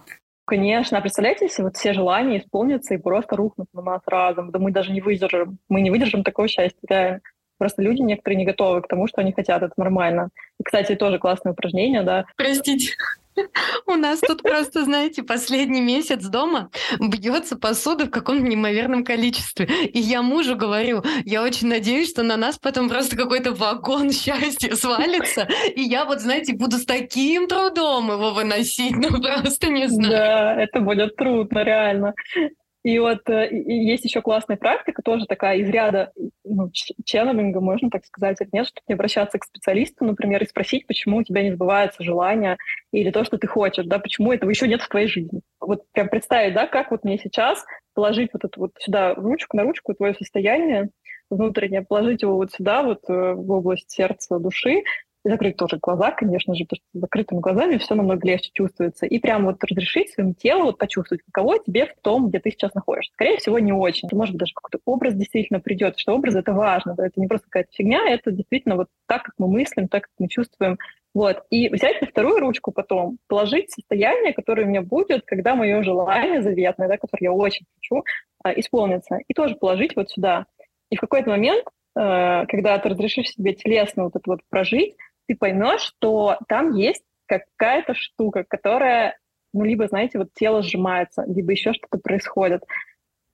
Конечно, 0.45 0.97
а 0.97 1.01
представляете, 1.01 1.45
если 1.45 1.61
вот 1.61 1.77
все 1.77 1.93
желания 1.93 2.39
исполнятся 2.39 2.95
и 2.95 2.97
просто 2.97 3.35
рухнут 3.35 3.67
на 3.73 3.83
нас 3.83 4.01
разом, 4.07 4.49
да 4.49 4.57
мы 4.57 4.71
даже 4.71 4.91
не 4.91 5.01
выдержим, 5.01 5.59
мы 5.67 5.81
не 5.81 5.91
выдержим 5.91 6.23
такого 6.23 6.47
счастья, 6.47 6.79
реально. 6.89 7.21
Просто 7.59 7.81
люди 7.81 8.01
некоторые 8.01 8.37
не 8.37 8.45
готовы 8.45 8.81
к 8.81 8.87
тому, 8.87 9.07
что 9.07 9.21
они 9.21 9.33
хотят, 9.33 9.61
это 9.61 9.73
нормально. 9.77 10.29
И, 10.59 10.63
кстати, 10.63 10.95
тоже 10.95 11.19
классное 11.19 11.51
упражнение, 11.51 12.01
да. 12.01 12.25
Простите. 12.37 12.93
У 13.85 13.93
нас 13.93 14.19
тут 14.19 14.41
просто, 14.41 14.83
знаете, 14.83 15.23
последний 15.23 15.81
месяц 15.81 16.25
дома 16.25 16.69
бьется 16.99 17.57
посуда 17.57 18.05
в 18.05 18.09
каком-то 18.09 18.43
неимоверном 18.43 19.03
количестве. 19.03 19.65
И 19.65 19.99
я 19.99 20.21
мужу 20.21 20.55
говорю, 20.55 21.03
я 21.25 21.43
очень 21.43 21.67
надеюсь, 21.67 22.09
что 22.09 22.23
на 22.23 22.37
нас 22.37 22.57
потом 22.57 22.89
просто 22.89 23.15
какой-то 23.15 23.53
вагон 23.53 24.11
счастья 24.11 24.75
свалится. 24.75 25.47
И 25.75 25.81
я 25.81 26.05
вот, 26.05 26.21
знаете, 26.21 26.53
буду 26.53 26.77
с 26.77 26.85
таким 26.85 27.47
трудом 27.47 28.11
его 28.11 28.31
выносить, 28.31 28.95
ну 28.95 29.09
просто 29.21 29.67
не 29.67 29.87
знаю. 29.87 30.11
Да, 30.11 30.61
это 30.61 30.79
будет 30.81 31.15
трудно, 31.15 31.63
реально. 31.63 32.13
И 32.89 32.97
вот 32.97 33.29
э, 33.29 33.49
и 33.49 33.85
есть 33.85 34.03
еще 34.03 34.23
классная 34.23 34.57
практика, 34.57 35.03
тоже 35.03 35.27
такая 35.27 35.57
из 35.57 35.69
ряда 35.69 36.11
ну, 36.43 36.71
ченнелинга, 37.05 37.61
можно 37.61 37.91
так 37.91 38.03
сказать, 38.03 38.41
или 38.41 38.49
нет, 38.51 38.65
чтобы 38.65 38.83
не 38.87 38.95
обращаться 38.95 39.37
к 39.37 39.45
специалисту, 39.45 40.05
например, 40.05 40.41
и 40.41 40.47
спросить, 40.47 40.87
почему 40.87 41.17
у 41.17 41.23
тебя 41.23 41.43
не 41.43 41.51
сбывается 41.51 42.03
желание 42.03 42.57
или 42.91 43.11
то, 43.11 43.23
что 43.23 43.37
ты 43.37 43.45
хочешь, 43.45 43.85
да, 43.85 43.99
почему 43.99 44.33
этого 44.33 44.49
еще 44.49 44.67
нет 44.67 44.81
в 44.81 44.89
твоей 44.89 45.07
жизни. 45.07 45.41
Вот 45.59 45.83
прям 45.91 46.09
представить, 46.09 46.55
да, 46.55 46.65
как 46.65 46.89
вот 46.89 47.03
мне 47.03 47.19
сейчас 47.19 47.63
положить 47.93 48.31
вот 48.33 48.43
эту 48.43 48.59
вот 48.59 48.71
сюда 48.79 49.13
ручку 49.13 49.55
на 49.55 49.63
ручку 49.63 49.93
твое 49.93 50.15
состояние 50.15 50.89
внутреннее, 51.29 51.83
положить 51.83 52.23
его 52.23 52.37
вот 52.37 52.51
сюда, 52.51 52.81
вот 52.81 53.07
э, 53.07 53.33
в 53.33 53.51
область 53.51 53.91
сердца, 53.91 54.39
души, 54.39 54.81
закрыть 55.29 55.57
тоже 55.57 55.77
глаза, 55.81 56.11
конечно 56.11 56.53
же, 56.55 56.65
потому 56.65 56.77
что 56.77 56.97
с 56.97 57.01
закрытыми 57.01 57.39
глазами 57.39 57.77
все 57.77 57.95
намного 57.95 58.27
легче 58.27 58.51
чувствуется. 58.53 59.05
И 59.05 59.19
прям 59.19 59.45
вот 59.45 59.63
разрешить 59.63 60.11
своему 60.11 60.33
телу 60.33 60.65
вот 60.65 60.77
почувствовать, 60.77 61.23
каково 61.23 61.59
тебе 61.59 61.87
в 61.87 61.95
том, 62.01 62.29
где 62.29 62.39
ты 62.39 62.51
сейчас 62.51 62.73
находишься. 62.73 63.13
Скорее 63.13 63.37
всего, 63.37 63.59
не 63.59 63.71
очень. 63.71 64.09
Может 64.11 64.33
быть, 64.33 64.41
даже 64.41 64.53
какой-то 64.53 64.79
образ 64.85 65.13
действительно 65.15 65.59
придет, 65.59 65.97
что 65.97 66.13
образ— 66.13 66.35
это 66.35 66.53
важно, 66.53 66.95
да, 66.95 67.05
это 67.05 67.19
не 67.19 67.27
просто 67.27 67.47
какая-то 67.49 67.71
фигня, 67.73 68.09
это 68.09 68.31
действительно 68.31 68.75
вот 68.75 68.87
так, 69.07 69.23
как 69.23 69.35
мы 69.37 69.47
мыслим, 69.47 69.87
так, 69.87 70.03
как 70.03 70.11
мы 70.19 70.27
чувствуем. 70.27 70.77
Вот. 71.13 71.43
И 71.49 71.69
взять 71.69 72.01
на 72.01 72.07
вторую 72.07 72.39
ручку 72.39 72.71
потом, 72.71 73.17
положить 73.27 73.71
состояние, 73.71 74.33
которое 74.33 74.65
у 74.65 74.69
меня 74.69 74.81
будет, 74.81 75.23
когда 75.25 75.55
мое 75.55 75.81
желание 75.83 76.41
заветное, 76.41 76.87
да, 76.87 76.97
которое 76.97 77.25
я 77.25 77.31
очень 77.33 77.65
хочу, 77.75 78.03
а, 78.43 78.53
исполнится. 78.53 79.19
И 79.27 79.33
тоже 79.33 79.55
положить 79.55 79.95
вот 79.95 80.09
сюда. 80.09 80.45
И 80.89 80.95
в 80.95 80.99
какой-то 80.99 81.29
момент, 81.29 81.65
э, 81.95 82.45
когда 82.47 82.77
ты 82.77 82.89
разрешишь 82.89 83.29
себе 83.29 83.53
телесно 83.53 84.05
вот 84.05 84.15
это 84.15 84.23
вот 84.27 84.41
прожить, 84.49 84.95
ты 85.29 85.35
поймешь, 85.35 85.81
что 85.81 86.37
там 86.47 86.73
есть 86.73 87.03
какая-то 87.27 87.93
штука, 87.93 88.43
которая, 88.43 89.15
ну, 89.53 89.63
либо, 89.63 89.87
знаете, 89.87 90.17
вот 90.17 90.29
тело 90.33 90.63
сжимается, 90.63 91.23
либо 91.27 91.51
еще 91.51 91.71
что-то 91.71 91.99
происходит. 91.99 92.63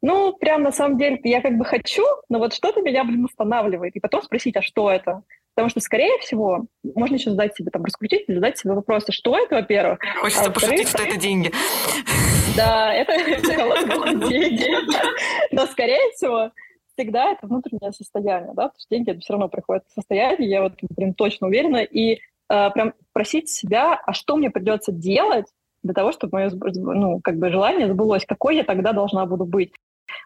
Ну, 0.02 0.34
прям 0.34 0.62
на 0.62 0.74
самом 0.74 0.98
деле 0.98 1.22
я 1.24 1.42
как 1.42 1.58
бы 1.58 1.64
хочу, 1.64 2.04
но 2.28 2.40
вот 2.40 2.54
что-то 2.54 2.82
меня, 2.82 3.06
блин, 3.06 3.24
останавливает. 3.24 3.96
И 3.96 4.02
потом 4.02 4.22
спросить, 4.24 4.58
а 4.58 4.62
что 4.62 4.92
это? 4.92 5.24
Потому 5.56 5.70
что, 5.70 5.80
скорее 5.80 6.20
всего, 6.20 6.66
можно 6.84 7.16
еще 7.16 7.30
задать 7.30 7.56
себе, 7.56 7.72
там, 7.72 7.86
раскрутить 7.86 8.26
задать 8.28 8.58
себе 8.58 8.74
вопросы, 8.74 9.14
что 9.14 9.38
это, 9.38 9.56
во-первых. 9.56 10.00
Хочется 10.20 10.50
а 10.50 10.52
пошутить, 10.52 10.90
что 10.90 11.02
это 11.02 11.16
деньги. 11.16 11.50
Да, 12.58 12.94
это 12.94 13.14
деньги. 14.30 15.56
Но, 15.56 15.66
скорее 15.68 16.12
всего, 16.12 16.52
всегда 16.96 17.32
это 17.32 17.48
внутреннее 17.48 17.92
состояние, 17.92 18.54
да, 18.56 18.70
то 18.70 18.76
есть 18.78 18.90
деньги 18.90 19.12
это 19.12 19.20
все 19.20 19.34
равно 19.34 19.50
приходят 19.50 19.84
в 19.88 19.94
состояние, 19.94 20.50
я 20.50 20.62
вот, 20.62 20.74
блин, 20.96 21.14
точно 21.14 21.48
уверена, 21.48 21.84
и 21.84 22.16
э, 22.16 22.70
прям 22.72 22.94
просить 23.14 23.50
себя, 23.50 24.00
а 24.06 24.14
что 24.14 24.36
мне 24.38 24.50
придется 24.50 24.92
делать 24.92 25.46
для 25.84 25.94
того, 25.94 26.12
чтобы 26.12 26.40
мое, 26.40 26.50
ну, 26.52 27.20
как 27.24 27.38
бы 27.38 27.52
желание 27.52 27.88
сбылось, 27.88 28.26
какой 28.26 28.56
я 28.56 28.64
тогда 28.64 28.92
должна 28.92 29.26
буду 29.26 29.46
быть. 29.46 29.72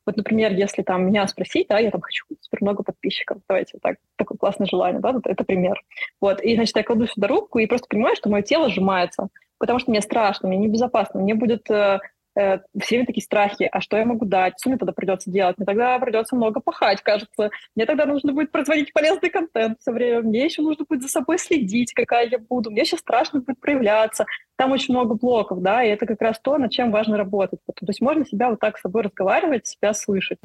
Вот, 0.06 0.18
например, 0.18 0.54
если 0.54 0.82
там 0.82 1.06
меня 1.06 1.28
спросить, 1.28 1.68
да, 1.70 1.80
я 1.80 1.92
там 1.92 2.02
хочу 2.02 2.26
супер 2.42 2.60
много 2.62 2.84
подписчиков, 2.84 3.40
давайте 3.48 3.72
вот 3.74 3.82
так, 3.82 3.98
такое 4.18 4.38
классное 4.38 4.68
желание, 4.68 5.02
да, 5.02 5.12
это, 5.12 5.30
это 5.30 5.44
пример. 5.44 5.82
Вот, 6.22 6.42
и, 6.42 6.56
значит, 6.56 6.76
я 6.76 6.84
кладу 6.84 7.08
сюда 7.08 7.28
руку 7.28 7.60
и 7.60 7.66
просто 7.66 7.88
понимаю, 7.90 8.16
что 8.16 8.30
мое 8.30 8.42
тело 8.42 8.70
сжимается, 8.70 9.30
потому 9.58 9.80
что 9.80 9.92
мне 9.92 10.02
страшно, 10.02 10.48
мне 10.50 10.58
небезопасно, 10.58 11.22
мне 11.22 11.34
будет 11.34 11.70
э, 11.70 12.00
э, 12.40 12.60
все 12.80 13.06
такие 13.06 13.24
страхи, 13.24 13.70
а 13.72 13.82
что 13.82 13.98
я 13.98 14.06
могу 14.06 14.26
дать, 14.26 14.54
что 14.60 14.70
мне 14.70 14.78
тогда 14.78 14.94
придется 14.94 15.30
делать? 15.30 15.58
Мне 15.58 15.66
тогда 15.66 16.00
придется 16.00 16.36
много 16.36 16.60
пахать, 16.60 17.02
кажется. 17.02 17.50
Мне 17.76 17.86
тогда 17.86 18.06
нужно 18.06 18.34
будет 18.34 18.52
производить 18.52 18.94
полезный 18.94 19.30
контент 19.30 19.78
все 19.80 19.92
время. 19.92 20.22
Мне 20.22 20.46
еще 20.46 20.62
нужно 20.62 20.86
будет 20.88 21.02
за 21.02 21.10
собой 21.10 21.38
следить, 21.38 21.94
какая 21.94 22.30
я 22.30 22.40
буду. 22.40 22.72
Мне 22.72 22.86
сейчас 22.86 23.02
страшно 23.02 23.42
будет 23.42 23.60
проявляться. 23.60 24.26
Там 24.58 24.72
очень 24.72 24.94
много 24.94 25.16
блоков, 25.16 25.62
да, 25.62 25.84
и 25.84 25.90
это 25.90 26.06
как 26.06 26.22
раз 26.22 26.40
то, 26.40 26.58
над 26.58 26.72
чем 26.72 26.92
важно 26.92 27.18
работать. 27.18 27.60
То 27.66 27.86
есть 27.88 28.02
можно 28.02 28.26
себя 28.26 28.50
вот 28.50 28.60
так 28.60 28.78
с 28.78 28.82
собой 28.82 29.04
разговаривать, 29.04 29.68
себя 29.68 29.94
слышать. 29.94 30.40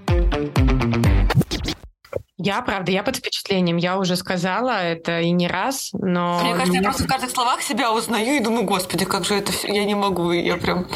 Я, 2.36 2.60
правда, 2.62 2.92
я 2.92 3.02
под 3.02 3.16
впечатлением. 3.16 3.76
Я 3.76 3.98
уже 3.98 4.16
сказала 4.16 4.82
это 4.82 5.20
и 5.20 5.30
не 5.30 5.48
раз, 5.48 5.90
но... 5.92 6.40
Мне 6.42 6.52
кажется, 6.54 6.74
я 6.74 6.82
просто 6.82 7.04
в 7.04 7.06
каждых 7.06 7.30
словах 7.30 7.62
себя 7.62 7.92
узнаю 7.92 8.36
и 8.36 8.40
думаю, 8.40 8.64
господи, 8.64 9.04
как 9.04 9.24
же 9.24 9.34
это 9.34 9.52
все... 9.52 9.72
Я 9.72 9.84
не 9.84 9.94
могу, 9.94 10.32
я 10.32 10.56
прям... 10.56 10.86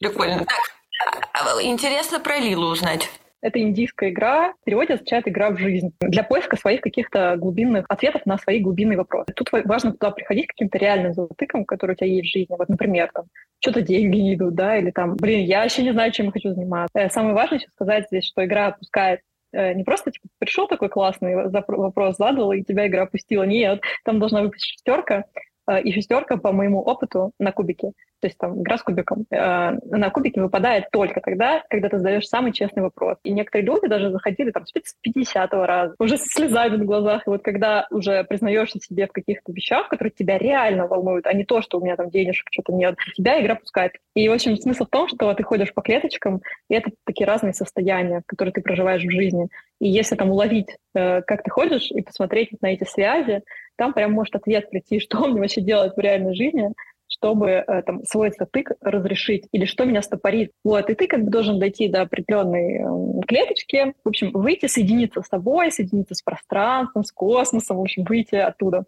Прикольно. 0.00 0.38
Так, 0.38 1.28
а, 1.34 1.62
интересно 1.62 2.20
про 2.20 2.38
Лилу 2.38 2.68
узнать. 2.68 3.08
Это 3.42 3.58
индийская 3.60 4.10
игра. 4.10 4.52
В 4.60 4.64
переводе 4.64 4.94
означает 4.94 5.26
«игра 5.26 5.50
в 5.50 5.58
жизнь». 5.58 5.92
Для 6.00 6.22
поиска 6.22 6.56
своих 6.56 6.82
каких-то 6.82 7.36
глубинных 7.36 7.86
ответов 7.88 8.26
на 8.26 8.36
свои 8.36 8.60
глубинные 8.60 8.98
вопросы. 8.98 9.32
Тут 9.34 9.48
важно 9.64 9.92
туда 9.92 10.10
приходить 10.10 10.46
к 10.46 10.50
каким-то 10.50 10.76
реальным 10.78 11.14
затыкам, 11.14 11.64
которые 11.64 11.94
у 11.94 11.96
тебя 11.96 12.08
есть 12.08 12.28
в 12.28 12.32
жизни. 12.32 12.54
Вот, 12.56 12.68
например, 12.68 13.10
там, 13.14 13.26
что-то 13.60 13.80
деньги 13.80 14.18
не 14.18 14.34
идут, 14.34 14.54
да, 14.54 14.76
или 14.76 14.90
там, 14.90 15.16
блин, 15.16 15.46
я 15.46 15.64
еще 15.64 15.82
не 15.82 15.92
знаю, 15.92 16.12
чем 16.12 16.26
я 16.26 16.32
хочу 16.32 16.50
заниматься. 16.50 16.98
Э, 16.98 17.08
самое 17.08 17.34
важное 17.34 17.58
еще 17.58 17.68
сказать 17.70 18.06
здесь, 18.08 18.26
что 18.26 18.44
игра 18.44 18.68
опускает 18.68 19.20
э, 19.52 19.72
не 19.72 19.84
просто 19.84 20.10
типа 20.10 20.28
пришел 20.38 20.66
такой 20.66 20.90
классный 20.90 21.34
вопрос, 21.50 22.16
задал, 22.16 22.52
и 22.52 22.62
тебя 22.62 22.86
игра 22.88 23.02
опустила. 23.02 23.44
Нет, 23.44 23.80
там 24.04 24.18
должна 24.18 24.42
выпасть 24.42 24.64
шестерка, 24.64 25.24
э, 25.34 25.40
и 25.78 25.92
шестерка, 25.92 26.36
по 26.36 26.52
моему 26.52 26.80
опыту, 26.80 27.32
на 27.38 27.52
кубике 27.52 27.92
то 28.20 28.26
есть 28.26 28.38
там 28.38 28.60
игра 28.60 28.76
с 28.76 28.82
кубиком, 28.82 29.24
э, 29.30 29.36
на 29.36 30.10
кубике 30.10 30.40
выпадает 30.40 30.90
только 30.92 31.20
тогда, 31.20 31.64
когда 31.70 31.88
ты 31.88 31.98
задаешь 31.98 32.28
самый 32.28 32.52
честный 32.52 32.82
вопрос. 32.82 33.16
И 33.24 33.32
некоторые 33.32 33.66
люди 33.66 33.86
даже 33.86 34.10
заходили 34.10 34.50
там 34.50 34.64
с 34.66 34.72
50 35.00 35.52
раза, 35.52 35.94
уже 35.98 36.18
с 36.18 36.24
слезами 36.24 36.76
на 36.76 36.84
глазах. 36.84 37.26
И 37.26 37.30
вот 37.30 37.42
когда 37.42 37.86
уже 37.90 38.24
признаешься 38.24 38.78
себе 38.78 39.06
в 39.06 39.12
каких-то 39.12 39.52
вещах, 39.52 39.88
которые 39.88 40.12
тебя 40.12 40.38
реально 40.38 40.86
волнуют, 40.86 41.26
а 41.26 41.32
не 41.32 41.44
то, 41.44 41.62
что 41.62 41.78
у 41.78 41.82
меня 41.82 41.96
там 41.96 42.10
денежек 42.10 42.46
что-то 42.50 42.72
нет, 42.72 42.96
тебя 43.16 43.40
игра 43.40 43.54
пускает. 43.54 43.92
И, 44.14 44.28
в 44.28 44.32
общем, 44.32 44.56
смысл 44.56 44.84
в 44.84 44.90
том, 44.90 45.08
что 45.08 45.32
ты 45.32 45.42
ходишь 45.42 45.72
по 45.72 45.80
клеточкам, 45.80 46.42
и 46.68 46.74
это 46.74 46.90
такие 47.06 47.26
разные 47.26 47.54
состояния, 47.54 48.22
которые 48.26 48.52
ты 48.52 48.60
проживаешь 48.60 49.02
в 49.02 49.10
жизни. 49.10 49.48
И 49.80 49.88
если 49.88 50.14
там 50.14 50.30
уловить, 50.30 50.76
э, 50.94 51.22
как 51.22 51.42
ты 51.42 51.50
ходишь, 51.50 51.90
и 51.90 52.02
посмотреть 52.02 52.50
на 52.60 52.72
эти 52.72 52.84
связи, 52.84 53.42
там 53.80 53.94
прям 53.94 54.12
может 54.12 54.36
ответ 54.36 54.68
прийти, 54.68 55.00
что 55.00 55.26
мне 55.26 55.40
вообще 55.40 55.62
делать 55.62 55.96
в 55.96 56.00
реальной 56.00 56.34
жизни, 56.34 56.72
чтобы 57.08 57.48
э, 57.48 57.82
там, 57.82 58.04
свой 58.04 58.30
затык 58.38 58.72
разрешить, 58.82 59.48
или 59.52 59.64
что 59.64 59.86
меня 59.86 60.02
стопорит. 60.02 60.52
Вот, 60.62 60.90
и 60.90 60.94
ты 60.94 61.06
как 61.06 61.24
бы 61.24 61.30
должен 61.30 61.58
дойти 61.58 61.88
до 61.88 62.02
определенной 62.02 62.76
э, 62.76 63.20
клеточки, 63.26 63.94
в 64.04 64.08
общем, 64.08 64.32
выйти, 64.32 64.66
соединиться 64.66 65.22
с 65.22 65.28
собой, 65.28 65.72
соединиться 65.72 66.14
с 66.14 66.22
пространством, 66.22 67.04
с 67.04 67.10
космосом, 67.10 67.78
в 67.78 67.80
общем, 67.80 68.04
выйти 68.04 68.36
оттуда. 68.36 68.84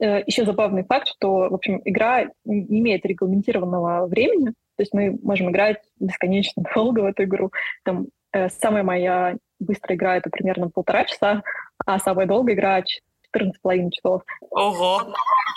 Э, 0.00 0.22
еще 0.24 0.44
забавный 0.44 0.84
факт, 0.84 1.08
что, 1.08 1.48
в 1.50 1.54
общем, 1.54 1.82
игра 1.84 2.26
не 2.44 2.78
имеет 2.80 3.04
регламентированного 3.04 4.06
времени, 4.06 4.50
то 4.76 4.82
есть 4.82 4.94
мы 4.94 5.18
можем 5.22 5.50
играть 5.50 5.82
бесконечно 5.98 6.62
долго 6.74 7.00
в 7.00 7.06
эту 7.06 7.24
игру. 7.24 7.50
Там, 7.84 8.06
э, 8.32 8.48
самая 8.48 8.84
моя 8.84 9.36
быстрая 9.58 9.96
игра— 9.96 10.16
это 10.18 10.30
примерно 10.30 10.70
полтора 10.70 11.04
часа, 11.04 11.42
а 11.84 11.98
самая 11.98 12.26
долгая 12.26 12.54
игра 12.54 12.82
14,5 13.36 13.90
часов. 13.90 14.22
Ого! 14.50 15.14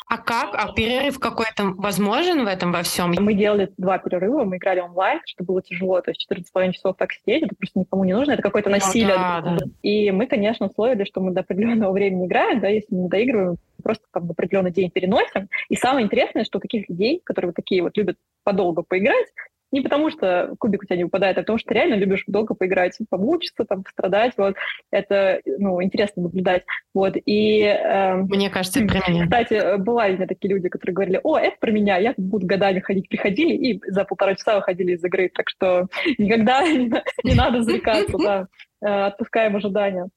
А 0.07 0.17
как? 0.17 0.53
А 0.53 0.71
перерыв 0.71 1.19
какой-то 1.19 1.73
возможен 1.77 2.43
в 2.43 2.47
этом 2.47 2.71
во 2.71 2.83
всем? 2.83 3.13
Мы 3.19 3.33
делали 3.33 3.71
два 3.77 3.97
перерыва, 3.97 4.43
мы 4.43 4.57
играли 4.57 4.79
онлайн, 4.79 5.21
что 5.25 5.43
было 5.43 5.62
тяжело, 5.62 6.01
то 6.01 6.12
есть 6.12 6.27
14,5 6.29 6.71
часов 6.73 6.95
так 6.97 7.12
сидеть, 7.13 7.43
это 7.43 7.55
просто 7.55 7.79
никому 7.79 8.03
не 8.03 8.13
нужно, 8.13 8.33
это 8.33 8.43
какое-то 8.43 8.69
ну 8.69 8.75
насилие. 8.75 9.15
да, 9.15 9.41
да. 9.41 9.57
И 9.81 10.12
мы, 10.12 10.27
конечно, 10.27 10.67
условили, 10.67 11.03
что 11.05 11.19
мы 11.19 11.31
до 11.31 11.39
определенного 11.41 11.91
времени 11.91 12.27
играем, 12.27 12.59
да, 12.59 12.67
если 12.67 12.93
не 12.93 13.09
доигрываем, 13.09 13.57
просто 13.81 14.05
там 14.12 14.27
в 14.27 14.31
определенный 14.31 14.71
день 14.71 14.91
переносим. 14.91 15.49
И 15.69 15.75
самое 15.75 16.05
интересное, 16.05 16.45
что 16.45 16.59
таких 16.59 16.88
людей, 16.89 17.21
которые 17.23 17.49
вот 17.49 17.55
такие 17.55 17.81
вот 17.81 17.97
любят 17.97 18.17
подолгу 18.43 18.83
поиграть, 18.83 19.27
Не 19.73 19.81
потому, 19.81 20.12
что 20.12 20.53
кубик 20.59 20.83
у 20.83 20.86
тебя 20.86 20.97
не 20.97 21.03
выпадает, 21.05 21.36
а 21.36 21.41
потому, 21.41 21.57
что 21.57 21.73
реально 21.73 21.95
любишь 21.95 22.25
долго 22.27 22.53
поиграть, 22.53 22.95
помучиться, 23.09 23.65
там, 23.65 23.81
пострадать. 23.81 24.34
Вот. 24.38 24.55
Это, 24.91 25.41
ну, 25.45 25.82
интересно 25.82 26.21
наблюдать. 26.21 26.63
Вот. 26.93 27.15
И, 27.26 27.61
э, 27.63 28.13
Мне 28.17 28.51
кажется, 28.51 28.84
это 28.84 28.93
про 28.93 29.11
меня. 29.11 29.24
Кстати, 29.24 29.78
бывали 29.78 30.13
у 30.13 30.17
меня 30.17 30.28
такие 30.28 30.53
люди, 30.53 30.69
которые 30.69 30.93
говорили, 30.93 31.19
о, 31.24 31.39
это 31.39 31.57
про 31.59 31.71
меня, 31.71 31.97
я 31.97 32.13
буду 32.17 32.45
годами 32.45 32.82
ходить, 32.82 33.09
приходили 33.09 33.55
и 33.55 33.82
за 33.88 34.05
полтора 34.05 34.36
часа 34.36 34.57
выходили 34.57 34.91
из 34.91 35.03
игры. 35.03 35.32
Так 35.34 35.49
что 35.49 35.88
никогда 36.19 36.61
не 37.24 37.34
надо 37.34 37.63
зарекаться, 37.63 38.15
да, 38.15 38.47
э, 38.86 39.05
отпускаем 39.07 39.55
ожидания. 39.55 40.07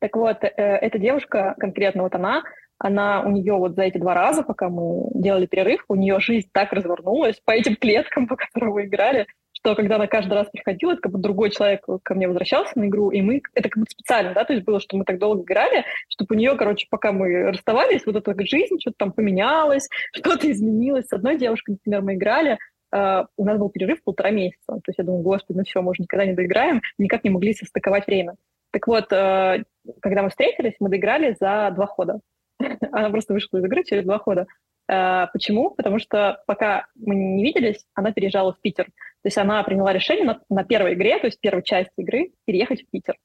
Так 0.00 0.16
вот, 0.16 0.42
э, 0.42 0.50
эта 0.56 0.98
девушка, 0.98 1.56
конкретно 1.58 2.04
вот 2.04 2.14
она, 2.14 2.42
она 2.78 3.22
у 3.22 3.30
нее 3.30 3.54
вот 3.54 3.74
за 3.74 3.82
эти 3.82 3.98
два 3.98 4.14
раза, 4.14 4.42
пока 4.42 4.68
мы 4.68 5.10
делали 5.14 5.46
перерыв, 5.46 5.84
у 5.88 5.96
нее 5.96 6.20
жизнь 6.20 6.48
так 6.52 6.72
развернулась 6.72 7.40
по 7.44 7.52
этим 7.52 7.76
клеткам, 7.76 8.26
по 8.28 8.36
которым 8.36 8.74
мы 8.74 8.84
играли, 8.86 9.26
что 9.52 9.74
когда 9.74 9.96
она 9.96 10.06
каждый 10.06 10.34
раз 10.34 10.48
приходила, 10.48 10.92
это 10.92 11.02
как 11.02 11.12
бы 11.12 11.18
другой 11.18 11.50
человек 11.50 11.84
ко 12.02 12.14
мне 12.14 12.28
возвращался 12.28 12.78
на 12.78 12.86
игру, 12.86 13.10
и 13.10 13.20
мы, 13.20 13.42
это 13.54 13.68
как 13.68 13.82
бы 13.82 13.86
специально, 13.88 14.32
да, 14.32 14.44
то 14.44 14.52
есть 14.52 14.64
было, 14.64 14.80
что 14.80 14.96
мы 14.96 15.04
так 15.04 15.18
долго 15.18 15.42
играли, 15.42 15.84
чтобы 16.08 16.36
у 16.36 16.38
нее, 16.38 16.54
короче, 16.56 16.86
пока 16.88 17.12
мы 17.12 17.50
расставались, 17.50 18.06
вот 18.06 18.16
эта 18.16 18.34
жизнь 18.46 18.76
что-то 18.80 18.96
там 18.98 19.12
поменялось, 19.12 19.88
что-то 20.12 20.50
изменилось. 20.50 21.06
С 21.06 21.12
одной 21.12 21.36
девушкой, 21.36 21.72
например, 21.72 22.02
мы 22.02 22.14
играли, 22.14 22.58
Uh, 22.90 23.26
у 23.36 23.44
нас 23.44 23.58
был 23.58 23.68
перерыв 23.68 24.02
полтора 24.02 24.30
месяца. 24.30 24.64
То 24.66 24.80
есть 24.86 24.96
я 24.96 25.04
думаю, 25.04 25.22
господи, 25.22 25.58
ну 25.58 25.64
все, 25.64 25.82
мы 25.82 25.90
уже 25.90 26.04
никогда 26.04 26.24
не 26.24 26.32
доиграем. 26.32 26.80
Никак 26.96 27.22
не 27.22 27.28
могли 27.28 27.52
состыковать 27.52 28.06
время. 28.06 28.36
Так 28.70 28.86
вот, 28.86 29.12
uh, 29.12 29.62
когда 30.00 30.22
мы 30.22 30.30
встретились, 30.30 30.72
мы 30.80 30.88
доиграли 30.88 31.36
за 31.38 31.70
два 31.74 31.84
хода. 31.84 32.20
она 32.92 33.10
просто 33.10 33.34
вышла 33.34 33.58
из 33.58 33.64
игры 33.64 33.84
через 33.84 34.04
два 34.04 34.18
хода. 34.18 34.46
Uh, 34.90 35.26
почему? 35.34 35.70
Потому 35.70 35.98
что 35.98 36.42
пока 36.46 36.86
мы 36.94 37.14
не 37.14 37.42
виделись, 37.44 37.84
она 37.94 38.10
переезжала 38.10 38.54
в 38.54 38.60
Питер. 38.60 38.86
То 38.86 39.26
есть 39.26 39.36
она 39.36 39.62
приняла 39.62 39.92
решение 39.92 40.24
на, 40.24 40.40
на 40.48 40.64
первой 40.64 40.94
игре, 40.94 41.18
то 41.18 41.26
есть 41.26 41.40
первой 41.40 41.62
части 41.62 41.92
игры, 41.98 42.32
переехать 42.46 42.82
в 42.82 42.90
Питер. 42.90 43.16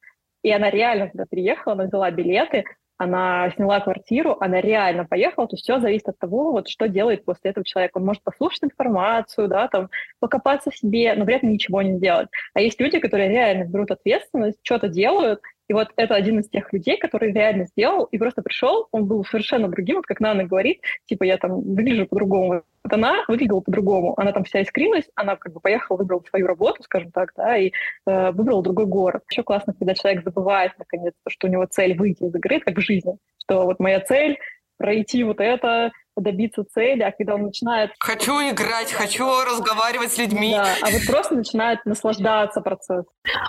И 0.41 0.51
она 0.51 0.69
реально 0.69 1.09
туда 1.09 1.25
переехала, 1.25 1.73
она 1.73 1.85
взяла 1.85 2.11
билеты, 2.11 2.65
она 2.97 3.49
сняла 3.51 3.79
квартиру, 3.79 4.37
она 4.39 4.61
реально 4.61 5.05
поехала, 5.05 5.47
то 5.47 5.55
есть 5.55 5.63
все 5.63 5.79
зависит 5.79 6.09
от 6.09 6.19
того, 6.19 6.51
вот 6.51 6.67
что 6.67 6.87
делает 6.87 7.25
после 7.25 7.51
этого 7.51 7.65
человек. 7.65 7.95
Он 7.95 8.05
может 8.05 8.23
послушать 8.23 8.63
информацию, 8.63 9.47
да, 9.47 9.67
там, 9.67 9.89
покопаться 10.19 10.69
в 10.69 10.77
себе, 10.77 11.13
но 11.15 11.25
при 11.25 11.35
этом 11.35 11.49
ничего 11.51 11.81
не 11.81 11.97
сделать. 11.97 12.27
А 12.53 12.61
есть 12.61 12.79
люди, 12.79 12.99
которые 12.99 13.29
реально 13.29 13.65
берут 13.65 13.91
ответственность, 13.91 14.59
что-то 14.63 14.89
делают, 14.89 15.41
и 15.73 15.75
вот 15.75 15.89
это 15.95 16.13
один 16.13 16.39
из 16.39 16.49
тех 16.49 16.71
людей, 16.71 16.97
который 16.97 17.33
реально 17.33 17.65
сделал 17.65 18.03
и 18.03 18.19
просто 18.19 18.43
пришел, 18.43 18.87
он 18.91 19.07
был 19.07 19.25
совершенно 19.25 19.67
другим, 19.67 19.95
вот 19.95 20.05
как 20.05 20.19
Нана 20.19 20.43
говорит, 20.43 20.81
типа 21.05 21.23
я 21.23 21.37
там 21.37 21.61
выгляжу 21.61 22.05
по-другому. 22.05 22.61
Вот 22.83 22.93
она 22.93 23.25
выглядела 23.27 23.61
по-другому, 23.61 24.13
она 24.19 24.31
там 24.33 24.43
вся 24.43 24.61
искрилась, 24.61 25.09
она 25.15 25.35
как 25.35 25.51
бы 25.51 25.59
поехала, 25.59 25.97
выбрала 25.97 26.21
свою 26.29 26.45
работу, 26.45 26.83
скажем 26.83 27.11
так, 27.11 27.33
да, 27.35 27.57
и 27.57 27.71
э, 28.05 28.31
выбрала 28.31 28.61
другой 28.61 28.85
город. 28.85 29.23
Еще 29.31 29.41
классно, 29.41 29.73
когда 29.73 29.95
человек 29.95 30.23
забывает 30.23 30.73
наконец, 30.77 31.15
что 31.27 31.47
у 31.47 31.49
него 31.49 31.65
цель 31.65 31.97
выйти 31.97 32.23
из 32.23 32.35
игры, 32.35 32.59
как 32.59 32.77
в 32.77 32.81
жизни, 32.81 33.17
что 33.39 33.63
вот 33.63 33.79
моя 33.79 33.99
цель 33.99 34.37
пройти 34.83 35.23
вот 35.23 35.39
это, 35.39 35.93
добиться 36.17 36.65
цели, 36.65 37.03
а 37.03 37.13
когда 37.13 37.35
он 37.35 37.43
начинает... 37.43 37.91
Хочу 37.99 38.33
играть, 38.41 38.91
хочу 38.91 39.25
разговаривать 39.45 40.11
с 40.11 40.17
людьми. 40.17 40.51
Да, 40.51 40.75
а 40.81 40.91
вот 40.91 41.01
просто 41.07 41.35
начинает 41.35 41.85
наслаждаться 41.85 42.59
процессом. 42.59 43.05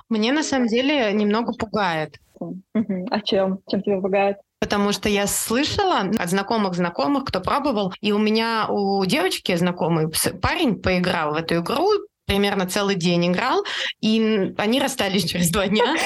Мне 0.08 0.30
на 0.30 0.44
самом 0.44 0.68
деле 0.68 1.12
немного 1.12 1.52
пугает. 1.52 2.20
Угу. 2.38 3.08
А 3.10 3.20
чем? 3.20 3.58
Чем 3.68 3.82
тебя 3.82 4.00
пугает? 4.00 4.36
Потому 4.60 4.92
что 4.92 5.08
я 5.08 5.26
слышала 5.26 6.02
от 6.20 6.30
знакомых 6.30 6.74
знакомых, 6.74 7.24
кто 7.24 7.40
пробовал, 7.40 7.92
и 8.00 8.12
у 8.12 8.18
меня 8.18 8.68
у 8.68 9.04
девочки 9.04 9.56
знакомый 9.56 10.06
парень 10.40 10.80
поиграл 10.80 11.32
в 11.32 11.36
эту 11.36 11.56
игру, 11.56 11.88
примерно 12.26 12.66
целый 12.66 12.94
день 12.94 13.30
играл, 13.30 13.64
и 14.00 14.52
они 14.56 14.80
расстались 14.80 15.24
через 15.24 15.50
два 15.50 15.66
дня. 15.68 15.84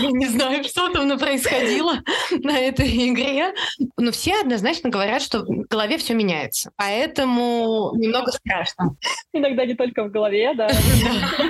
Я 0.00 0.10
не 0.10 0.26
знаю, 0.26 0.64
что 0.64 0.88
там 0.92 1.18
происходило 1.18 2.02
на 2.42 2.58
этой 2.58 2.88
игре. 3.08 3.54
Но 3.96 4.10
все 4.10 4.40
однозначно 4.40 4.90
говорят, 4.90 5.22
что 5.22 5.40
в 5.40 5.66
голове 5.68 5.98
все 5.98 6.14
меняется. 6.14 6.70
Поэтому 6.76 7.92
немного 7.96 8.32
страшно. 8.32 8.96
Иногда 9.32 9.64
не 9.66 9.74
только 9.74 10.04
в 10.04 10.10
голове, 10.10 10.54
да. 10.56 10.68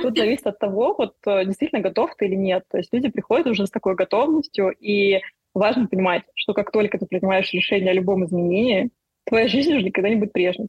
Тут 0.03 0.17
зависит 0.17 0.47
от 0.47 0.59
того, 0.59 0.95
вот 0.97 1.15
э, 1.27 1.45
действительно 1.45 1.81
готов 1.81 2.15
ты 2.17 2.27
или 2.27 2.35
нет. 2.35 2.65
То 2.71 2.79
есть 2.79 2.93
люди 2.93 3.09
приходят 3.09 3.47
уже 3.47 3.67
с 3.67 3.71
такой 3.71 3.95
готовностью, 3.95 4.71
и 4.71 5.21
важно 5.55 5.87
понимать, 5.87 6.23
что 6.35 6.55
как 6.55 6.71
только 6.71 6.99
ты 6.99 7.07
принимаешь 7.07 7.53
решение 7.53 7.91
о 7.91 7.95
любом 7.95 8.25
изменении, 8.25 8.91
твоя 9.27 9.49
жизнь 9.49 9.75
уже 9.75 9.85
никогда 9.85 10.09
не 10.09 10.17
будет 10.17 10.33
прежней. 10.33 10.69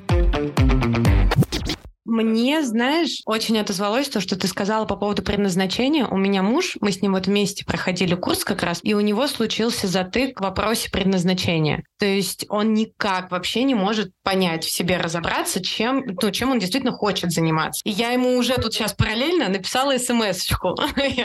Мне, 2.09 2.63
знаешь, 2.63 3.21
очень 3.25 3.59
отозвалось 3.59 4.09
то, 4.09 4.19
что 4.19 4.35
ты 4.35 4.47
сказала 4.47 4.85
по 4.85 4.95
поводу 4.95 5.21
предназначения. 5.21 6.07
У 6.07 6.17
меня 6.17 6.41
муж, 6.41 6.75
мы 6.81 6.91
с 6.91 7.03
ним 7.03 7.13
вот 7.13 7.27
вместе 7.27 7.63
проходили 7.65 8.15
курс 8.15 8.43
как 8.43 8.63
раз, 8.63 8.79
и 8.81 8.95
у 8.95 8.99
него 8.99 9.27
случился 9.27 9.87
затык 9.87 10.39
в 10.39 10.43
вопросе 10.43 10.89
предназначения. 10.89 11.83
То 11.99 12.07
есть 12.07 12.47
он 12.49 12.73
никак 12.73 13.29
вообще 13.29 13.63
не 13.63 13.75
может 13.75 14.11
понять 14.23 14.63
в 14.63 14.71
себе, 14.71 14.97
разобраться, 14.97 15.63
чем, 15.63 16.03
ну, 16.19 16.31
чем 16.31 16.49
он 16.49 16.57
действительно 16.57 16.93
хочет 16.93 17.31
заниматься. 17.31 17.81
И 17.85 17.91
я 17.91 18.09
ему 18.09 18.35
уже 18.37 18.55
тут 18.55 18.73
сейчас 18.73 18.93
параллельно 18.93 19.47
написала 19.47 19.95
смс-очку, 19.99 20.75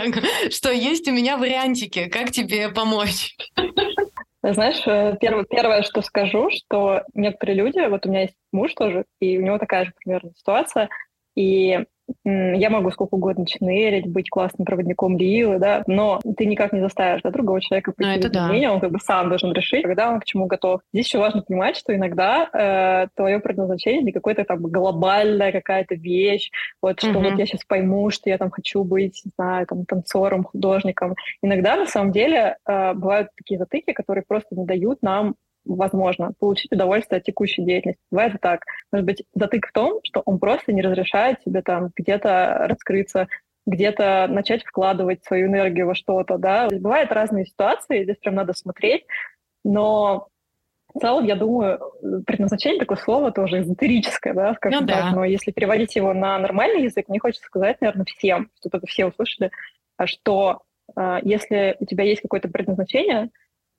что 0.51 0.70
есть 0.70 1.09
у 1.09 1.12
меня 1.12 1.39
вариантики, 1.39 2.11
как 2.11 2.30
тебе 2.30 2.68
помочь. 2.68 3.37
Знаешь, 4.53 4.82
э, 4.86 5.16
первое, 5.20 5.45
первое, 5.45 5.82
что 5.82 6.03
скажу, 6.03 6.51
что 6.51 7.03
некоторые 7.14 7.57
люди, 7.57 7.78
вот 7.88 8.05
у 8.05 8.11
меня 8.11 8.22
есть 8.22 8.36
муж 8.53 8.74
тоже, 8.74 9.05
и 9.18 9.38
у 9.38 9.42
него 9.42 9.57
такая 9.59 9.86
же 9.86 9.92
примерно 9.97 10.32
ситуация, 10.36 10.90
и 11.34 11.86
я 12.25 12.71
могу 12.71 12.91
сколько 12.91 13.15
угодно 13.15 13.47
ченерить, 13.47 14.07
быть 14.07 14.31
классным 14.31 14.65
проводником 14.65 15.17
Лилы, 15.17 15.59
да, 15.59 15.85
но 15.87 16.21
ты 16.37 16.47
никак 16.47 16.73
не 16.73 16.81
заставишь 16.81 17.23
да, 17.23 17.31
другого 17.31 17.61
человека 17.61 17.93
прийти 17.93 18.13
ну, 18.13 18.19
это 18.19 18.29
изменения, 18.29 18.69
да. 18.69 18.75
он 18.75 18.81
как 18.81 18.93
бы 18.93 18.99
сам 18.99 19.29
должен 19.29 19.53
решить, 19.53 19.83
когда 19.83 20.11
он 20.11 20.21
к 20.21 20.25
чему 20.25 20.47
готов. 20.47 20.81
Здесь 20.93 21.07
еще 21.07 21.19
важно 21.19 21.43
понимать, 21.43 21.77
что 21.77 21.95
иногда 21.95 22.49
э, 22.53 23.09
твое 23.15 23.41
предназначение 23.41 24.03
не 24.03 24.13
какое-то 24.13 24.45
там 24.45 24.63
глобальная 24.63 25.53
какая-то 25.53 25.95
вещь, 25.95 26.51
вот 26.81 27.01
что 27.01 27.11
mm-hmm. 27.11 27.31
вот 27.31 27.39
я 27.39 27.47
сейчас 27.47 27.65
пойму, 27.65 28.11
что 28.11 28.31
я 28.31 28.39
там 28.39 28.51
хочу 28.51 28.85
быть, 28.85 29.23
не 29.25 29.33
знаю, 29.37 29.67
там 29.67 29.85
танцором, 29.85 30.45
художником. 30.45 31.15
Иногда 31.43 31.77
на 31.77 31.87
самом 31.87 32.13
деле 32.13 32.57
э, 32.67 32.95
бывают 32.95 33.29
такие 33.37 33.59
затыки, 33.59 33.93
которые 33.93 34.25
просто 34.27 34.55
не 34.55 34.65
дают 34.65 35.03
нам 35.03 35.37
возможно, 35.65 36.33
получить 36.39 36.73
удовольствие 36.73 37.19
от 37.19 37.25
текущей 37.25 37.65
деятельности. 37.65 38.03
Бывает 38.11 38.37
так. 38.41 38.65
Может 38.93 39.07
быть, 39.07 39.25
затык 39.35 39.67
в 39.69 39.73
том, 39.73 40.01
что 40.05 40.23
он 40.25 40.39
просто 40.39 40.73
не 40.73 40.83
разрешает 40.83 41.43
себе 41.43 41.62
там 41.62 41.91
где-то 41.97 42.67
раскрыться, 42.69 43.29
где-то 43.67 44.27
начать 44.29 44.65
вкладывать 44.65 45.25
свою 45.25 45.47
энергию 45.47 45.87
во 45.87 45.95
что-то, 45.95 46.39
да. 46.39 46.69
Бывают 46.71 47.12
разные 47.12 47.47
ситуации, 47.47 48.05
здесь 48.05 48.19
прям 48.19 48.35
надо 48.35 48.53
смотреть, 48.53 49.05
но 49.65 50.29
в 50.95 51.01
целом, 51.01 51.25
я 51.25 51.35
думаю, 51.35 51.81
предназначение 52.25 52.79
такое 52.79 52.99
слово 52.99 53.33
тоже 53.33 53.61
эзотерическое, 53.61 54.33
да, 54.33 54.55
скажем 54.55 54.83
ну, 54.83 54.87
так, 54.87 55.05
да. 55.05 55.11
но 55.11 55.25
если 55.25 55.51
переводить 55.51 55.97
его 55.97 56.12
на 56.12 56.39
нормальный 56.39 56.85
язык, 56.85 57.09
мне 57.09 57.19
хочется 57.19 57.47
сказать, 57.47 57.81
наверное, 57.81 58.05
всем, 58.05 58.51
чтобы 58.61 58.79
это 58.79 58.87
все 58.87 59.07
услышали, 59.07 59.51
что 60.05 60.62
э, 60.97 61.19
если 61.23 61.77
у 61.81 61.87
тебя 61.87 62.05
есть 62.05 62.23
какое-то 62.23 62.49
предназначение, 62.49 63.31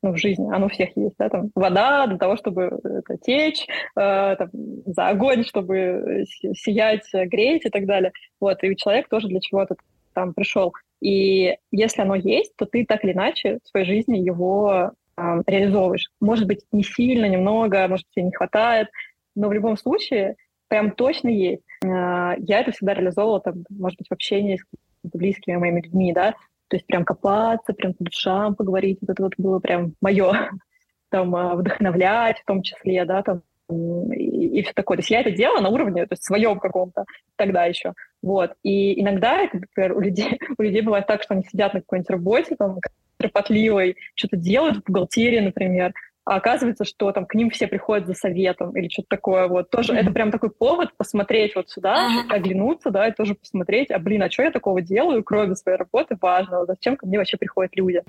ну, 0.06 0.14
в 0.14 0.18
жизни, 0.18 0.48
оно 0.54 0.68
у 0.68 0.70
всех 0.70 0.96
есть, 0.96 1.16
да, 1.18 1.30
там, 1.30 1.50
вода 1.56 2.06
для 2.06 2.18
того, 2.20 2.38
чтобы 2.38 2.80
это, 2.84 3.18
течь, 3.18 3.66
э, 3.96 4.36
там, 4.38 4.50
за 4.86 5.10
огонь, 5.10 5.44
чтобы 5.44 6.26
сиять, 6.54 7.10
греть 7.12 7.66
и 7.66 7.70
так 7.70 7.88
далее. 7.88 8.12
Вот, 8.40 8.64
и 8.64 8.76
человек 8.76 9.10
тоже 9.10 9.28
для 9.28 9.40
чего-то 9.40 9.76
там 10.14 10.36
пришел. 10.36 10.74
И 11.02 11.58
если 11.72 12.04
оно 12.04 12.14
есть, 12.14 12.56
то 12.56 12.66
ты 12.66 12.86
так 12.86 13.04
или 13.04 13.14
иначе 13.14 13.60
в 13.64 13.68
своей 13.70 13.88
жизни 13.88 14.18
его 14.20 14.92
э, 15.18 15.42
реализовываешь. 15.48 16.10
Может 16.22 16.46
быть, 16.46 16.62
не 16.72 16.84
сильно, 16.84 17.26
немного, 17.26 17.88
может, 17.88 18.06
тебе 18.12 18.26
не 18.26 18.32
хватает, 18.32 18.90
но 19.36 19.48
в 19.48 19.54
любом 19.54 19.76
случае 19.76 20.36
прям 20.68 20.92
точно 20.92 21.30
есть. 21.30 21.64
Э, 21.84 22.36
я 22.38 22.60
это 22.60 22.72
всегда 22.72 22.94
реализовывала, 22.94 23.42
там, 23.42 23.64
может 23.72 23.98
быть, 23.98 24.08
в 24.08 24.14
общении 24.14 24.58
с 24.58 25.10
близкими 25.18 25.56
моими 25.56 25.82
людьми, 25.82 26.14
да, 26.14 26.36
то 26.68 26.76
есть 26.76 26.88
прям 26.88 27.06
копаться, 27.06 27.74
прям 27.74 27.94
по 27.94 28.04
душам 28.04 28.56
поговорить. 28.56 29.00
Вот 29.02 29.10
это 29.12 29.24
вот 29.24 29.34
было 29.38 29.60
прям 29.60 29.94
мое. 30.02 30.52
Там 31.10 31.36
а, 31.36 31.56
вдохновлять 31.56 32.40
в 32.40 32.46
том 32.46 32.64
числе, 32.64 33.06
да, 33.06 33.22
там 33.22 33.44
и, 33.70 34.60
и 34.60 34.64
все 34.64 34.74
такое. 34.74 34.98
То 34.98 35.02
есть 35.02 35.12
я 35.12 35.22
это 35.22 35.32
делала 35.32 35.62
на 35.62 35.70
уровне, 35.70 36.06
то 36.06 36.14
есть 36.14 36.24
своем 36.24 36.60
каком-то 36.60 37.06
тогда 37.36 37.66
еще. 37.66 37.94
Вот. 38.22 38.54
И 38.64 39.00
иногда, 39.00 39.42
это, 39.42 39.58
например, 39.58 39.96
у 39.96 40.02
людей, 40.02 40.40
у 40.58 40.62
людей 40.62 40.82
бывает 40.82 41.08
так, 41.08 41.24
что 41.24 41.36
они 41.36 41.44
сидят 41.44 41.74
на 41.74 41.82
какой-нибудь 41.82 42.10
работе, 42.10 42.56
там, 42.56 42.80
кропотливой, 43.18 43.98
что-то 44.16 44.36
делают 44.36 44.78
в 44.78 44.84
бухгалтерии, 44.84 45.40
например, 45.40 45.94
а 46.26 46.38
оказывается, 46.38 46.86
что 46.86 47.12
там 47.12 47.26
к 47.26 47.36
ним 47.36 47.52
все 47.52 47.68
приходят 47.68 48.08
за 48.08 48.16
советом 48.16 48.76
или 48.76 48.90
что-то 48.90 49.10
такое. 49.10 49.48
Вот 49.48 49.70
тоже 49.70 49.94
mm-hmm. 49.94 50.00
это 50.00 50.12
прям 50.12 50.32
такой 50.32 50.50
повод 50.50 50.90
посмотреть 50.98 51.56
вот 51.56 51.70
сюда, 51.70 52.10
uh-huh. 52.10 52.34
оглянуться, 52.34 52.90
да, 52.90 53.08
и 53.08 53.12
тоже 53.14 53.36
посмотреть, 53.36 53.92
а 53.92 54.00
блин, 54.00 54.24
а 54.24 54.32
что 54.32 54.44
я 54.44 54.52
такого 54.52 54.82
делаю, 54.82 55.24
кроме 55.24 55.56
своей 55.56 55.78
работы 55.78 56.18
важного, 56.20 56.66
зачем 56.66 56.98
ко 56.98 57.06
мне 57.06 57.20
вообще 57.20 57.38
приходят 57.38 57.76
люди. 57.76 58.02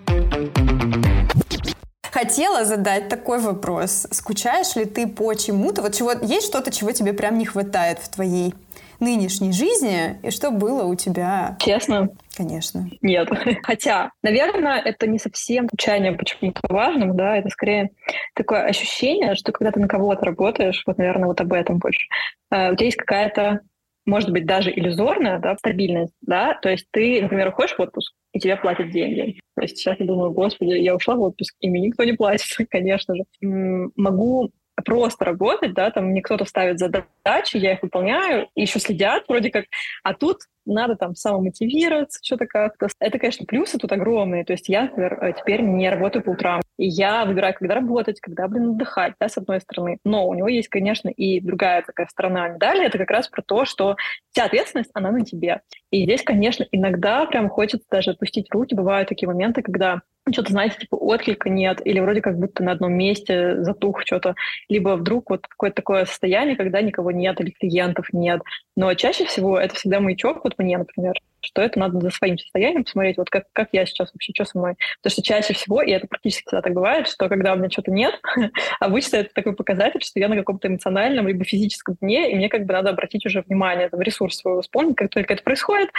Хотела 2.11 2.65
задать 2.65 3.11
такой 3.11 3.39
вопрос. 3.39 4.07
Скучаешь 4.11 4.75
ли 4.77 4.87
ты 4.87 5.07
по 5.07 5.35
чему-то? 5.35 5.83
Вот 5.83 5.95
чего, 5.95 6.13
есть 6.23 6.47
что-то, 6.47 6.71
чего 6.71 6.93
тебе 6.93 7.13
прям 7.13 7.37
не 7.37 7.45
хватает 7.45 7.99
в 7.99 8.09
твоей 8.09 8.55
нынешней 9.01 9.53
жизни 9.53 10.19
и 10.23 10.31
что 10.31 10.51
было 10.51 10.85
у 10.85 10.95
тебя? 10.95 11.57
Честно? 11.61 12.11
Конечно. 12.37 12.89
Нет. 13.03 13.29
Хотя, 13.63 14.11
наверное, 14.23 14.81
это 14.81 15.07
не 15.07 15.19
совсем 15.19 15.69
звучание 15.69 16.13
почему-то 16.13 16.61
важным, 16.69 17.17
да, 17.17 17.37
это 17.37 17.49
скорее 17.49 17.91
такое 18.35 18.65
ощущение, 18.65 19.35
что 19.35 19.53
когда 19.53 19.73
ты 19.73 19.81
на 19.81 19.89
кого-то 19.89 20.27
работаешь, 20.27 20.83
вот, 20.87 20.99
наверное, 20.99 21.29
вот 21.29 21.41
об 21.41 21.53
этом 21.53 21.79
больше, 21.79 22.07
э, 22.51 22.73
у 22.73 22.77
тебя 22.77 22.87
есть 22.87 22.99
какая-то 22.99 23.61
может 24.07 24.31
быть, 24.31 24.47
даже 24.47 24.71
иллюзорная, 24.71 25.41
да, 25.41 25.57
стабильность, 25.57 26.15
да, 26.23 26.55
то 26.63 26.71
есть 26.71 26.87
ты, 26.93 27.21
например, 27.21 27.49
уходишь 27.49 27.75
в 27.77 27.81
отпуск, 27.81 28.15
и 28.33 28.39
тебе 28.39 28.57
платят 28.57 28.91
деньги. 28.91 29.41
То 29.57 29.63
есть 29.63 29.79
сейчас 29.79 29.99
я 29.99 30.07
думаю, 30.07 30.31
господи, 30.31 30.75
я 30.75 30.95
ушла 30.95 31.17
в 31.17 31.23
отпуск, 31.23 31.55
и 31.61 31.69
мне 31.69 31.89
никто 31.89 32.05
не 32.05 32.13
платит, 32.13 32.47
конечно 32.71 33.17
же. 33.17 33.23
Могу 33.41 34.53
просто 34.85 35.25
работать, 35.25 35.75
да, 35.75 35.91
там 35.91 36.07
мне 36.07 36.23
кто-то 36.23 36.45
ставит 36.45 36.79
задачи, 36.79 37.57
я 37.57 37.73
их 37.73 37.83
выполняю, 37.83 38.49
еще 38.55 38.79
следят 38.79 39.25
вроде 39.29 39.51
как, 39.51 39.65
а 40.03 40.15
тут 40.15 40.43
надо 40.67 40.97
там 40.97 41.15
самомотивироваться, 41.15 42.21
что-то 42.23 42.47
как-то. 42.47 42.89
Это, 43.01 43.19
конечно, 43.19 43.47
плюсы 43.47 43.79
тут 43.79 43.93
огромные. 43.93 44.45
То 44.45 44.53
есть 44.53 44.69
я, 44.69 44.83
например, 44.83 45.19
э, 45.23 45.33
теперь 45.39 45.63
не 45.63 45.89
работаю 45.89 46.23
по 46.23 46.31
утрам. 46.31 46.61
И 46.79 46.87
я 46.87 47.25
выбираю, 47.25 47.55
когда 47.55 47.75
работать, 47.75 48.21
когда, 48.21 48.49
блин, 48.49 48.71
отдыхать, 48.71 49.15
да, 49.21 49.29
с 49.29 49.39
одной 49.39 49.61
стороны. 49.61 49.99
Но 50.05 50.29
у 50.29 50.35
него 50.35 50.49
есть, 50.49 50.69
конечно, 50.69 51.09
и 51.09 51.41
другая 51.41 51.83
такая 51.83 52.07
сторона 52.09 52.49
медали. 52.49 52.85
Это 52.85 52.99
как 52.99 53.11
раз 53.11 53.29
про 53.29 53.43
то, 53.43 53.65
что 53.65 53.97
вся 54.33 54.45
ответственность, 54.45 54.91
она 54.95 55.11
на 55.11 55.25
тебе. 55.25 55.63
И 55.91 56.05
здесь, 56.05 56.23
конечно, 56.23 56.67
иногда 56.71 57.25
прям 57.27 57.49
хочется 57.49 57.87
даже 57.91 58.11
отпустить 58.11 58.53
руки. 58.53 58.75
Бывают 58.75 59.09
такие 59.09 59.29
моменты, 59.29 59.63
когда 59.63 60.03
что-то, 60.33 60.53
знаете, 60.53 60.79
типа 60.79 60.97
отклика 60.97 61.49
нет, 61.49 61.81
или 61.85 62.01
вроде 62.01 62.21
как 62.21 62.39
будто 62.39 62.63
на 62.65 62.73
одном 62.73 62.95
месте 62.95 63.63
затух 63.63 64.03
что-то, 64.05 64.35
либо 64.69 64.97
вдруг 64.97 65.31
вот 65.31 65.47
какое-то 65.47 65.77
такое 65.77 66.05
состояние, 66.05 66.57
когда 66.57 66.81
никого 66.83 67.13
нет 67.13 67.41
или 67.41 67.51
клиентов 67.51 68.09
нет. 68.13 68.41
Но 68.77 68.93
чаще 68.95 69.25
всего 69.25 69.59
это 69.59 69.75
всегда 69.75 70.01
маячок, 70.01 70.45
вот 70.45 70.55
мне, 70.59 70.77
например, 70.77 71.15
что 71.41 71.63
это 71.63 71.79
надо 71.79 72.01
за 72.01 72.11
своим 72.11 72.39
состоянием 72.39 72.85
посмотреть, 72.85 73.17
вот 73.17 73.31
как, 73.31 73.45
как 73.53 73.69
я 73.73 73.87
сейчас 73.87 74.13
вообще, 74.13 74.33
что 74.35 74.45
со 74.45 74.59
мной. 74.59 74.75
Потому 74.99 75.13
что 75.13 75.23
чаще 75.23 75.55
всего, 75.55 75.81
и 75.81 75.93
это 75.93 76.07
практически 76.07 76.45
всегда 76.47 76.61
так 76.61 76.75
бывает, 76.75 77.09
что 77.09 77.29
когда 77.29 77.55
у 77.55 77.57
меня 77.57 77.71
что-то 77.71 77.91
нет, 77.91 78.21
обычно 78.81 79.17
это 79.17 79.33
такой 79.33 79.55
показатель, 79.55 80.03
что 80.03 80.21
я 80.21 80.29
на 80.29 80.37
каком-то 80.37 80.69
эмоциональном 80.69 81.27
либо 81.27 81.45
физическом 81.45 81.97
дне, 82.01 82.31
и 82.31 82.37
мне 82.37 82.49
как 82.49 82.67
бы 82.67 82.75
надо 82.75 82.91
обратить 82.91 83.25
уже 83.25 83.43
внимание, 83.43 83.89
там, 83.89 84.01
ресурс 84.01 84.37
свой 84.39 84.61
вспомнить, 84.61 84.97
как 84.97 85.11
только 85.11 85.35
это 85.35 85.43
происходит, 85.43 85.91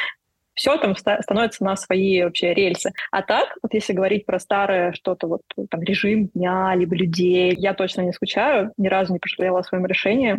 все 0.53 0.75
там 0.78 0.95
становится 0.95 1.63
на 1.63 1.75
свои 1.75 2.23
вообще 2.23 2.53
рельсы. 2.53 2.91
А 3.11 3.21
так, 3.21 3.57
вот 3.61 3.73
если 3.73 3.93
говорить 3.93 4.25
про 4.25 4.39
старое 4.39 4.91
что-то, 4.91 5.28
вот 5.28 5.41
там 5.69 5.82
режим 5.84 6.28
дня, 6.30 6.73
либо 6.75 6.95
людей, 6.95 7.53
я 7.55 7.75
точно 7.75 8.01
не 8.01 8.11
скучаю, 8.11 8.73
ни 8.78 8.88
разу 8.88 9.13
не 9.13 9.19
пожалела 9.19 9.59
о 9.59 9.63
своем 9.63 9.86
решении. 9.86 10.38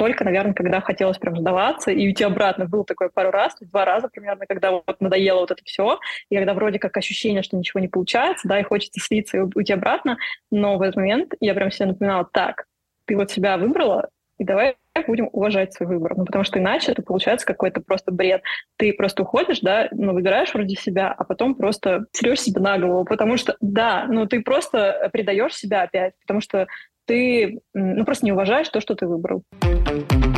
Только, 0.00 0.24
наверное, 0.24 0.54
когда 0.54 0.80
хотелось 0.80 1.18
прям 1.18 1.36
сдаваться 1.36 1.90
и 1.90 2.06
уйти 2.06 2.24
обратно. 2.24 2.64
Было 2.64 2.86
такое 2.86 3.10
пару 3.10 3.30
раз, 3.30 3.54
два 3.60 3.84
раза 3.84 4.08
примерно, 4.08 4.46
когда 4.46 4.70
вот 4.70 4.98
надоело 4.98 5.40
вот 5.40 5.50
это 5.50 5.60
все, 5.62 5.98
и 6.30 6.36
когда 6.36 6.54
вроде 6.54 6.78
как 6.78 6.96
ощущение, 6.96 7.42
что 7.42 7.58
ничего 7.58 7.80
не 7.80 7.88
получается, 7.88 8.48
да, 8.48 8.58
и 8.58 8.62
хочется 8.62 8.98
слиться 8.98 9.36
и 9.36 9.40
уйти 9.40 9.74
обратно, 9.74 10.16
но 10.50 10.78
в 10.78 10.82
этот 10.82 10.96
момент 10.96 11.34
я 11.40 11.52
прям 11.52 11.70
себе 11.70 11.88
напоминала, 11.88 12.26
так, 12.32 12.64
ты 13.04 13.14
вот 13.14 13.30
себя 13.30 13.58
выбрала, 13.58 14.08
и 14.38 14.44
давай 14.44 14.76
будем 15.06 15.28
уважать 15.32 15.74
свой 15.74 15.90
выбор. 15.90 16.16
Ну, 16.16 16.24
потому 16.24 16.44
что 16.44 16.58
иначе 16.58 16.92
это 16.92 17.02
получается 17.02 17.46
какой-то 17.46 17.82
просто 17.82 18.10
бред. 18.10 18.42
Ты 18.78 18.94
просто 18.94 19.22
уходишь, 19.22 19.60
да, 19.60 19.88
ну, 19.90 20.14
выбираешь 20.14 20.54
вроде 20.54 20.76
себя, 20.76 21.12
а 21.12 21.24
потом 21.24 21.54
просто 21.54 22.06
срешь 22.12 22.40
себе 22.40 22.62
на 22.62 22.78
голову, 22.78 23.04
потому 23.04 23.36
что, 23.36 23.54
да, 23.60 24.06
ну, 24.08 24.26
ты 24.26 24.40
просто 24.40 25.10
предаешь 25.12 25.54
себя 25.54 25.82
опять, 25.82 26.14
потому 26.22 26.40
что 26.40 26.68
ты, 27.04 27.60
ну, 27.74 28.04
просто 28.04 28.24
не 28.24 28.32
уважаешь 28.32 28.68
то, 28.68 28.80
что 28.80 28.94
ты 28.94 29.06
выбрал 29.06 29.42
Thank 29.90 30.12
you. 30.24 30.29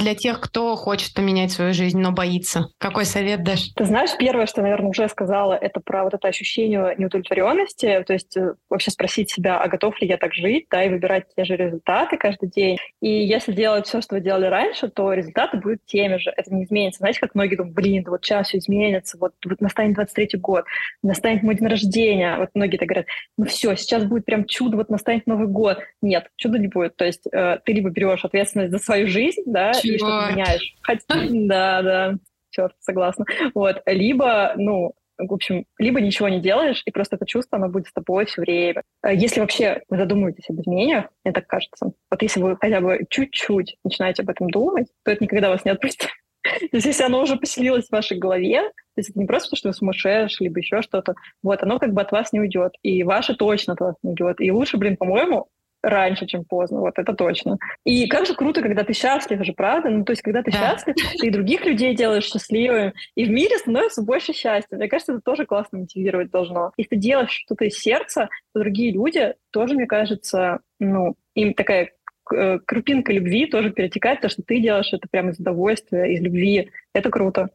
Для 0.00 0.14
тех, 0.14 0.40
кто 0.40 0.74
хочет 0.76 1.14
поменять 1.14 1.52
свою 1.52 1.72
жизнь, 1.72 1.98
но 1.98 2.12
боится? 2.12 2.68
Какой 2.78 3.04
совет 3.04 3.44
дашь? 3.44 3.70
Ты 3.76 3.84
знаешь, 3.84 4.10
первое, 4.18 4.46
что, 4.46 4.62
наверное, 4.62 4.90
уже 4.90 5.08
сказала, 5.08 5.54
это 5.54 5.80
про 5.80 6.04
вот 6.04 6.14
это 6.14 6.28
ощущение 6.28 6.94
неудовлетворенности, 6.98 8.02
то 8.06 8.12
есть 8.12 8.36
э, 8.36 8.54
вообще 8.68 8.90
спросить 8.90 9.30
себя, 9.30 9.60
а 9.60 9.68
готов 9.68 10.00
ли 10.00 10.08
я 10.08 10.16
так 10.16 10.34
жить, 10.34 10.66
да, 10.70 10.84
и 10.84 10.88
выбирать 10.88 11.24
те 11.36 11.44
же 11.44 11.56
результаты 11.56 12.16
каждый 12.16 12.48
день. 12.48 12.78
И 13.00 13.08
если 13.08 13.52
делать 13.52 13.86
все, 13.86 14.00
что 14.00 14.16
вы 14.16 14.20
делали 14.20 14.46
раньше, 14.46 14.88
то 14.88 15.12
результаты 15.12 15.58
будут 15.58 15.84
теми 15.86 16.16
же, 16.16 16.32
это 16.36 16.52
не 16.52 16.64
изменится. 16.64 16.98
Знаете, 16.98 17.20
как 17.20 17.34
многие 17.34 17.56
думают, 17.56 17.74
блин, 17.74 18.04
вот 18.08 18.24
сейчас 18.24 18.48
все 18.48 18.58
изменится, 18.58 19.18
вот, 19.18 19.32
вот 19.44 19.60
настанет 19.60 19.98
23-й 19.98 20.38
год, 20.38 20.64
настанет 21.02 21.42
мой 21.42 21.54
день 21.54 21.68
рождения, 21.68 22.36
вот 22.38 22.50
многие 22.54 22.78
так 22.78 22.88
говорят, 22.88 23.06
ну 23.36 23.44
все, 23.44 23.74
сейчас 23.76 24.04
будет 24.04 24.24
прям 24.24 24.44
чудо, 24.46 24.76
вот 24.76 24.88
настанет 24.88 25.26
Новый 25.26 25.46
год. 25.46 25.78
Нет, 26.02 26.28
чуда 26.36 26.58
не 26.58 26.68
будет. 26.68 26.96
То 26.96 27.04
есть 27.04 27.26
э, 27.30 27.58
ты 27.64 27.72
либо 27.72 27.90
берешь 27.90 28.24
ответственность 28.24 28.72
за 28.72 28.78
свою 28.78 29.06
жизнь, 29.06 29.42
да, 29.46 29.72
и 29.94 29.98
что-то 29.98 30.32
меняешь. 30.32 30.76
Хотя, 30.82 31.02
да, 31.08 31.82
да, 31.82 32.14
черт, 32.50 32.72
согласна. 32.80 33.24
Вот. 33.54 33.82
Либо, 33.86 34.54
ну, 34.56 34.94
в 35.28 35.32
общем, 35.32 35.64
либо 35.78 36.00
ничего 36.00 36.28
не 36.28 36.40
делаешь, 36.40 36.82
и 36.84 36.90
просто 36.90 37.16
это 37.16 37.26
чувство, 37.26 37.58
оно 37.58 37.68
будет 37.68 37.88
с 37.88 37.92
тобой 37.92 38.26
все 38.26 38.40
время. 38.40 38.82
Э, 39.02 39.14
если 39.14 39.40
вообще 39.40 39.82
вы 39.88 39.96
задумываетесь 39.96 40.48
об 40.48 40.60
изменениях, 40.60 41.06
мне 41.24 41.32
так 41.32 41.46
кажется, 41.46 41.92
вот 42.10 42.22
если 42.22 42.40
вы 42.40 42.56
хотя 42.60 42.80
бы 42.80 43.00
чуть-чуть 43.08 43.76
начинаете 43.84 44.22
об 44.22 44.30
этом 44.30 44.50
думать, 44.50 44.86
то 45.04 45.10
это 45.10 45.22
никогда 45.22 45.50
вас 45.50 45.64
не 45.64 45.72
отпустит. 45.72 46.08
То 46.42 46.68
есть 46.72 46.86
если 46.86 47.04
оно 47.04 47.20
уже 47.20 47.36
поселилось 47.36 47.88
в 47.88 47.92
вашей 47.92 48.18
голове, 48.18 48.62
то 48.62 48.98
есть 48.98 49.10
это 49.10 49.18
не 49.18 49.26
просто, 49.26 49.56
что 49.56 49.68
вы 49.68 49.74
сумасшедший, 49.74 50.44
либо 50.44 50.60
еще 50.60 50.80
что-то, 50.80 51.14
вот, 51.42 51.62
оно 51.62 51.78
как 51.78 51.92
бы 51.92 52.00
от 52.00 52.12
вас 52.12 52.32
не 52.32 52.40
уйдет. 52.40 52.72
И 52.82 53.02
ваше 53.02 53.34
точно 53.34 53.74
от 53.74 53.80
вас 53.80 53.94
не 54.02 54.10
уйдет. 54.10 54.40
И 54.40 54.50
лучше, 54.50 54.78
блин, 54.78 54.96
по-моему, 54.96 55.48
раньше, 55.82 56.26
чем 56.26 56.44
поздно, 56.44 56.80
вот 56.80 56.98
это 56.98 57.14
точно. 57.14 57.58
И 57.84 58.06
как 58.06 58.26
же 58.26 58.34
круто, 58.34 58.62
когда 58.62 58.84
ты 58.84 58.92
счастлив 58.92 59.44
же, 59.44 59.52
правда? 59.52 59.90
Ну, 59.90 60.04
то 60.04 60.12
есть, 60.12 60.22
когда 60.22 60.42
ты 60.42 60.50
да. 60.50 60.58
счастлив, 60.58 60.94
ты 61.18 61.26
и 61.26 61.30
других 61.30 61.64
людей 61.64 61.94
делаешь 61.94 62.24
счастливыми, 62.24 62.92
и 63.14 63.24
в 63.24 63.30
мире 63.30 63.58
становится 63.58 64.02
больше 64.02 64.32
счастья. 64.32 64.76
Мне 64.76 64.88
кажется, 64.88 65.12
это 65.12 65.22
тоже 65.22 65.46
классно 65.46 65.78
мотивировать 65.78 66.30
должно. 66.30 66.72
Если 66.76 66.90
ты 66.90 66.96
делаешь 66.96 67.30
что-то 67.30 67.64
из 67.64 67.78
сердца, 67.78 68.28
то 68.52 68.60
другие 68.60 68.92
люди 68.92 69.34
тоже, 69.50 69.74
мне 69.74 69.86
кажется, 69.86 70.60
ну, 70.78 71.14
им 71.34 71.54
такая 71.54 71.90
э, 72.34 72.58
крупинка 72.60 73.12
любви 73.12 73.46
тоже 73.46 73.70
перетекает, 73.70 74.20
то, 74.20 74.28
что 74.28 74.42
ты 74.42 74.60
делаешь 74.60 74.92
это 74.92 75.08
прямо 75.10 75.30
из 75.30 75.38
удовольствия, 75.38 76.12
из 76.12 76.20
любви. 76.20 76.70
Это 76.94 77.10
круто. 77.10 77.50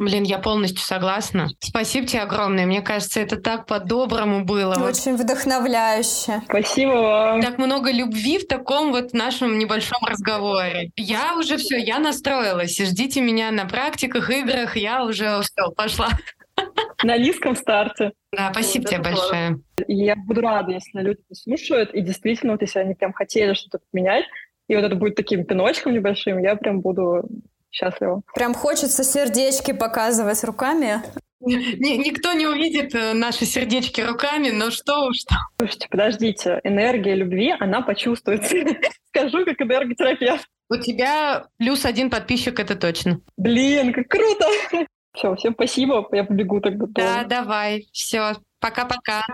Блин, 0.00 0.22
я 0.22 0.38
полностью 0.38 0.80
согласна. 0.80 1.48
Спасибо 1.60 2.06
тебе 2.06 2.22
огромное. 2.22 2.64
Мне 2.64 2.80
кажется, 2.80 3.20
это 3.20 3.36
так 3.36 3.66
по-доброму 3.66 4.46
было. 4.46 4.74
Очень 4.82 5.14
вдохновляюще. 5.16 6.40
Спасибо 6.46 6.92
вам. 6.92 7.42
Так 7.42 7.58
много 7.58 7.92
любви 7.92 8.38
в 8.38 8.48
таком 8.48 8.92
вот 8.92 9.12
нашем 9.12 9.58
небольшом 9.58 10.02
разговоре. 10.02 10.90
Я 10.96 11.36
уже 11.36 11.58
все, 11.58 11.76
я 11.76 11.98
настроилась. 11.98 12.80
Ждите 12.80 13.20
меня 13.20 13.50
на 13.50 13.66
практиках, 13.66 14.30
играх. 14.30 14.74
Я 14.74 15.04
уже 15.04 15.42
все, 15.42 15.70
пошла. 15.76 16.08
На 17.02 17.18
низком 17.18 17.54
старте. 17.54 18.12
Да, 18.32 18.50
спасибо 18.52 18.84
вот 18.84 18.90
тебе 18.90 19.02
большое. 19.02 19.58
Я 19.86 20.16
буду 20.16 20.40
рада, 20.40 20.72
если 20.72 20.98
люди 21.00 21.20
послушают, 21.28 21.92
и 21.92 22.00
действительно, 22.00 22.52
вот 22.52 22.62
если 22.62 22.78
они 22.78 22.94
прям 22.94 23.12
хотели 23.12 23.52
что-то 23.52 23.80
поменять, 23.90 24.24
и 24.68 24.76
вот 24.76 24.84
это 24.84 24.94
будет 24.94 25.14
таким 25.14 25.44
пиночком 25.44 25.92
небольшим, 25.92 26.38
я 26.38 26.56
прям 26.56 26.80
буду 26.80 27.24
счастлива. 27.70 28.22
Прям 28.34 28.54
хочется 28.54 29.04
сердечки 29.04 29.72
показывать 29.72 30.42
руками. 30.44 31.02
Никто 31.40 32.34
не 32.34 32.46
увидит 32.46 32.94
э, 32.94 33.14
наши 33.14 33.46
сердечки 33.46 34.02
руками, 34.02 34.50
но 34.50 34.70
что 34.70 35.06
уж 35.06 35.22
там. 35.24 35.38
Слушайте, 35.58 35.88
подождите, 35.90 36.60
энергия 36.64 37.14
любви, 37.14 37.54
она 37.58 37.80
почувствуется. 37.80 38.56
Скажу, 39.08 39.44
как 39.46 39.60
энерготерапевт. 39.60 40.46
У 40.68 40.76
тебя 40.76 41.46
плюс 41.56 41.84
один 41.86 42.10
подписчик, 42.10 42.60
это 42.60 42.76
точно. 42.76 43.20
Блин, 43.36 43.92
как 43.92 44.08
круто! 44.08 44.46
Все, 45.12 45.34
всем 45.34 45.54
спасибо, 45.54 46.06
я 46.12 46.22
побегу 46.22 46.60
тогда. 46.60 46.86
Да, 46.94 47.24
давай, 47.24 47.88
все, 47.92 48.34
пока-пока. 48.60 49.26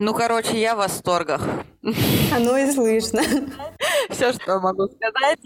Ну, 0.00 0.12
короче, 0.12 0.60
я 0.60 0.74
в 0.74 0.78
восторгах. 0.78 1.42
Оно 2.32 2.56
и 2.56 2.70
слышно. 2.72 3.22
Все, 4.10 4.32
что 4.32 4.58
могу 4.58 4.88
сказать. 4.88 5.38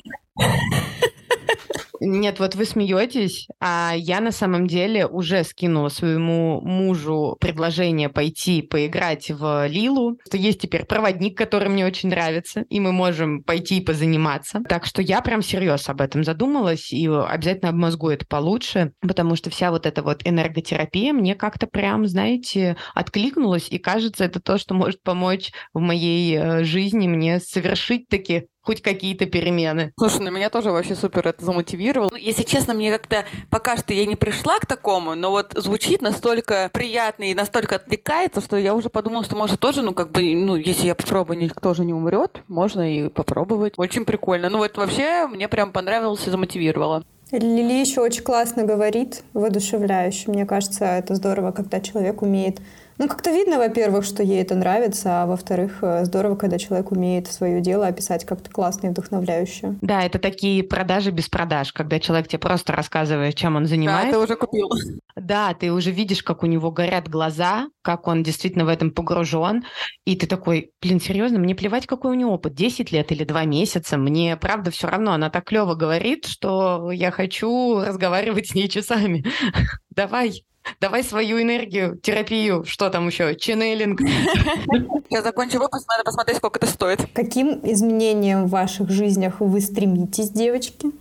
Нет, 2.00 2.38
вот 2.38 2.54
вы 2.54 2.64
смеетесь, 2.64 3.48
а 3.60 3.92
я 3.96 4.20
на 4.20 4.30
самом 4.30 4.66
деле 4.66 5.06
уже 5.06 5.44
скинула 5.44 5.88
своему 5.88 6.60
мужу 6.60 7.36
предложение 7.40 8.08
пойти 8.08 8.62
поиграть 8.62 9.30
в 9.30 9.66
Лилу. 9.66 10.18
Есть 10.32 10.60
теперь 10.60 10.84
проводник, 10.84 11.36
который 11.36 11.68
мне 11.68 11.86
очень 11.86 12.08
нравится, 12.08 12.64
и 12.68 12.80
мы 12.80 12.92
можем 12.92 13.42
пойти 13.42 13.78
и 13.78 13.84
позаниматься. 13.84 14.60
Так 14.68 14.86
что 14.86 15.02
я 15.02 15.20
прям 15.20 15.42
серьезно 15.42 15.92
об 15.92 16.00
этом 16.00 16.24
задумалась 16.24 16.92
и 16.92 17.08
обязательно 17.08 17.70
обмозгу 17.70 18.10
это 18.10 18.26
получше, 18.26 18.92
потому 19.00 19.36
что 19.36 19.50
вся 19.50 19.70
вот 19.70 19.86
эта 19.86 20.02
вот 20.02 20.20
энерготерапия 20.24 21.12
мне 21.12 21.34
как-то 21.34 21.66
прям, 21.66 22.06
знаете, 22.06 22.76
откликнулась, 22.94 23.68
и 23.70 23.78
кажется, 23.78 24.24
это 24.24 24.40
то, 24.40 24.58
что 24.58 24.74
может 24.74 25.02
помочь 25.02 25.50
в 25.72 25.80
моей 25.80 26.36
э, 26.36 26.64
жизни 26.64 27.08
мне 27.08 27.40
совершить 27.40 28.08
таки 28.08 28.46
хоть 28.68 28.82
какие-то 28.82 29.24
перемены. 29.24 29.94
Слушай, 29.98 30.20
на 30.20 30.28
меня 30.28 30.50
тоже 30.50 30.70
вообще 30.70 30.94
супер 30.94 31.26
это 31.26 31.42
замотивировало. 31.42 32.10
Ну, 32.12 32.18
если 32.18 32.42
честно, 32.42 32.74
мне 32.74 32.92
как-то 32.92 33.24
пока 33.48 33.78
что 33.78 33.94
я 33.94 34.04
не 34.04 34.14
пришла 34.14 34.58
к 34.58 34.66
такому, 34.66 35.14
но 35.14 35.30
вот 35.30 35.54
звучит 35.56 36.02
настолько 36.02 36.68
приятно 36.70 37.24
и 37.24 37.34
настолько 37.34 37.76
отвлекается, 37.76 38.42
что 38.42 38.58
я 38.58 38.74
уже 38.74 38.90
подумала, 38.90 39.24
что 39.24 39.36
может 39.36 39.58
тоже, 39.58 39.80
ну 39.80 39.94
как 39.94 40.10
бы, 40.10 40.20
ну 40.34 40.54
если 40.54 40.86
я 40.86 40.94
попробую, 40.94 41.38
никто 41.38 41.72
же 41.72 41.82
не 41.86 41.94
умрет, 41.94 42.42
можно 42.46 42.94
и 42.94 43.08
попробовать. 43.08 43.72
Очень 43.78 44.04
прикольно. 44.04 44.50
Ну 44.50 44.58
вот 44.58 44.76
вообще 44.76 45.26
мне 45.28 45.48
прям 45.48 45.72
понравилось 45.72 46.26
и 46.26 46.30
замотивировало. 46.30 47.04
Лили 47.32 47.72
еще 47.72 48.02
очень 48.02 48.22
классно 48.22 48.64
говорит, 48.64 49.22
воодушевляюще. 49.32 50.30
Мне 50.30 50.44
кажется, 50.44 50.84
это 50.84 51.14
здорово, 51.14 51.52
когда 51.52 51.80
человек 51.80 52.20
умеет 52.20 52.60
ну, 52.98 53.08
как-то 53.08 53.30
видно, 53.30 53.58
во-первых, 53.58 54.04
что 54.04 54.22
ей 54.22 54.42
это 54.42 54.56
нравится, 54.56 55.22
а 55.22 55.26
во-вторых, 55.26 55.78
э, 55.82 56.04
здорово, 56.04 56.34
когда 56.34 56.58
человек 56.58 56.90
умеет 56.90 57.28
свое 57.28 57.60
дело 57.60 57.86
описать 57.86 58.24
как-то 58.24 58.50
классно 58.50 58.88
и 58.88 58.90
вдохновляюще. 58.90 59.76
Да, 59.80 60.02
это 60.02 60.18
такие 60.18 60.64
продажи 60.64 61.12
без 61.12 61.28
продаж, 61.28 61.72
когда 61.72 62.00
человек 62.00 62.26
тебе 62.26 62.40
просто 62.40 62.72
рассказывает, 62.72 63.36
чем 63.36 63.54
он 63.54 63.66
занимается. 63.66 64.12
Да, 64.12 64.18
ты 64.18 64.24
уже 64.24 64.36
купил. 64.36 64.68
Да, 65.14 65.54
ты 65.54 65.72
уже 65.72 65.92
видишь, 65.92 66.24
как 66.24 66.42
у 66.42 66.46
него 66.46 66.72
горят 66.72 67.08
глаза, 67.08 67.68
как 67.82 68.08
он 68.08 68.24
действительно 68.24 68.64
в 68.64 68.68
этом 68.68 68.90
погружен, 68.90 69.64
и 70.04 70.16
ты 70.16 70.26
такой, 70.26 70.72
блин, 70.82 71.00
серьезно, 71.00 71.38
мне 71.38 71.54
плевать, 71.54 71.86
какой 71.86 72.10
у 72.10 72.14
него 72.14 72.32
опыт, 72.32 72.54
10 72.54 72.90
лет 72.90 73.12
или 73.12 73.22
2 73.22 73.44
месяца, 73.44 73.96
мне 73.96 74.36
правда 74.36 74.72
все 74.72 74.88
равно, 74.88 75.12
она 75.12 75.30
так 75.30 75.44
клево 75.44 75.74
говорит, 75.74 76.26
что 76.26 76.90
я 76.90 77.12
хочу 77.12 77.80
разговаривать 77.80 78.48
с 78.48 78.54
ней 78.54 78.68
часами. 78.68 79.24
Давай. 79.90 80.42
Давай 80.80 81.02
свою 81.04 81.40
энергию, 81.40 81.98
терапию, 81.98 82.64
что 82.64 82.90
там 82.90 83.06
еще, 83.08 83.34
ченнелинг. 83.34 84.00
Я 85.10 85.22
закончу 85.22 85.58
выпуск, 85.58 85.86
надо 85.88 86.04
посмотреть, 86.04 86.38
сколько 86.38 86.58
это 86.58 86.66
стоит. 86.66 87.08
Каким 87.14 87.60
изменениям 87.62 88.46
в 88.46 88.50
ваших 88.50 88.90
жизнях 88.90 89.40
вы 89.40 89.60
стремитесь, 89.60 90.30
девочки? 90.30 90.92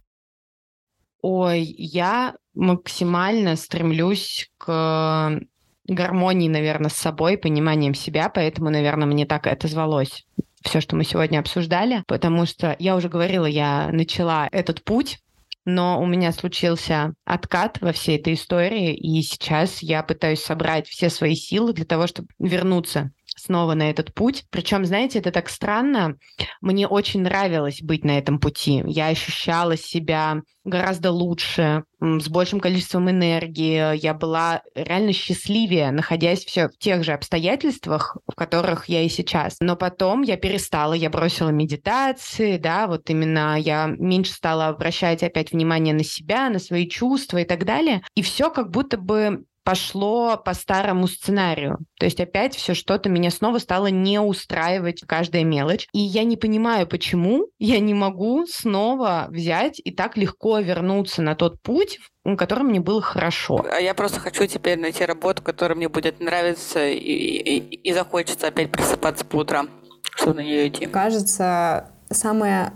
Ой, 1.21 1.63
я 1.77 2.35
максимально 2.53 3.55
стремлюсь 3.55 4.49
к 4.57 5.41
гармонии, 5.87 6.47
наверное, 6.47 6.89
с 6.89 6.95
собой, 6.95 7.37
пониманием 7.37 7.93
себя, 7.93 8.29
поэтому, 8.29 8.69
наверное, 8.69 9.07
мне 9.07 9.25
так 9.25 9.47
это 9.47 9.67
звалось 9.67 10.25
все, 10.61 10.81
что 10.81 10.95
мы 10.95 11.03
сегодня 11.03 11.39
обсуждали, 11.39 12.03
потому 12.07 12.45
что 12.45 12.75
я 12.79 12.95
уже 12.95 13.09
говорила, 13.09 13.45
я 13.45 13.89
начала 13.91 14.47
этот 14.51 14.83
путь 14.83 15.19
но 15.67 16.01
у 16.01 16.05
меня 16.05 16.31
случился 16.31 17.13
откат 17.25 17.81
во 17.81 17.91
всей 17.91 18.17
этой 18.17 18.35
истории, 18.35 18.95
и 18.95 19.21
сейчас 19.21 19.79
я 19.83 20.01
пытаюсь 20.01 20.41
собрать 20.41 20.87
все 20.87 21.09
свои 21.09 21.35
силы 21.35 21.73
для 21.73 21.83
того, 21.83 22.07
чтобы 22.07 22.29
вернуться 22.39 23.11
снова 23.37 23.73
на 23.73 23.89
этот 23.89 24.13
путь. 24.13 24.45
Причем, 24.49 24.85
знаете, 24.85 25.19
это 25.19 25.31
так 25.31 25.49
странно. 25.49 26.17
Мне 26.61 26.87
очень 26.87 27.21
нравилось 27.21 27.81
быть 27.81 28.03
на 28.03 28.17
этом 28.17 28.39
пути. 28.39 28.83
Я 28.85 29.07
ощущала 29.07 29.77
себя 29.77 30.41
гораздо 30.65 31.11
лучше, 31.11 31.83
с 32.01 32.27
большим 32.27 32.59
количеством 32.59 33.09
энергии. 33.09 33.95
Я 33.97 34.13
была 34.13 34.61
реально 34.75 35.13
счастливее, 35.13 35.91
находясь 35.91 36.43
все 36.45 36.67
в 36.67 36.77
тех 36.77 37.03
же 37.03 37.13
обстоятельствах, 37.13 38.17
в 38.27 38.35
которых 38.35 38.89
я 38.89 39.01
и 39.03 39.09
сейчас. 39.09 39.57
Но 39.61 39.75
потом 39.75 40.21
я 40.21 40.37
перестала, 40.37 40.93
я 40.93 41.09
бросила 41.09 41.49
медитации, 41.49 42.57
да, 42.57 42.87
вот 42.87 43.09
именно 43.09 43.57
я 43.59 43.87
меньше 43.87 44.33
стала 44.33 44.67
обращать 44.67 45.23
опять 45.23 45.51
внимание 45.51 45.93
на 45.93 46.03
себя, 46.03 46.49
на 46.49 46.59
свои 46.59 46.87
чувства 46.87 47.37
и 47.37 47.45
так 47.45 47.65
далее. 47.65 48.01
И 48.15 48.21
все 48.21 48.49
как 48.49 48.69
будто 48.69 48.97
бы 48.97 49.45
пошло 49.67 50.37
по 50.37 50.53
старому 50.53 51.09
сценарию. 51.09 51.79
То 51.99 52.05
есть 52.05 52.21
опять 52.21 52.55
все 52.55 52.73
что-то 52.73 53.09
меня 53.09 53.29
снова 53.29 53.57
стало 53.57 53.87
не 53.87 54.17
устраивать 54.17 55.01
каждая 55.05 55.43
мелочь. 55.43 55.89
И 55.91 55.99
я 55.99 56.23
не 56.23 56.37
понимаю, 56.37 56.87
почему 56.87 57.49
я 57.59 57.79
не 57.79 57.93
могу 57.93 58.45
снова 58.45 59.27
взять 59.29 59.81
и 59.83 59.91
так 59.91 60.15
легко 60.15 60.59
вернуться 60.59 61.21
на 61.21 61.35
тот 61.35 61.61
путь, 61.61 61.99
в 62.23 62.37
котором 62.37 62.67
мне 62.67 62.79
было 62.79 63.01
хорошо. 63.01 63.65
А 63.69 63.81
я 63.81 63.93
просто 63.93 64.21
хочу 64.21 64.45
теперь 64.45 64.79
найти 64.79 65.03
работу, 65.03 65.43
которая 65.43 65.75
мне 65.75 65.89
будет 65.89 66.21
нравиться 66.21 66.87
и, 66.87 66.97
и, 66.97 67.57
и 67.59 67.91
захочется 67.91 68.47
опять 68.47 68.71
просыпаться 68.71 69.25
по 69.25 69.35
утрам, 69.35 69.69
чтобы 70.15 70.35
на 70.35 70.43
нее 70.45 70.69
идти. 70.69 70.85
Кажется, 70.85 71.91
самое 72.09 72.71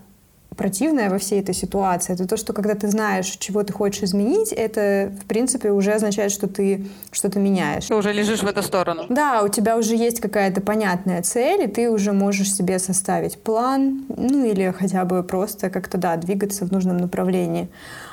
противное 0.55 1.09
во 1.09 1.17
всей 1.17 1.39
этой 1.41 1.55
ситуации, 1.55 2.13
это 2.13 2.27
то, 2.27 2.37
что 2.37 2.53
когда 2.53 2.75
ты 2.75 2.89
знаешь, 2.89 3.25
чего 3.39 3.63
ты 3.63 3.71
хочешь 3.71 4.03
изменить, 4.03 4.51
это, 4.51 5.11
в 5.23 5.25
принципе, 5.25 5.71
уже 5.71 5.93
означает, 5.93 6.31
что 6.31 6.47
ты 6.47 6.87
что-то 7.11 7.39
меняешь. 7.39 7.85
Ты 7.85 7.95
уже 7.95 8.11
лежишь 8.11 8.43
в 8.43 8.47
эту 8.47 8.61
сторону. 8.61 9.05
Да, 9.09 9.43
у 9.43 9.47
тебя 9.47 9.77
уже 9.77 9.95
есть 9.95 10.19
какая-то 10.19 10.61
понятная 10.61 11.21
цель, 11.21 11.63
и 11.63 11.67
ты 11.67 11.89
уже 11.89 12.11
можешь 12.11 12.53
себе 12.53 12.79
составить 12.79 13.41
план, 13.41 14.05
ну 14.09 14.45
или 14.45 14.73
хотя 14.77 15.05
бы 15.05 15.23
просто 15.23 15.69
как-то, 15.69 15.97
да, 15.97 16.17
двигаться 16.17 16.65
в 16.65 16.71
нужном 16.71 16.97
направлении. 16.97 17.69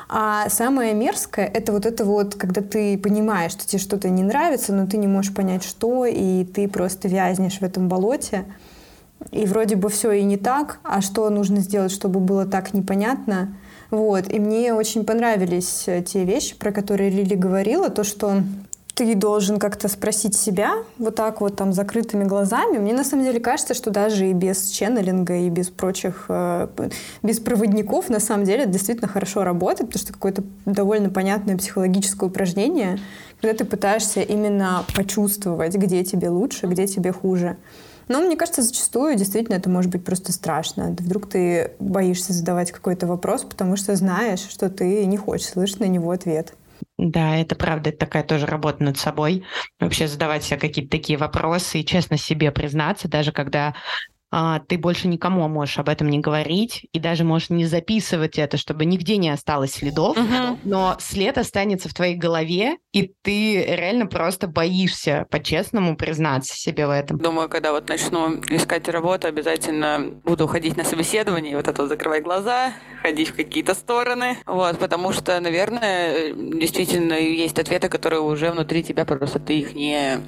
А 0.09 0.49
самое 0.49 0.95
мерзкое— 0.95 1.47
это 1.55 1.72
вот 1.72 1.84
это 1.84 2.05
вот, 2.05 2.34
когда 2.36 2.62
ты 2.62 2.97
понимаешь, 2.97 3.53
что 3.53 3.66
тебе 3.66 3.78
что-то 3.78 4.09
не 4.09 4.22
нравится, 4.22 4.72
но 4.72 4.86
ты 4.86 4.97
не 4.97 5.07
можешь 5.07 5.34
понять, 5.34 5.64
что, 5.64 6.07
и 6.07 6.45
ты 6.45 6.66
просто 6.68 7.09
вязнешь 7.09 7.59
в 7.59 7.62
этом 7.62 7.89
болоте 7.89 8.45
и 9.31 9.47
вроде 9.47 9.77
бы 9.77 9.89
все 9.89 10.12
и 10.12 10.23
не 10.23 10.37
так, 10.37 10.79
а 10.83 11.01
что 11.01 11.29
нужно 11.31 11.61
сделать, 11.61 11.93
чтобы 11.93 12.21
было 12.21 12.47
так 12.47 12.75
непонятно. 12.75 13.57
Вот. 13.91 14.33
И 14.33 14.39
мне 14.39 14.75
очень 14.75 15.05
понравились 15.05 15.85
э, 15.87 16.03
те 16.03 16.25
вещи, 16.25 16.57
про 16.57 16.73
которые 16.73 17.11
Лили 17.11 17.35
говорила, 17.35 17.89
то, 17.89 18.05
что 18.05 18.43
ты 18.99 19.14
должен 19.14 19.61
как-то 19.61 19.87
спросить 19.87 20.35
себя 20.35 20.73
вот 20.99 21.14
так 21.14 21.41
вот 21.41 21.55
там 21.55 21.73
закрытыми 21.73 22.25
глазами. 22.25 22.79
Мне 22.79 22.93
на 22.93 23.05
самом 23.05 23.25
деле 23.25 23.39
кажется, 23.39 23.73
что 23.75 23.91
даже 23.91 24.29
и 24.29 24.33
без 24.33 24.71
ченнелинга, 24.71 25.37
и 25.37 25.49
без 25.51 25.69
прочих, 25.69 26.27
э, 26.29 26.66
без 27.23 27.39
проводников 27.39 28.09
на 28.09 28.19
самом 28.19 28.45
деле 28.45 28.66
действительно 28.66 29.09
хорошо 29.09 29.45
работает, 29.45 29.91
потому 29.91 30.03
что 30.03 30.12
какое-то 30.12 30.43
довольно 30.66 31.11
понятное 31.11 31.57
психологическое 31.57 32.27
упражнение, 32.27 32.99
когда 33.41 33.57
ты 33.57 33.64
пытаешься 33.64 34.21
именно 34.21 34.85
почувствовать, 34.95 35.77
где 35.77 36.03
тебе 36.03 36.29
лучше, 36.29 36.66
где 36.66 36.87
тебе 36.87 37.12
хуже. 37.12 37.57
Но 38.09 38.21
мне 38.21 38.37
кажется, 38.37 38.63
зачастую 38.63 39.17
действительно 39.17 39.57
это 39.57 39.69
может 39.71 39.91
быть 39.91 40.05
просто 40.05 40.33
страшно. 40.33 40.97
Вдруг 40.99 41.29
ты 41.29 41.73
боишься 41.79 42.33
задавать 42.33 42.73
какой-то 42.73 43.07
вопрос, 43.07 43.45
потому 43.45 43.77
что 43.77 43.95
знаешь, 43.97 44.41
что 44.41 44.71
ты 44.71 45.05
не 45.07 45.17
хочешь 45.17 45.49
слышать 45.49 45.81
на 45.81 45.85
него 45.85 46.11
ответ. 46.11 46.55
Да, 46.97 47.37
это 47.37 47.55
правда, 47.55 47.91
это 47.91 47.99
такая 47.99 48.25
тоже 48.25 48.47
работа 48.47 48.83
над 48.83 48.99
собой. 48.99 49.45
Вообще 49.79 50.09
задавать 50.09 50.43
себе 50.43 50.59
какие-то 50.59 50.91
такие 50.91 51.19
вопросы 51.19 51.81
и 51.81 51.85
честно 51.85 52.17
себе 52.17 52.51
признаться, 52.51 53.09
даже 53.09 53.31
когда 53.31 53.75
ты 54.31 54.79
больше 54.79 55.09
никому 55.09 55.49
можешь 55.49 55.79
об 55.79 55.89
этом 55.89 56.09
не 56.11 56.18
говорить 56.18 56.87
и 56.93 56.99
даже 56.99 57.24
можешь 57.24 57.51
не 57.51 57.64
записывать 57.64 58.39
это, 58.39 58.57
чтобы 58.57 58.85
нигде 58.85 59.16
не 59.16 59.31
осталось 59.31 59.72
следов, 59.72 60.16
uh-huh. 60.16 60.59
но 60.64 60.97
след 61.01 61.39
останется 61.39 61.89
в 61.89 61.95
твоей 61.95 62.14
голове, 62.14 62.76
и 62.93 63.12
ты 63.22 63.64
реально 63.64 64.07
просто 64.07 64.47
боишься 64.47 65.26
по-честному 65.31 65.97
признаться 65.97 66.55
себе 66.55 66.87
в 66.87 66.91
этом. 66.91 67.18
Думаю, 67.18 67.49
когда 67.49 67.72
вот 67.72 67.89
начну 67.89 68.41
искать 68.51 68.89
работу, 68.89 69.29
обязательно 69.29 70.20
буду 70.24 70.47
ходить 70.47 70.76
на 70.76 70.85
собеседование, 70.85 71.57
вот 71.57 71.68
это 71.68 71.83
вот 71.83 71.89
закрывать 71.89 72.22
глаза, 72.22 72.72
ходить 73.03 73.29
в 73.29 73.37
какие-то 73.37 73.74
стороны, 73.74 74.39
вот, 74.47 74.79
потому 74.79 75.12
что, 75.12 75.41
наверное, 75.41 76.33
действительно 76.35 77.14
есть 77.14 77.59
ответы, 77.59 77.89
которые 77.89 78.20
уже 78.20 78.51
внутри 78.51 78.83
тебя, 78.83 79.05
просто 79.05 79.39
ты 79.39 79.59
их 79.59 79.74
не 79.74 80.20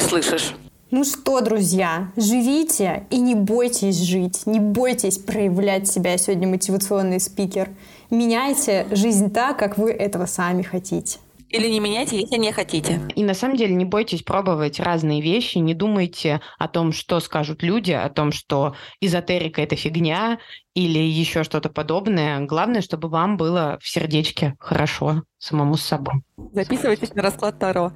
слышишь. 0.00 0.54
Ну 0.94 1.04
что, 1.04 1.40
друзья, 1.40 2.12
живите 2.18 3.06
и 3.08 3.18
не 3.18 3.34
бойтесь 3.34 3.96
жить, 3.96 4.42
не 4.44 4.60
бойтесь 4.60 5.16
проявлять 5.16 5.88
себя. 5.88 6.18
Сегодня 6.18 6.46
мотивационный 6.46 7.18
спикер. 7.18 7.70
Меняйте 8.10 8.86
жизнь 8.90 9.32
так, 9.32 9.58
как 9.58 9.78
вы 9.78 9.90
этого 9.90 10.26
сами 10.26 10.60
хотите. 10.60 11.18
Или 11.52 11.68
не 11.68 11.80
меняйте, 11.80 12.18
если 12.18 12.36
не 12.36 12.50
хотите. 12.50 13.00
И 13.14 13.22
на 13.22 13.34
самом 13.34 13.56
деле 13.56 13.74
не 13.74 13.84
бойтесь 13.84 14.22
пробовать 14.22 14.80
разные 14.80 15.20
вещи, 15.20 15.58
не 15.58 15.74
думайте 15.74 16.40
о 16.58 16.66
том, 16.66 16.92
что 16.92 17.20
скажут 17.20 17.62
люди, 17.62 17.92
о 17.92 18.08
том, 18.08 18.32
что 18.32 18.74
эзотерика— 19.00 19.60
это 19.62 19.76
фигня 19.76 20.38
или 20.74 20.98
еще 20.98 21.44
что-то 21.44 21.68
подобное. 21.68 22.40
Главное, 22.40 22.80
чтобы 22.80 23.08
вам 23.08 23.36
было 23.36 23.78
в 23.82 23.88
сердечке 23.88 24.54
хорошо 24.58 25.24
самому 25.38 25.76
с 25.76 25.82
собой. 25.82 26.22
Записывайтесь 26.52 27.14
на 27.14 27.22
расклад 27.22 27.58
Таро. 27.58 27.92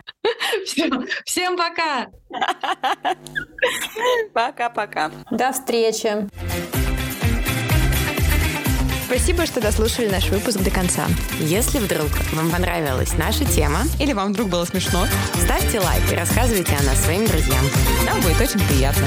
Все. 0.67 0.91
Всем 1.25 1.57
пока! 1.57 2.09
Пока-пока. 4.35 5.11
До 5.31 5.53
встречи. 5.53 6.29
Спасибо, 9.07 9.47
что 9.47 9.61
дослушали 9.61 10.09
наш 10.09 10.31
выпуск 10.31 10.59
до 10.59 10.71
конца. 10.71 11.07
Если 11.39 11.79
вдруг 11.79 12.09
вам 12.33 12.51
понравилась 12.51 13.13
наша 13.17 13.45
тема, 13.45 13.83
или 14.01 14.13
вам 14.13 14.33
вдруг 14.33 14.49
было 14.49 14.65
смешно, 14.65 15.07
ставьте 15.45 15.79
лайк 15.79 16.03
и 16.13 16.17
рассказывайте 16.17 16.75
о 16.75 16.83
нас 16.83 17.05
своим 17.05 17.25
друзьям. 17.25 17.65
Нам 18.05 18.21
будет 18.21 18.41
очень 18.41 18.59
приятно. 18.67 19.07